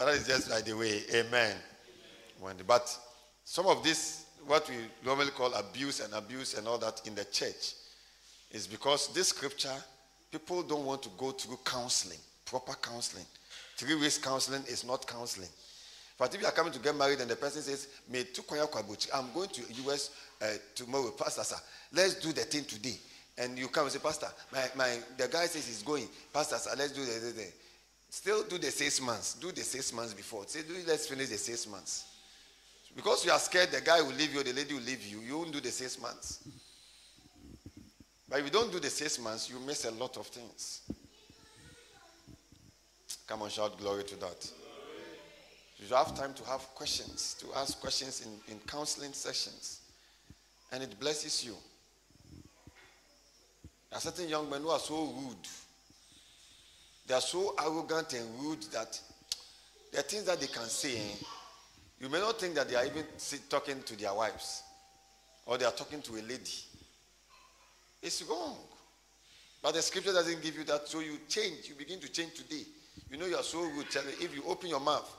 is 0.09 0.27
just 0.27 0.49
like 0.49 0.63
the 0.63 0.77
way. 0.77 1.01
Amen. 1.13 1.57
Amen. 2.41 2.55
But 2.67 2.97
some 3.51 3.67
of 3.67 3.83
this, 3.83 4.27
what 4.47 4.69
we 4.69 4.75
normally 5.05 5.31
call 5.31 5.53
abuse 5.55 5.99
and 5.99 6.13
abuse 6.13 6.57
and 6.57 6.65
all 6.69 6.77
that 6.77 7.01
in 7.05 7.13
the 7.15 7.25
church, 7.25 7.73
is 8.49 8.65
because 8.65 9.13
this 9.13 9.27
scripture, 9.27 9.75
people 10.31 10.63
don't 10.63 10.85
want 10.85 11.03
to 11.03 11.09
go 11.17 11.31
through 11.31 11.59
counseling, 11.65 12.17
proper 12.45 12.71
counseling. 12.81 13.25
Three 13.75 13.95
weeks 13.95 14.17
counseling 14.17 14.63
is 14.69 14.85
not 14.87 15.05
counseling. 15.05 15.49
But 16.17 16.33
if 16.33 16.39
you 16.39 16.47
are 16.47 16.53
coming 16.53 16.71
to 16.71 16.79
get 16.79 16.95
married 16.95 17.19
and 17.19 17.29
the 17.29 17.35
person 17.35 17.61
says, 17.61 17.89
I'm 19.13 19.33
going 19.33 19.49
to 19.49 19.61
US 19.89 20.11
uh, 20.41 20.45
tomorrow, 20.73 21.11
Pastor, 21.11 21.43
sir, 21.43 21.57
let's 21.91 22.15
do 22.15 22.31
the 22.31 22.43
thing 22.43 22.63
today. 22.63 22.95
And 23.37 23.59
you 23.59 23.67
come 23.67 23.83
and 23.83 23.91
say, 23.91 23.99
Pastor, 23.99 24.27
my, 24.53 24.63
my, 24.77 24.97
the 25.17 25.27
guy 25.27 25.47
says 25.47 25.67
he's 25.67 25.83
going. 25.83 26.07
Pastor, 26.31 26.55
sir, 26.55 26.71
let's 26.77 26.93
do 26.93 27.03
the, 27.03 27.19
the, 27.19 27.33
the. 27.33 27.47
Still 28.11 28.43
do 28.43 28.57
the 28.57 28.71
six 28.71 29.01
months. 29.01 29.33
Do 29.33 29.51
the 29.51 29.61
six 29.61 29.91
months 29.91 30.13
before. 30.13 30.45
Say, 30.47 30.61
let's 30.87 31.07
finish 31.07 31.27
the 31.27 31.37
six 31.37 31.67
months. 31.67 32.10
Because 32.95 33.25
you 33.25 33.31
are 33.31 33.39
scared 33.39 33.71
the 33.71 33.81
guy 33.81 34.01
will 34.01 34.13
leave 34.13 34.33
you, 34.33 34.43
the 34.43 34.53
lady 34.53 34.73
will 34.73 34.81
leave 34.81 35.05
you, 35.05 35.19
you 35.19 35.37
won't 35.37 35.51
do 35.51 35.59
the 35.59 35.71
six 35.71 35.99
months. 36.01 36.39
But 38.29 38.39
if 38.39 38.45
you 38.45 38.51
don't 38.51 38.71
do 38.71 38.79
the 38.79 38.89
six 38.89 39.19
months, 39.19 39.49
you 39.49 39.59
miss 39.59 39.85
a 39.85 39.91
lot 39.91 40.17
of 40.17 40.27
things. 40.27 40.81
Come 43.27 43.41
on, 43.41 43.49
shout 43.49 43.77
glory 43.77 44.03
to 44.05 44.15
that. 44.17 44.51
You 45.79 45.95
have 45.95 46.15
time 46.15 46.33
to 46.35 46.43
have 46.45 46.61
questions, 46.75 47.35
to 47.39 47.47
ask 47.57 47.79
questions 47.81 48.25
in, 48.25 48.53
in 48.53 48.59
counseling 48.67 49.13
sessions. 49.13 49.81
And 50.71 50.83
it 50.83 50.97
blesses 50.99 51.43
you. 51.43 51.55
There 53.89 53.97
are 53.97 54.01
certain 54.01 54.29
young 54.29 54.49
men 54.49 54.61
who 54.61 54.69
are 54.69 54.79
so 54.79 55.05
rude. 55.05 55.47
They 57.07 57.13
are 57.15 57.21
so 57.21 57.55
arrogant 57.59 58.13
and 58.13 58.41
rude 58.41 58.63
that 58.71 58.99
there 59.91 59.99
are 59.99 60.03
things 60.03 60.23
that 60.25 60.39
they 60.39 60.47
can 60.47 60.63
say. 60.65 60.97
Eh? 60.97 61.25
You 62.01 62.09
may 62.09 62.19
not 62.19 62.39
think 62.39 62.55
that 62.55 62.67
they 62.67 62.75
are 62.75 62.85
even 62.85 63.05
talking 63.47 63.83
to 63.83 63.95
their 63.95 64.13
wives 64.13 64.63
or 65.45 65.59
they 65.59 65.65
are 65.65 65.71
talking 65.71 66.01
to 66.01 66.13
a 66.13 66.23
lady. 66.23 66.57
It's 68.01 68.23
wrong. 68.23 68.57
But 69.61 69.75
the 69.75 69.83
scripture 69.83 70.11
doesn't 70.11 70.41
give 70.41 70.57
you 70.57 70.63
that, 70.63 70.87
so 70.87 71.01
you 71.01 71.19
change. 71.29 71.69
You 71.69 71.75
begin 71.75 71.99
to 71.99 72.11
change 72.11 72.33
today. 72.33 72.63
You 73.11 73.17
know 73.17 73.27
you 73.27 73.35
are 73.35 73.43
so 73.43 73.69
good. 73.75 73.91
Tell 73.91 74.01
if 74.07 74.35
you 74.35 74.41
open 74.47 74.69
your 74.69 74.79
mouth. 74.79 75.15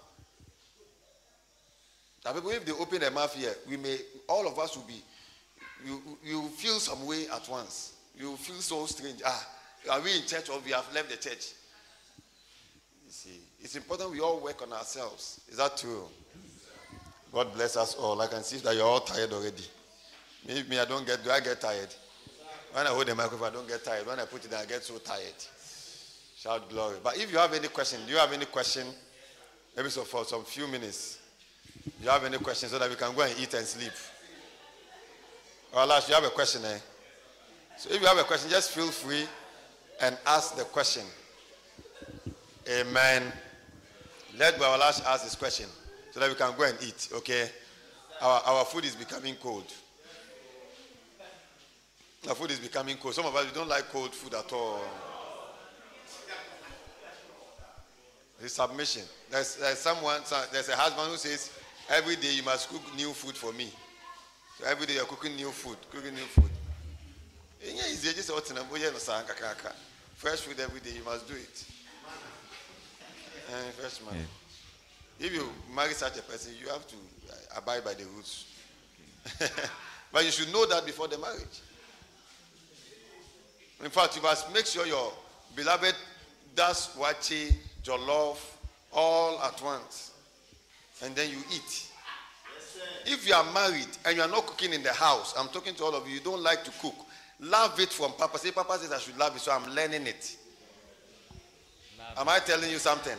Now, 2.24 2.32
people, 2.32 2.50
if 2.50 2.64
they 2.64 2.72
open 2.72 2.98
their 2.98 3.12
mouth 3.12 3.34
here, 3.34 3.54
we 3.68 3.76
may 3.76 3.98
all 4.28 4.48
of 4.48 4.58
us 4.58 4.76
will 4.76 4.84
be. 4.84 5.00
You 5.86 6.00
you 6.24 6.48
feel 6.48 6.80
some 6.80 7.06
way 7.06 7.28
at 7.28 7.48
once. 7.48 7.92
You 8.18 8.36
feel 8.36 8.56
so 8.56 8.86
strange. 8.86 9.20
Ah, 9.24 9.48
are 9.90 10.00
we 10.00 10.16
in 10.16 10.26
church 10.26 10.48
or 10.48 10.58
we 10.64 10.72
have 10.72 10.92
left 10.92 11.10
the 11.10 11.16
church? 11.16 11.52
You 13.06 13.12
see, 13.12 13.40
it's 13.60 13.76
important 13.76 14.10
we 14.10 14.20
all 14.20 14.40
work 14.40 14.62
on 14.62 14.72
ourselves. 14.72 15.40
Is 15.48 15.58
that 15.58 15.76
true? 15.76 16.08
God 17.32 17.54
bless 17.54 17.76
us 17.76 17.94
all. 17.94 18.20
I 18.20 18.26
can 18.26 18.42
see 18.42 18.58
that 18.58 18.74
you're 18.76 18.84
all 18.84 19.00
tired 19.00 19.32
already. 19.32 19.64
Me, 20.46 20.62
me, 20.68 20.78
I 20.78 20.84
don't 20.84 21.06
get. 21.06 21.24
Do 21.24 21.30
I 21.30 21.40
get 21.40 21.60
tired? 21.60 21.88
When 22.72 22.86
I 22.86 22.90
hold 22.90 23.06
the 23.06 23.14
microphone, 23.14 23.48
I 23.48 23.52
don't 23.52 23.68
get 23.68 23.84
tired. 23.84 24.06
When 24.06 24.18
I 24.18 24.24
put 24.24 24.44
it, 24.44 24.52
I 24.52 24.64
get 24.66 24.82
so 24.82 24.98
tired. 24.98 25.34
Shout 26.36 26.68
glory. 26.68 26.98
But 27.02 27.16
if 27.16 27.32
you 27.32 27.38
have 27.38 27.52
any 27.54 27.68
question, 27.68 28.00
do 28.06 28.12
you 28.12 28.18
have 28.18 28.32
any 28.32 28.44
question? 28.46 28.86
Maybe 29.76 29.88
so 29.88 30.02
for 30.02 30.24
some 30.24 30.44
few 30.44 30.66
minutes. 30.66 31.18
Do 31.84 32.04
you 32.04 32.10
have 32.10 32.24
any 32.24 32.38
question 32.38 32.68
so 32.68 32.78
that 32.78 32.90
we 32.90 32.96
can 32.96 33.14
go 33.14 33.22
and 33.22 33.34
eat 33.38 33.54
and 33.54 33.66
sleep? 33.66 33.92
Or 35.72 35.86
last, 35.86 36.08
you 36.08 36.14
have 36.14 36.24
a 36.24 36.30
question, 36.30 36.62
eh? 36.64 36.78
So 37.78 37.90
if 37.90 38.00
you 38.00 38.06
have 38.06 38.18
a 38.18 38.24
question, 38.24 38.50
just 38.50 38.72
feel 38.72 38.88
free 38.88 39.24
and 40.02 40.18
ask 40.26 40.56
the 40.56 40.64
question. 40.64 41.04
Amen. 42.68 43.32
Let 44.36 44.56
Bawalash 44.56 45.04
ask 45.04 45.24
his 45.24 45.34
question 45.34 45.66
so 46.12 46.20
that 46.20 46.28
we 46.28 46.34
can 46.34 46.52
go 46.56 46.64
and 46.64 46.76
eat, 46.82 47.08
okay? 47.14 47.50
Our, 48.20 48.40
our 48.46 48.64
food 48.66 48.84
is 48.84 48.94
becoming 48.94 49.34
cold. 49.36 49.64
Our 52.28 52.34
food 52.34 52.50
is 52.50 52.60
becoming 52.60 52.98
cold. 52.98 53.14
Some 53.14 53.26
of 53.26 53.34
us, 53.34 53.46
we 53.46 53.52
don't 53.52 53.68
like 53.68 53.88
cold 53.88 54.14
food 54.14 54.34
at 54.34 54.52
all. 54.52 54.80
His 58.40 58.52
submission. 58.52 59.02
There's, 59.30 59.56
there's 59.56 59.78
someone, 59.78 60.20
there's 60.52 60.68
a 60.68 60.76
husband 60.76 61.08
who 61.10 61.16
says, 61.16 61.50
every 61.88 62.16
day 62.16 62.34
you 62.34 62.42
must 62.42 62.68
cook 62.68 62.82
new 62.96 63.12
food 63.12 63.36
for 63.36 63.52
me. 63.52 63.70
So 64.58 64.66
every 64.66 64.86
day 64.86 64.94
you're 64.94 65.04
cooking 65.04 65.34
new 65.34 65.50
food, 65.50 65.78
cooking 65.90 66.14
new 66.14 66.20
food. 66.20 66.50
Fresh 70.16 70.40
food 70.40 70.60
every 70.60 70.80
day, 70.80 70.90
you 70.96 71.04
must 71.04 71.26
do 71.26 71.34
it. 71.34 71.64
And 73.54 73.66
eh, 73.66 73.70
fresh 73.72 74.00
man. 74.02 74.20
Yeah. 74.20 74.41
If 75.18 75.32
you 75.32 75.48
marry 75.74 75.92
such 75.94 76.18
a 76.18 76.22
person, 76.22 76.52
you 76.60 76.68
have 76.68 76.86
to 76.88 76.96
uh, 77.30 77.58
abide 77.58 77.84
by 77.84 77.94
the 77.94 78.04
rules. 78.04 78.46
but 80.12 80.24
you 80.24 80.30
should 80.30 80.52
know 80.52 80.66
that 80.66 80.84
before 80.84 81.08
the 81.08 81.18
marriage. 81.18 81.60
In 83.82 83.90
fact, 83.90 84.16
you 84.16 84.22
must 84.22 84.52
make 84.52 84.66
sure 84.66 84.86
your 84.86 85.12
beloved 85.56 85.94
does 86.54 86.88
wachi, 86.96 87.54
love, 87.86 88.40
all 88.92 89.40
at 89.42 89.60
once. 89.62 90.12
And 91.02 91.14
then 91.16 91.30
you 91.30 91.38
eat. 91.52 91.88
If 93.04 93.26
you 93.26 93.34
are 93.34 93.52
married 93.52 93.88
and 94.04 94.16
you 94.16 94.22
are 94.22 94.28
not 94.28 94.46
cooking 94.46 94.72
in 94.72 94.82
the 94.82 94.92
house, 94.92 95.34
I'm 95.36 95.48
talking 95.48 95.74
to 95.74 95.84
all 95.84 95.94
of 95.94 96.06
you, 96.08 96.14
you 96.14 96.20
don't 96.20 96.42
like 96.42 96.62
to 96.64 96.70
cook. 96.80 96.94
Love 97.40 97.78
it 97.80 97.88
from 97.88 98.12
Papa. 98.12 98.38
Say, 98.38 98.52
Papa 98.52 98.78
says 98.78 98.92
I 98.92 98.98
should 98.98 99.18
love 99.18 99.34
it, 99.34 99.40
so 99.40 99.50
I'm 99.50 99.68
learning 99.74 100.06
it. 100.06 100.36
Love 101.98 102.18
Am 102.18 102.28
I 102.28 102.38
telling 102.38 102.70
you 102.70 102.78
something? 102.78 103.16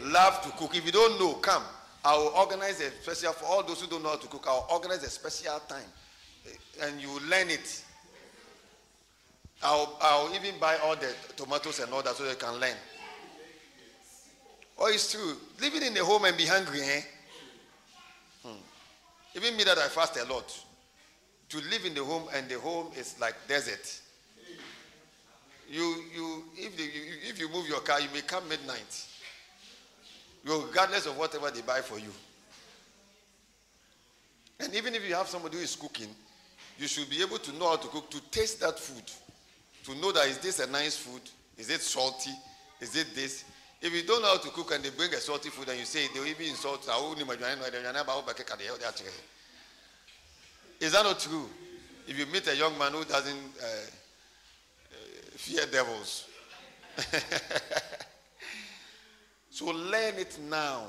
Love 0.00 0.42
to 0.42 0.50
cook. 0.50 0.76
If 0.76 0.84
you 0.84 0.92
don't 0.92 1.18
know, 1.18 1.34
come. 1.34 1.62
I 2.04 2.16
will 2.16 2.32
organize 2.36 2.80
a 2.80 2.90
special, 2.90 3.32
for 3.32 3.46
all 3.46 3.62
those 3.62 3.80
who 3.80 3.86
don't 3.86 4.02
know 4.02 4.10
how 4.10 4.16
to 4.16 4.26
cook, 4.26 4.44
I 4.46 4.52
will 4.52 4.66
organize 4.70 5.02
a 5.04 5.10
special 5.10 5.58
time. 5.68 5.88
And 6.82 7.00
you 7.00 7.08
learn 7.28 7.48
it. 7.48 7.82
I'll, 9.62 9.96
I'll 10.02 10.34
even 10.34 10.58
buy 10.60 10.76
all 10.84 10.96
the 10.96 11.14
tomatoes 11.36 11.80
and 11.80 11.92
all 11.92 12.02
that 12.02 12.14
so 12.14 12.28
you 12.28 12.36
can 12.36 12.60
learn. 12.60 12.76
Oh, 14.76 14.88
it's 14.88 15.12
true. 15.12 15.36
Living 15.60 15.82
in 15.82 15.94
the 15.94 16.04
home 16.04 16.24
and 16.24 16.36
be 16.36 16.44
hungry, 16.44 16.80
eh? 16.82 17.00
Hmm. 18.44 18.56
Even 19.36 19.56
me 19.56 19.64
that 19.64 19.78
I 19.78 19.88
fast 19.88 20.18
a 20.18 20.24
lot. 20.30 20.64
To 21.50 21.58
live 21.70 21.84
in 21.86 21.94
the 21.94 22.04
home 22.04 22.24
and 22.34 22.48
the 22.48 22.58
home 22.58 22.88
is 22.96 23.18
like 23.20 23.36
desert. 23.48 24.00
You, 25.70 26.02
you, 26.14 26.44
if, 26.56 26.78
you, 26.78 26.90
if 27.30 27.38
you 27.38 27.48
move 27.48 27.66
your 27.68 27.80
car, 27.80 28.00
you 28.00 28.08
may 28.12 28.20
come 28.20 28.46
midnight. 28.48 29.06
Regardless 30.44 31.06
of 31.06 31.16
whatever 31.16 31.50
they 31.50 31.62
buy 31.62 31.80
for 31.80 31.98
you. 31.98 32.10
And 34.60 34.74
even 34.74 34.94
if 34.94 35.08
you 35.08 35.14
have 35.14 35.26
somebody 35.26 35.56
who 35.56 35.62
is 35.62 35.74
cooking, 35.74 36.08
you 36.78 36.86
should 36.86 37.08
be 37.08 37.22
able 37.22 37.38
to 37.38 37.52
know 37.52 37.70
how 37.70 37.76
to 37.76 37.88
cook, 37.88 38.10
to 38.10 38.20
taste 38.30 38.60
that 38.60 38.78
food 38.78 39.04
to 39.84 39.94
know 39.96 40.12
that 40.12 40.26
is 40.26 40.38
this 40.38 40.60
a 40.60 40.70
nice 40.70 40.96
food? 40.96 41.20
Is 41.58 41.70
it 41.70 41.80
salty? 41.80 42.30
Is 42.80 42.96
it 42.96 43.14
this? 43.14 43.44
If 43.80 43.92
you 43.92 44.02
don't 44.02 44.22
know 44.22 44.28
how 44.28 44.38
to 44.38 44.48
cook 44.48 44.72
and 44.74 44.82
they 44.82 44.90
bring 44.90 45.12
a 45.12 45.18
salty 45.18 45.50
food 45.50 45.68
and 45.68 45.78
you 45.78 45.84
say 45.84 46.06
they 46.12 46.20
will 46.20 46.26
even 46.26 46.46
insult, 46.46 46.80
is 50.80 50.92
that 50.92 51.04
not 51.04 51.20
true? 51.20 51.48
If 52.06 52.18
you 52.18 52.26
meet 52.26 52.46
a 52.48 52.56
young 52.56 52.76
man 52.78 52.92
who 52.92 53.04
doesn't 53.04 53.34
uh, 53.34 53.66
uh, 53.66 54.96
fear 55.36 55.66
devils, 55.70 56.28
so 59.54 59.66
learn 59.66 60.14
it 60.18 60.36
now. 60.50 60.82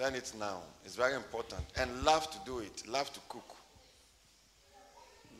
Learn 0.00 0.16
it 0.16 0.32
now. 0.36 0.62
It's 0.84 0.96
very 0.96 1.14
important. 1.14 1.60
And 1.76 2.02
love 2.02 2.28
to 2.32 2.38
do 2.44 2.58
it. 2.58 2.82
Love 2.88 3.12
to 3.12 3.20
cook. 3.28 3.54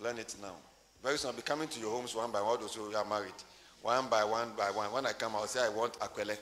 Learn 0.00 0.18
it 0.18 0.36
now. 0.40 0.54
Very 1.02 1.18
soon 1.18 1.30
I'll 1.30 1.36
be 1.36 1.42
coming 1.42 1.66
to 1.66 1.80
your 1.80 1.90
homes 1.90 2.14
one 2.14 2.30
by 2.30 2.40
one, 2.40 2.60
those 2.60 2.76
who 2.76 2.94
are 2.94 3.04
married. 3.04 3.34
One 3.82 4.06
by 4.08 4.22
one 4.22 4.52
by 4.56 4.70
one. 4.70 4.92
When 4.92 5.04
I 5.04 5.14
come, 5.14 5.34
I'll 5.34 5.48
say, 5.48 5.66
I 5.66 5.68
want 5.68 5.94
akwele. 5.94 6.38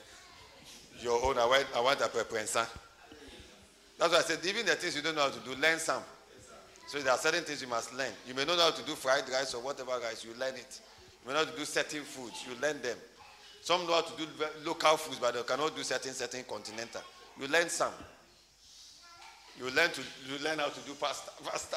Your 1.01 1.19
own, 1.25 1.39
I 1.39 1.45
want, 1.47 1.65
I 1.75 1.81
want 1.81 1.99
a 2.01 2.03
prepensa. 2.03 2.67
That's 3.97 4.13
why 4.13 4.19
I 4.19 4.21
said, 4.21 4.45
even 4.45 4.67
the 4.67 4.75
things 4.75 4.95
you 4.95 5.01
don't 5.01 5.15
know 5.15 5.21
how 5.23 5.29
to 5.29 5.39
do, 5.39 5.59
learn 5.59 5.79
some. 5.79 6.03
So 6.85 6.99
there 6.99 7.11
are 7.11 7.17
certain 7.17 7.43
things 7.43 7.59
you 7.59 7.67
must 7.67 7.91
learn. 7.95 8.13
You 8.27 8.35
may 8.35 8.45
not 8.45 8.57
know 8.57 8.65
how 8.65 8.71
to 8.71 8.83
do 8.83 8.93
fried 8.93 9.27
rice 9.31 9.55
or 9.55 9.63
whatever 9.63 9.93
rice, 9.93 10.23
you 10.23 10.35
learn 10.39 10.53
it. 10.53 10.79
You 11.23 11.27
may 11.27 11.33
know 11.33 11.43
how 11.43 11.51
to 11.51 11.57
do 11.57 11.65
certain 11.65 12.03
foods, 12.03 12.45
you 12.47 12.53
learn 12.61 12.79
them. 12.83 12.97
Some 13.67 13.85
know 13.85 13.95
how 13.95 14.01
to 14.01 14.13
do 14.15 14.25
local 14.63 14.95
foods, 14.95 15.19
but 15.19 15.33
they 15.33 15.43
cannot 15.43 15.75
do 15.75 15.83
certain, 15.83 16.13
certain 16.13 16.45
continental. 16.45 17.01
You 17.37 17.49
learn 17.49 17.67
some. 17.67 17.91
You 19.59 19.69
learn 19.71 19.91
to 19.91 20.01
you 20.25 20.39
learn 20.41 20.59
how 20.59 20.69
to 20.69 20.79
do 20.85 20.93
pasta. 20.93 21.31
Pasta. 21.43 21.75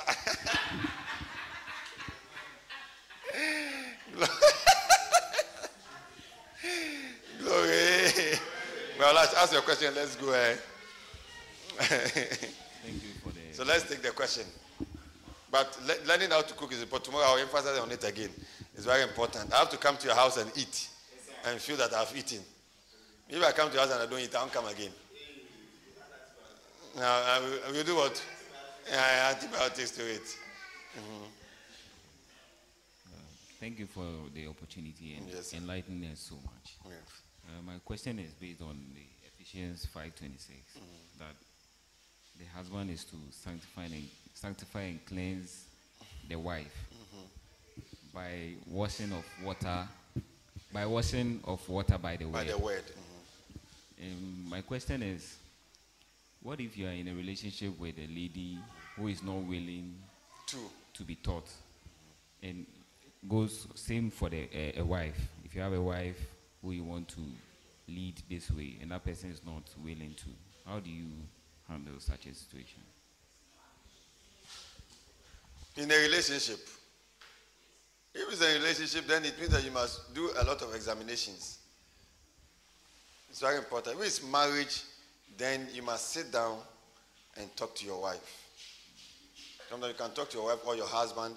Glory. 7.41 8.39
Well, 8.97 9.13
let's 9.13 9.35
ask 9.35 9.53
your 9.53 9.63
question. 9.63 9.93
Let's 9.93 10.15
go 10.15 10.29
ahead. 10.33 10.61
Thank 11.77 13.03
you 13.03 13.11
for 13.21 13.31
the. 13.31 13.41
So 13.51 13.65
let's 13.65 13.89
take 13.89 14.03
the 14.03 14.13
question. 14.13 14.45
But 15.51 15.77
le- 15.85 16.07
learning 16.07 16.31
how 16.31 16.43
to 16.43 16.55
cook 16.55 16.73
is 16.73 16.83
important. 16.83 17.07
Tomorrow 17.07 17.33
I'll 17.33 17.39
emphasize 17.39 17.81
on 17.81 17.91
it 17.91 18.05
again. 18.05 18.31
It's 18.77 18.85
very 18.85 19.03
important. 19.03 19.53
I 19.53 19.59
have 19.59 19.71
to 19.71 19.77
come 19.77 19.97
to 19.97 20.07
your 20.07 20.15
house 20.15 20.37
and 20.37 20.53
eat 20.57 20.90
and 21.47 21.61
feel 21.61 21.77
that 21.77 21.93
I've 21.93 22.15
eaten. 22.17 22.41
If 23.29 23.43
I 23.43 23.53
come 23.53 23.69
to 23.69 23.75
your 23.75 23.85
house 23.85 23.93
and 23.93 24.03
I 24.03 24.07
don't 24.07 24.21
eat, 24.21 24.35
I 24.35 24.41
won't 24.41 24.53
come 24.53 24.67
again. 24.67 24.91
Now, 26.97 27.23
I 27.25 27.39
will, 27.39 27.59
I 27.69 27.71
will 27.73 27.85
do 27.85 27.97
what? 27.97 28.23
Yeah, 28.91 29.33
antibiotics 29.35 29.93
to 29.93 30.03
it. 30.03 30.23
Mm-hmm. 30.97 31.25
Thank 33.61 33.79
you 33.79 33.87
for 33.87 34.07
the 34.35 34.47
opportunity 34.49 35.17
and 35.19 35.29
yes, 35.29 35.53
enlightening 35.53 36.11
us 36.11 36.21
so 36.21 36.35
much. 36.37 36.77
Yes. 36.87 36.95
Uh, 37.47 37.63
my 37.63 37.79
question 37.85 38.19
is 38.19 38.33
based 38.33 38.63
on 38.63 38.75
the 38.95 39.03
Ephesians 39.27 39.87
5:26 39.95 40.01
mm-hmm. 40.01 41.19
that 41.19 41.37
the 42.39 42.47
husband 42.57 42.91
is 42.91 43.05
to 43.05 43.17
sanctify 43.31 43.85
and 43.85 44.09
sanctify 44.33 44.81
and 44.81 45.05
cleanse 45.05 45.67
the 46.29 46.37
wife 46.37 46.89
mm-hmm. 46.95 47.27
by 48.15 48.55
washing 48.67 49.13
of 49.13 49.25
water, 49.45 49.87
by 50.73 50.87
washing 50.87 51.41
of 51.45 51.67
water 51.69 51.99
by 51.99 52.17
the 52.17 52.25
by 52.27 52.39
word. 52.41 52.49
the 52.49 52.59
word. 52.59 52.85
Mm-hmm. 52.85 54.13
Um, 54.13 54.51
my 54.51 54.61
question 54.63 55.03
is, 55.03 55.37
what 56.43 56.61
if 56.61 56.77
you 56.77 56.87
are 56.87 56.93
in 56.93 57.09
a 57.09 57.15
relationship 57.15 57.79
with 57.79 57.97
a 57.99 58.07
lady 58.07 58.59
who 58.97 59.09
is 59.09 59.23
not 59.23 59.37
willing 59.37 59.95
to 60.47 60.59
to 60.95 61.03
be 61.03 61.15
taught, 61.17 61.49
and 62.43 62.67
goes 63.29 63.67
same 63.75 64.11
for 64.11 64.29
the 64.31 64.49
uh, 64.55 64.81
a 64.81 64.85
wife. 64.85 65.19
If 65.45 65.55
you 65.55 65.61
have 65.61 65.73
a 65.73 65.83
wife 65.83 66.19
who 66.63 66.73
you 66.73 66.85
want 66.85 67.09
to 67.09 67.21
lead 67.89 68.23
this 68.29 68.51
way, 68.51 68.79
and 68.81 68.91
that 68.91 69.05
person 69.05 69.31
is 69.31 69.41
not 69.45 69.63
willing 69.83 70.15
to, 70.17 70.71
how 70.71 70.79
do 70.79 70.91
you 70.91 71.09
handle 71.69 71.95
such 71.99 72.27
a 72.27 72.35
situation? 72.35 72.81
In 75.77 75.91
a 75.91 75.97
relationship, 75.97 76.61
if 78.15 78.33
it's 78.33 78.43
a 78.43 78.55
relationship, 78.59 79.07
then 79.07 79.25
it 79.25 79.39
means 79.39 79.53
that 79.53 79.65
you 79.65 79.71
must 79.71 80.15
do 80.15 80.31
a 80.41 80.45
lot 80.45 80.63
of 80.63 80.75
examinations. 80.75 81.59
It's 83.29 83.41
very 83.41 83.59
important. 83.59 83.99
If 83.99 84.07
it's 84.07 84.23
marriage, 84.23 84.83
then 85.39 85.69
you 85.73 85.83
must 85.83 86.11
sit 86.11 86.33
down 86.33 86.59
and 87.37 87.55
talk 87.57 87.75
to 87.77 87.87
your 87.87 88.03
wife. 88.03 88.37
Sometimes 89.69 89.93
you 89.93 90.05
can 90.05 90.15
talk 90.15 90.29
to 90.31 90.39
your 90.39 90.47
wife 90.47 90.59
or 90.67 90.75
your 90.75 90.87
husband 90.87 91.37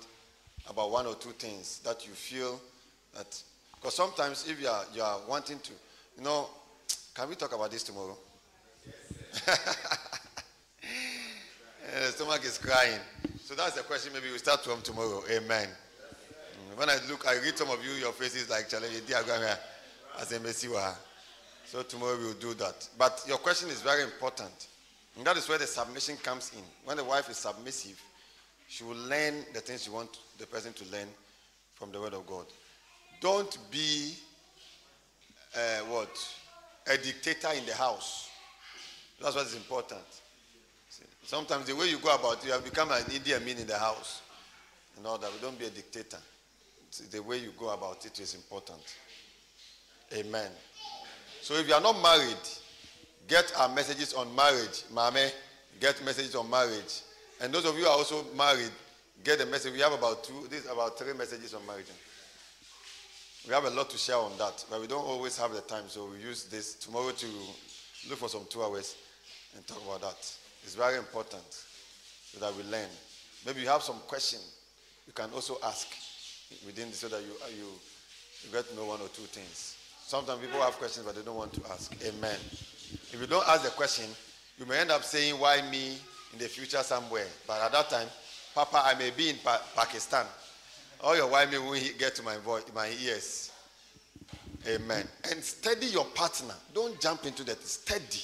about 0.69 0.91
one 0.91 1.05
or 1.05 1.15
two 1.15 1.31
things 1.31 1.79
that 1.79 2.07
you 2.07 2.13
feel 2.13 2.59
that 3.15 3.41
because 3.75 3.95
sometimes 3.95 4.47
if 4.49 4.59
you 4.59 4.67
are 4.67 4.85
you 4.95 5.01
are 5.03 5.19
wanting 5.27 5.59
to 5.59 5.73
you 6.17 6.23
know 6.23 6.47
can 7.13 7.29
we 7.29 7.35
talk 7.35 7.53
about 7.53 7.69
this 7.69 7.83
tomorrow 7.83 8.17
the 9.45 9.51
eh, 11.95 12.09
stomach 12.11 12.43
is 12.45 12.57
crying 12.57 12.99
So 13.53 13.55
that's 13.55 13.75
the 13.75 13.83
question. 13.83 14.13
Maybe 14.13 14.31
we 14.31 14.37
start 14.37 14.63
from 14.63 14.81
tomorrow. 14.81 15.21
Amen. 15.29 15.67
When 16.75 16.89
I 16.89 16.97
look, 17.09 17.27
I 17.27 17.35
read 17.35 17.57
some 17.57 17.69
of 17.69 17.83
you, 17.83 17.91
your 17.91 18.11
faces 18.13 18.49
like 18.49 18.69
challenge 18.69 18.93
diagram 19.07 19.41
here 19.41 19.57
as 20.19 20.31
a 20.31 20.39
messiah. 20.39 20.93
So 21.65 21.83
tomorrow 21.83 22.17
we 22.17 22.25
will 22.25 22.33
do 22.33 22.53
that. 22.55 22.87
But 22.97 23.23
your 23.27 23.37
question 23.37 23.69
is 23.69 23.81
very 23.81 24.03
important. 24.03 24.67
And 25.15 25.25
that 25.25 25.37
is 25.37 25.47
where 25.47 25.57
the 25.57 25.67
submission 25.67 26.17
comes 26.17 26.51
in. 26.55 26.63
When 26.85 26.97
the 26.97 27.03
wife 27.03 27.29
is 27.29 27.37
submissive, 27.37 28.01
she 28.67 28.83
will 28.83 28.95
learn 28.95 29.45
the 29.53 29.59
things 29.59 29.85
you 29.85 29.93
want 29.93 30.17
the 30.39 30.47
person 30.47 30.73
to 30.73 30.85
learn 30.91 31.07
from 31.75 31.91
the 31.91 31.99
word 32.01 32.13
of 32.13 32.25
God. 32.25 32.45
Don't 33.21 33.57
be 33.69 34.13
uh, 35.55 35.85
what? 35.87 36.09
A 36.87 36.97
dictator 36.97 37.49
in 37.55 37.65
the 37.65 37.73
house. 37.75 38.29
That's 39.21 39.35
what 39.35 39.45
is 39.45 39.55
important. 39.55 40.01
See, 40.89 41.03
Sometimes 41.23 41.67
the 41.67 41.75
way 41.75 41.89
you 41.89 41.99
go 41.99 42.13
about 42.13 42.43
it, 42.43 42.47
you 42.47 42.51
have 42.51 42.63
become 42.63 42.91
an 42.91 43.03
Idi 43.03 43.35
Amin 43.35 43.57
in 43.59 43.67
the 43.67 43.77
house. 43.77 44.21
And 44.97 45.05
all 45.07 45.17
that. 45.17 45.31
But 45.31 45.41
don't 45.41 45.57
be 45.57 45.65
a 45.65 45.69
dictator. 45.69 46.17
The 46.99 47.21
way 47.21 47.39
you 47.39 47.51
go 47.57 47.69
about 47.69 48.05
it 48.05 48.19
is 48.19 48.35
important. 48.35 48.81
Amen. 50.13 50.51
So 51.41 51.55
if 51.55 51.67
you 51.67 51.73
are 51.73 51.81
not 51.81 52.01
married, 52.01 52.37
get 53.27 53.51
our 53.57 53.69
messages 53.69 54.13
on 54.13 54.33
marriage. 54.35 54.83
Mame, 54.93 55.31
get 55.79 56.03
messages 56.05 56.35
on 56.35 56.49
marriage. 56.49 57.01
And 57.41 57.53
those 57.53 57.65
of 57.65 57.77
you 57.77 57.85
are 57.85 57.97
also 57.97 58.25
married, 58.37 58.71
get 59.23 59.41
a 59.41 59.45
message. 59.45 59.73
We 59.73 59.79
have 59.79 59.93
about 59.93 60.23
two, 60.23 60.47
this 60.49 60.65
about 60.65 60.97
three 60.97 61.13
messages 61.13 61.53
on 61.53 61.65
marriage. 61.65 61.87
We 63.47 63.53
have 63.53 63.65
a 63.65 63.69
lot 63.71 63.89
to 63.89 63.97
share 63.97 64.17
on 64.17 64.37
that, 64.37 64.63
but 64.69 64.79
we 64.79 64.87
don't 64.87 65.03
always 65.03 65.37
have 65.37 65.51
the 65.51 65.61
time, 65.61 65.83
so 65.87 66.05
we 66.05 66.19
use 66.19 66.45
this 66.45 66.75
tomorrow 66.75 67.11
to 67.11 67.27
look 68.09 68.19
for 68.19 68.29
some 68.29 68.45
two 68.49 68.63
hours 68.63 68.95
and 69.55 69.67
talk 69.67 69.83
about 69.85 70.01
that. 70.01 70.37
It's 70.63 70.75
very 70.75 70.97
important 70.97 71.43
so 71.51 72.39
that 72.39 72.55
we 72.55 72.63
learn. 72.63 72.87
Maybe 73.45 73.61
you 73.61 73.67
have 73.67 73.83
some 73.83 73.99
question, 74.07 74.39
you 75.05 75.11
can 75.11 75.29
also 75.31 75.57
ask 75.61 75.87
within 76.65 76.91
so 76.91 77.07
that 77.07 77.21
you, 77.21 77.33
you, 77.57 77.67
you 78.43 78.51
get 78.51 78.67
to 78.69 78.75
know 78.75 78.85
one 78.85 79.01
or 79.01 79.07
two 79.09 79.23
things. 79.23 79.77
Sometimes 80.05 80.41
people 80.41 80.61
have 80.61 80.73
questions, 80.73 81.05
but 81.05 81.15
they 81.15 81.21
don't 81.21 81.37
want 81.37 81.53
to 81.53 81.61
ask. 81.71 81.93
Amen. 82.05 82.37
If 83.11 83.17
you 83.19 83.27
don't 83.27 83.47
ask 83.47 83.63
the 83.63 83.69
question, 83.69 84.05
you 84.57 84.65
may 84.65 84.79
end 84.79 84.91
up 84.91 85.03
saying, 85.03 85.39
Why 85.39 85.61
me 85.71 85.97
in 86.33 86.39
the 86.39 86.45
future 86.45 86.83
somewhere? 86.83 87.27
But 87.47 87.61
at 87.61 87.71
that 87.71 87.89
time, 87.89 88.07
Papa, 88.53 88.81
I 88.85 88.93
may 88.95 89.11
be 89.11 89.29
in 89.29 89.37
pa- 89.37 89.61
Pakistan. 89.75 90.25
All 91.01 91.15
your 91.15 91.27
why 91.27 91.45
me 91.45 91.57
will 91.57 91.79
get 91.97 92.15
to 92.15 92.23
my 92.23 92.37
voice, 92.37 92.63
my 92.73 92.89
ears. 93.03 93.51
Amen. 94.67 95.07
And 95.31 95.43
steady 95.43 95.87
your 95.87 96.05
partner. 96.05 96.53
Don't 96.73 96.99
jump 97.01 97.25
into 97.25 97.43
that. 97.45 97.61
Steady. 97.63 98.21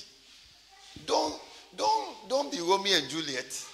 Don't 1.05 1.35
don't 1.75 2.29
don't 2.29 2.51
be 2.51 2.59
Romeo 2.59 2.97
and 2.97 3.09
Juliet. 3.09 3.65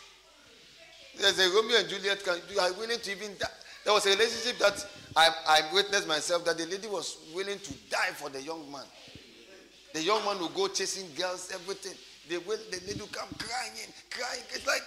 There's 1.20 1.40
a 1.40 1.50
Romeo 1.56 1.78
and 1.78 1.90
Juliet. 1.90 2.24
Can, 2.24 2.40
you 2.52 2.60
are 2.60 2.74
willing 2.74 3.00
to 3.00 3.12
even 3.12 3.32
die. 3.40 3.48
There 3.86 3.94
was 3.94 4.06
a 4.08 4.10
relationship 4.10 4.58
that 4.58 4.84
I, 5.16 5.30
I 5.48 5.74
witnessed 5.74 6.08
myself 6.08 6.44
that 6.46 6.58
the 6.58 6.66
lady 6.66 6.88
was 6.88 7.18
willing 7.36 7.60
to 7.60 7.74
die 7.90 8.12
for 8.16 8.30
the 8.30 8.42
young 8.42 8.70
man. 8.72 8.84
The 9.94 10.02
young 10.02 10.26
man 10.26 10.40
will 10.40 10.50
go 10.50 10.68
chasing 10.68 11.08
girls, 11.16 11.52
everything. 11.54 11.94
The, 12.28 12.40
will, 12.40 12.58
the 12.72 12.82
lady 12.88 13.00
will 13.00 13.08
come 13.08 13.30
crying, 13.38 13.94
crying. 14.10 14.42
It's 14.52 14.66
like, 14.66 14.82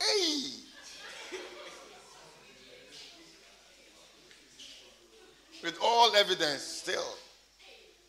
hey. 0.00 0.62
With 5.62 5.78
all 5.82 6.16
evidence, 6.16 6.62
still. 6.62 7.04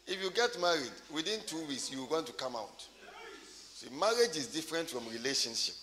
If 0.07 0.23
you 0.23 0.31
get 0.31 0.59
married, 0.59 0.91
within 1.13 1.41
two 1.45 1.63
weeks, 1.67 1.91
you're 1.91 2.07
going 2.07 2.25
to 2.25 2.33
come 2.33 2.55
out. 2.55 2.87
See, 3.73 3.89
marriage 3.99 4.37
is 4.37 4.47
different 4.47 4.89
from 4.89 5.07
relationship. 5.09 5.75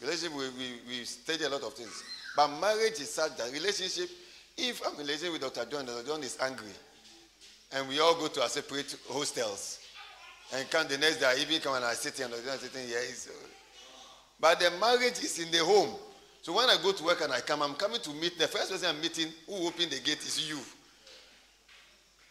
Relationship, 0.00 0.36
we, 0.36 0.48
we, 0.50 0.98
we 0.98 1.04
study 1.04 1.44
a 1.44 1.48
lot 1.48 1.62
of 1.62 1.72
things. 1.74 2.02
But 2.36 2.48
marriage 2.60 3.00
is 3.00 3.10
such 3.10 3.36
that 3.36 3.50
relationship, 3.52 4.10
if 4.56 4.82
I'm 4.86 4.92
in 4.94 5.00
relationship 5.00 5.32
with 5.32 5.54
Dr. 5.54 5.70
John, 5.70 5.86
Dr. 5.86 6.06
John 6.06 6.22
is 6.22 6.36
angry, 6.40 6.72
and 7.72 7.88
we 7.88 8.00
all 8.00 8.14
go 8.14 8.28
to 8.28 8.42
our 8.42 8.48
separate 8.48 8.94
hostels, 9.08 9.80
and 10.54 10.68
come 10.70 10.86
the 10.86 10.98
next 10.98 11.16
day, 11.16 11.26
I 11.26 11.40
even 11.40 11.60
come 11.60 11.76
and 11.76 11.84
I 11.84 11.94
sit 11.94 12.16
here, 12.16 12.26
and 12.26 12.34
Dr. 12.34 12.46
John 12.46 12.58
sitting 12.58 12.86
here. 12.86 13.00
It's, 13.00 13.28
uh, 13.28 13.32
but 14.38 14.60
the 14.60 14.70
marriage 14.78 15.18
is 15.22 15.38
in 15.38 15.50
the 15.50 15.64
home. 15.64 15.94
So 16.42 16.52
when 16.52 16.68
I 16.68 16.76
go 16.82 16.92
to 16.92 17.02
work 17.04 17.22
and 17.22 17.32
I 17.32 17.40
come, 17.40 17.62
I'm 17.62 17.74
coming 17.74 18.00
to 18.00 18.10
meet, 18.10 18.38
the 18.38 18.46
first 18.46 18.70
person 18.70 18.88
I'm 18.88 19.00
meeting 19.00 19.28
who 19.46 19.66
opened 19.66 19.90
the 19.90 19.98
gate 19.98 20.18
is 20.18 20.48
you. 20.48 20.58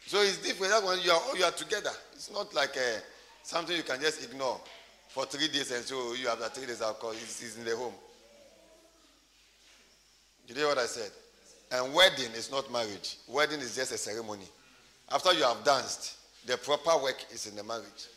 So 0.06 0.22
it's 0.22 0.38
different. 0.38 0.72
That 0.72 0.84
one, 0.84 1.00
you 1.02 1.12
are, 1.12 1.36
you 1.36 1.44
are 1.44 1.52
together. 1.52 1.90
It's 2.14 2.32
not 2.32 2.54
like 2.54 2.78
uh, 2.78 3.00
something 3.44 3.76
you 3.76 3.84
can 3.84 4.00
just 4.00 4.24
ignore 4.24 4.62
for 5.16 5.26
three 5.26 5.48
days 5.48 5.72
and 5.72 5.86
so 5.86 6.14
you 6.14 6.28
have 6.28 6.40
that 6.40 6.54
three 6.54 6.68
days 6.68 6.82
alcohol. 6.82 7.14
It's, 7.14 7.40
he's 7.40 7.58
in 7.58 7.64
the 7.64 7.74
home. 7.74 7.94
You 10.46 10.56
hear 10.56 10.68
what 10.68 10.78
I 10.78 10.88
said? 10.88 11.10
And 11.72 11.94
wedding 11.94 12.34
is 12.36 12.52
not 12.52 12.70
marriage. 12.70 13.16
Wedding 13.30 13.62
is 13.62 13.78
just 13.78 13.94
a 13.94 13.98
ceremony. 13.98 14.44
After 15.10 15.32
you 15.32 15.44
have 15.44 15.64
danced, 15.64 16.18
the 16.46 16.58
proper 16.58 17.02
work 17.02 17.16
is 17.32 17.48
in 17.48 17.56
the 17.56 17.64
marriage. 17.64 18.10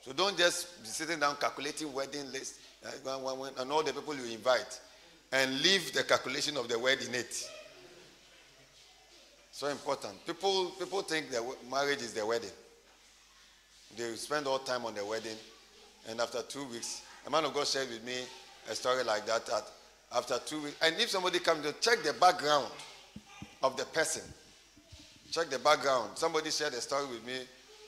So 0.00 0.12
don't 0.12 0.36
just 0.36 0.82
be 0.82 0.88
sitting 0.88 1.20
down 1.20 1.36
calculating 1.36 1.92
wedding 1.92 2.32
list 2.32 2.58
uh, 2.84 2.90
and 3.60 3.70
all 3.70 3.84
the 3.84 3.92
people 3.92 4.16
you 4.16 4.34
invite 4.34 4.80
and 5.30 5.62
leave 5.62 5.92
the 5.92 6.02
calculation 6.02 6.56
of 6.56 6.66
the 6.66 6.80
word 6.80 7.00
in 7.00 7.14
it. 7.14 7.48
So 9.52 9.68
important. 9.68 10.26
People, 10.26 10.72
people 10.80 11.02
think 11.02 11.30
that 11.30 11.42
marriage 11.70 12.02
is 12.02 12.12
the 12.12 12.26
wedding. 12.26 12.50
They 13.96 14.16
spend 14.16 14.48
all 14.48 14.58
time 14.58 14.84
on 14.84 14.94
the 14.94 15.04
wedding, 15.06 15.36
and 16.08 16.20
after 16.20 16.42
two 16.42 16.64
weeks, 16.66 17.02
a 17.26 17.30
man 17.30 17.44
of 17.44 17.54
God 17.54 17.66
shared 17.66 17.88
with 17.88 18.04
me 18.04 18.14
a 18.70 18.74
story 18.74 19.04
like 19.04 19.26
that. 19.26 19.46
That 19.46 19.64
after 20.14 20.38
two 20.44 20.62
weeks, 20.62 20.76
and 20.82 20.94
if 21.00 21.10
somebody 21.10 21.38
comes 21.38 21.64
to 21.64 21.72
check 21.80 22.02
the 22.02 22.12
background 22.14 22.66
of 23.62 23.76
the 23.76 23.84
person, 23.86 24.22
check 25.30 25.48
the 25.48 25.58
background. 25.58 26.10
Somebody 26.16 26.50
shared 26.50 26.74
a 26.74 26.80
story 26.80 27.06
with 27.06 27.24
me, 27.26 27.34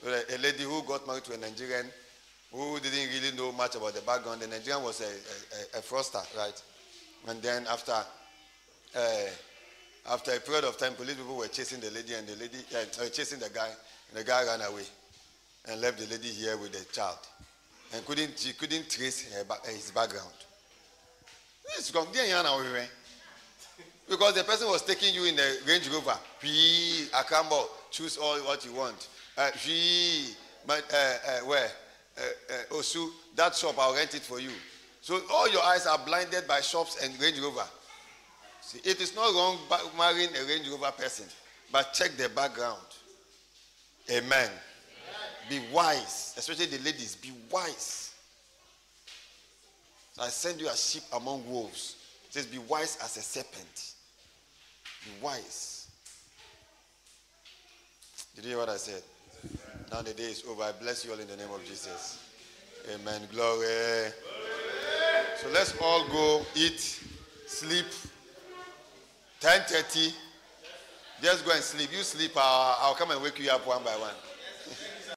a, 0.07 0.39
lady 0.39 0.62
who 0.65 0.83
got 0.83 1.07
married 1.07 1.25
to 1.25 1.35
a 1.35 1.37
Nigerian 1.37 1.87
who 2.53 2.79
didn't 2.81 3.09
really 3.11 3.37
know 3.37 3.51
much 3.53 3.75
about 3.75 3.95
the 3.95 4.01
background. 4.03 4.41
The 4.41 4.47
Nigerian 4.47 4.83
was 4.83 5.01
a, 5.01 5.77
a, 5.77 5.79
a 5.79 5.83
froster, 5.83 6.25
right? 6.37 6.62
And 7.29 7.43
then 7.43 7.67
after 7.71 7.93
uh, 8.97 9.27
after 10.11 10.33
a 10.33 10.41
period 10.41 10.65
of 10.65 10.77
time, 10.77 10.95
police 10.95 11.15
people 11.17 11.37
were 11.37 11.49
chasing 11.49 11.81
the 11.81 11.91
lady, 11.91 12.15
and 12.15 12.27
the 12.27 12.37
lady 12.37 12.59
uh, 12.77 13.09
chasing 13.09 13.39
the 13.41 13.49
guy, 13.51 13.69
and 14.11 14.19
the 14.19 14.25
guy 14.25 14.45
ran 14.45 14.61
away 14.61 14.85
and 15.69 15.81
left 15.81 15.99
the 15.99 16.07
lady 16.07 16.29
here 16.29 16.57
with 16.59 16.73
the 16.73 16.85
child, 16.93 17.17
and 17.95 18.05
couldn't 18.05 18.39
she 18.39 18.53
couldn't 18.53 18.91
trace 18.91 19.33
her, 19.33 19.45
his 19.71 19.91
background. 19.91 20.33
This 21.77 21.91
from 21.91 22.07
there, 22.13 22.87
because 24.09 24.35
the 24.35 24.45
person 24.45 24.69
was 24.69 24.83
taking 24.83 25.15
you 25.15 25.25
in 25.25 25.37
the 25.37 25.59
Range 25.67 25.89
Rover. 25.89 26.19
He, 26.43 27.07
Akambo, 27.13 27.67
choose 27.91 28.19
all 28.19 28.37
what 28.41 28.65
you 28.65 28.73
want. 28.73 29.09
Uh, 29.37 29.51
he, 29.53 30.35
but 30.67 30.85
uh, 30.93 30.97
uh, 30.97 31.47
where? 31.47 31.69
Uh, 32.17 32.75
Osu, 32.75 33.09
that 33.35 33.55
shop, 33.55 33.75
I'll 33.79 33.95
rent 33.95 34.15
it 34.15 34.23
for 34.23 34.41
you. 34.41 34.51
So 35.01 35.21
all 35.33 35.51
your 35.51 35.63
eyes 35.63 35.87
are 35.87 35.99
blinded 35.99 36.47
by 36.47 36.61
shops 36.61 37.03
and 37.03 37.19
Range 37.21 37.41
Rover. 37.41 37.67
See, 38.61 38.79
it 38.85 39.01
is 39.01 39.15
not 39.15 39.33
wrong 39.35 39.59
marrying 39.97 40.31
a 40.37 40.47
Range 40.47 40.69
Rover 40.69 40.93
person, 40.93 41.27
but 41.73 41.93
check 41.93 42.13
the 42.17 42.29
background. 42.29 42.79
Amen. 44.11 44.51
Be 45.49 45.61
wise, 45.73 46.35
especially 46.37 46.67
the 46.67 46.83
ladies. 46.85 47.17
Be 47.17 47.33
wise. 47.51 48.15
I 50.19 50.29
send 50.29 50.61
you 50.61 50.69
a 50.69 50.77
sheep 50.77 51.03
among 51.13 51.49
wolves. 51.49 51.97
It 52.29 52.35
says, 52.35 52.47
Be 52.47 52.59
wise 52.59 52.99
as 53.03 53.17
a 53.17 53.23
serpent. 53.23 53.95
Be 55.05 55.11
wise. 55.21 55.89
Did 58.35 58.45
you 58.45 58.51
hear 58.51 58.59
what 58.59 58.69
I 58.69 58.77
said? 58.77 59.03
Now 59.93 60.03
the 60.03 60.13
day 60.13 60.25
is 60.25 60.45
over. 60.49 60.63
I 60.63 60.73
bless 60.73 61.05
you 61.05 61.13
all 61.13 61.19
in 61.19 61.29
the 61.29 61.37
name 61.37 61.51
of 61.53 61.65
Jesus. 61.65 62.19
Amen. 62.93 63.23
Glory. 63.33 63.67
Glory. 63.67 64.13
So 65.37 65.49
let's 65.53 65.75
all 65.81 66.07
go 66.09 66.43
eat, 66.55 67.01
sleep. 67.47 67.87
10:30. 69.41 70.13
Just 71.23 71.45
go 71.45 71.53
and 71.53 71.63
sleep. 71.63 71.91
You 71.93 72.03
sleep. 72.03 72.33
I'll, 72.37 72.77
I'll 72.81 72.95
come 72.95 73.11
and 73.11 73.23
wake 73.23 73.39
you 73.39 73.51
up 73.51 73.67
one 73.67 73.83
by 73.85 73.97
one. 73.97 74.15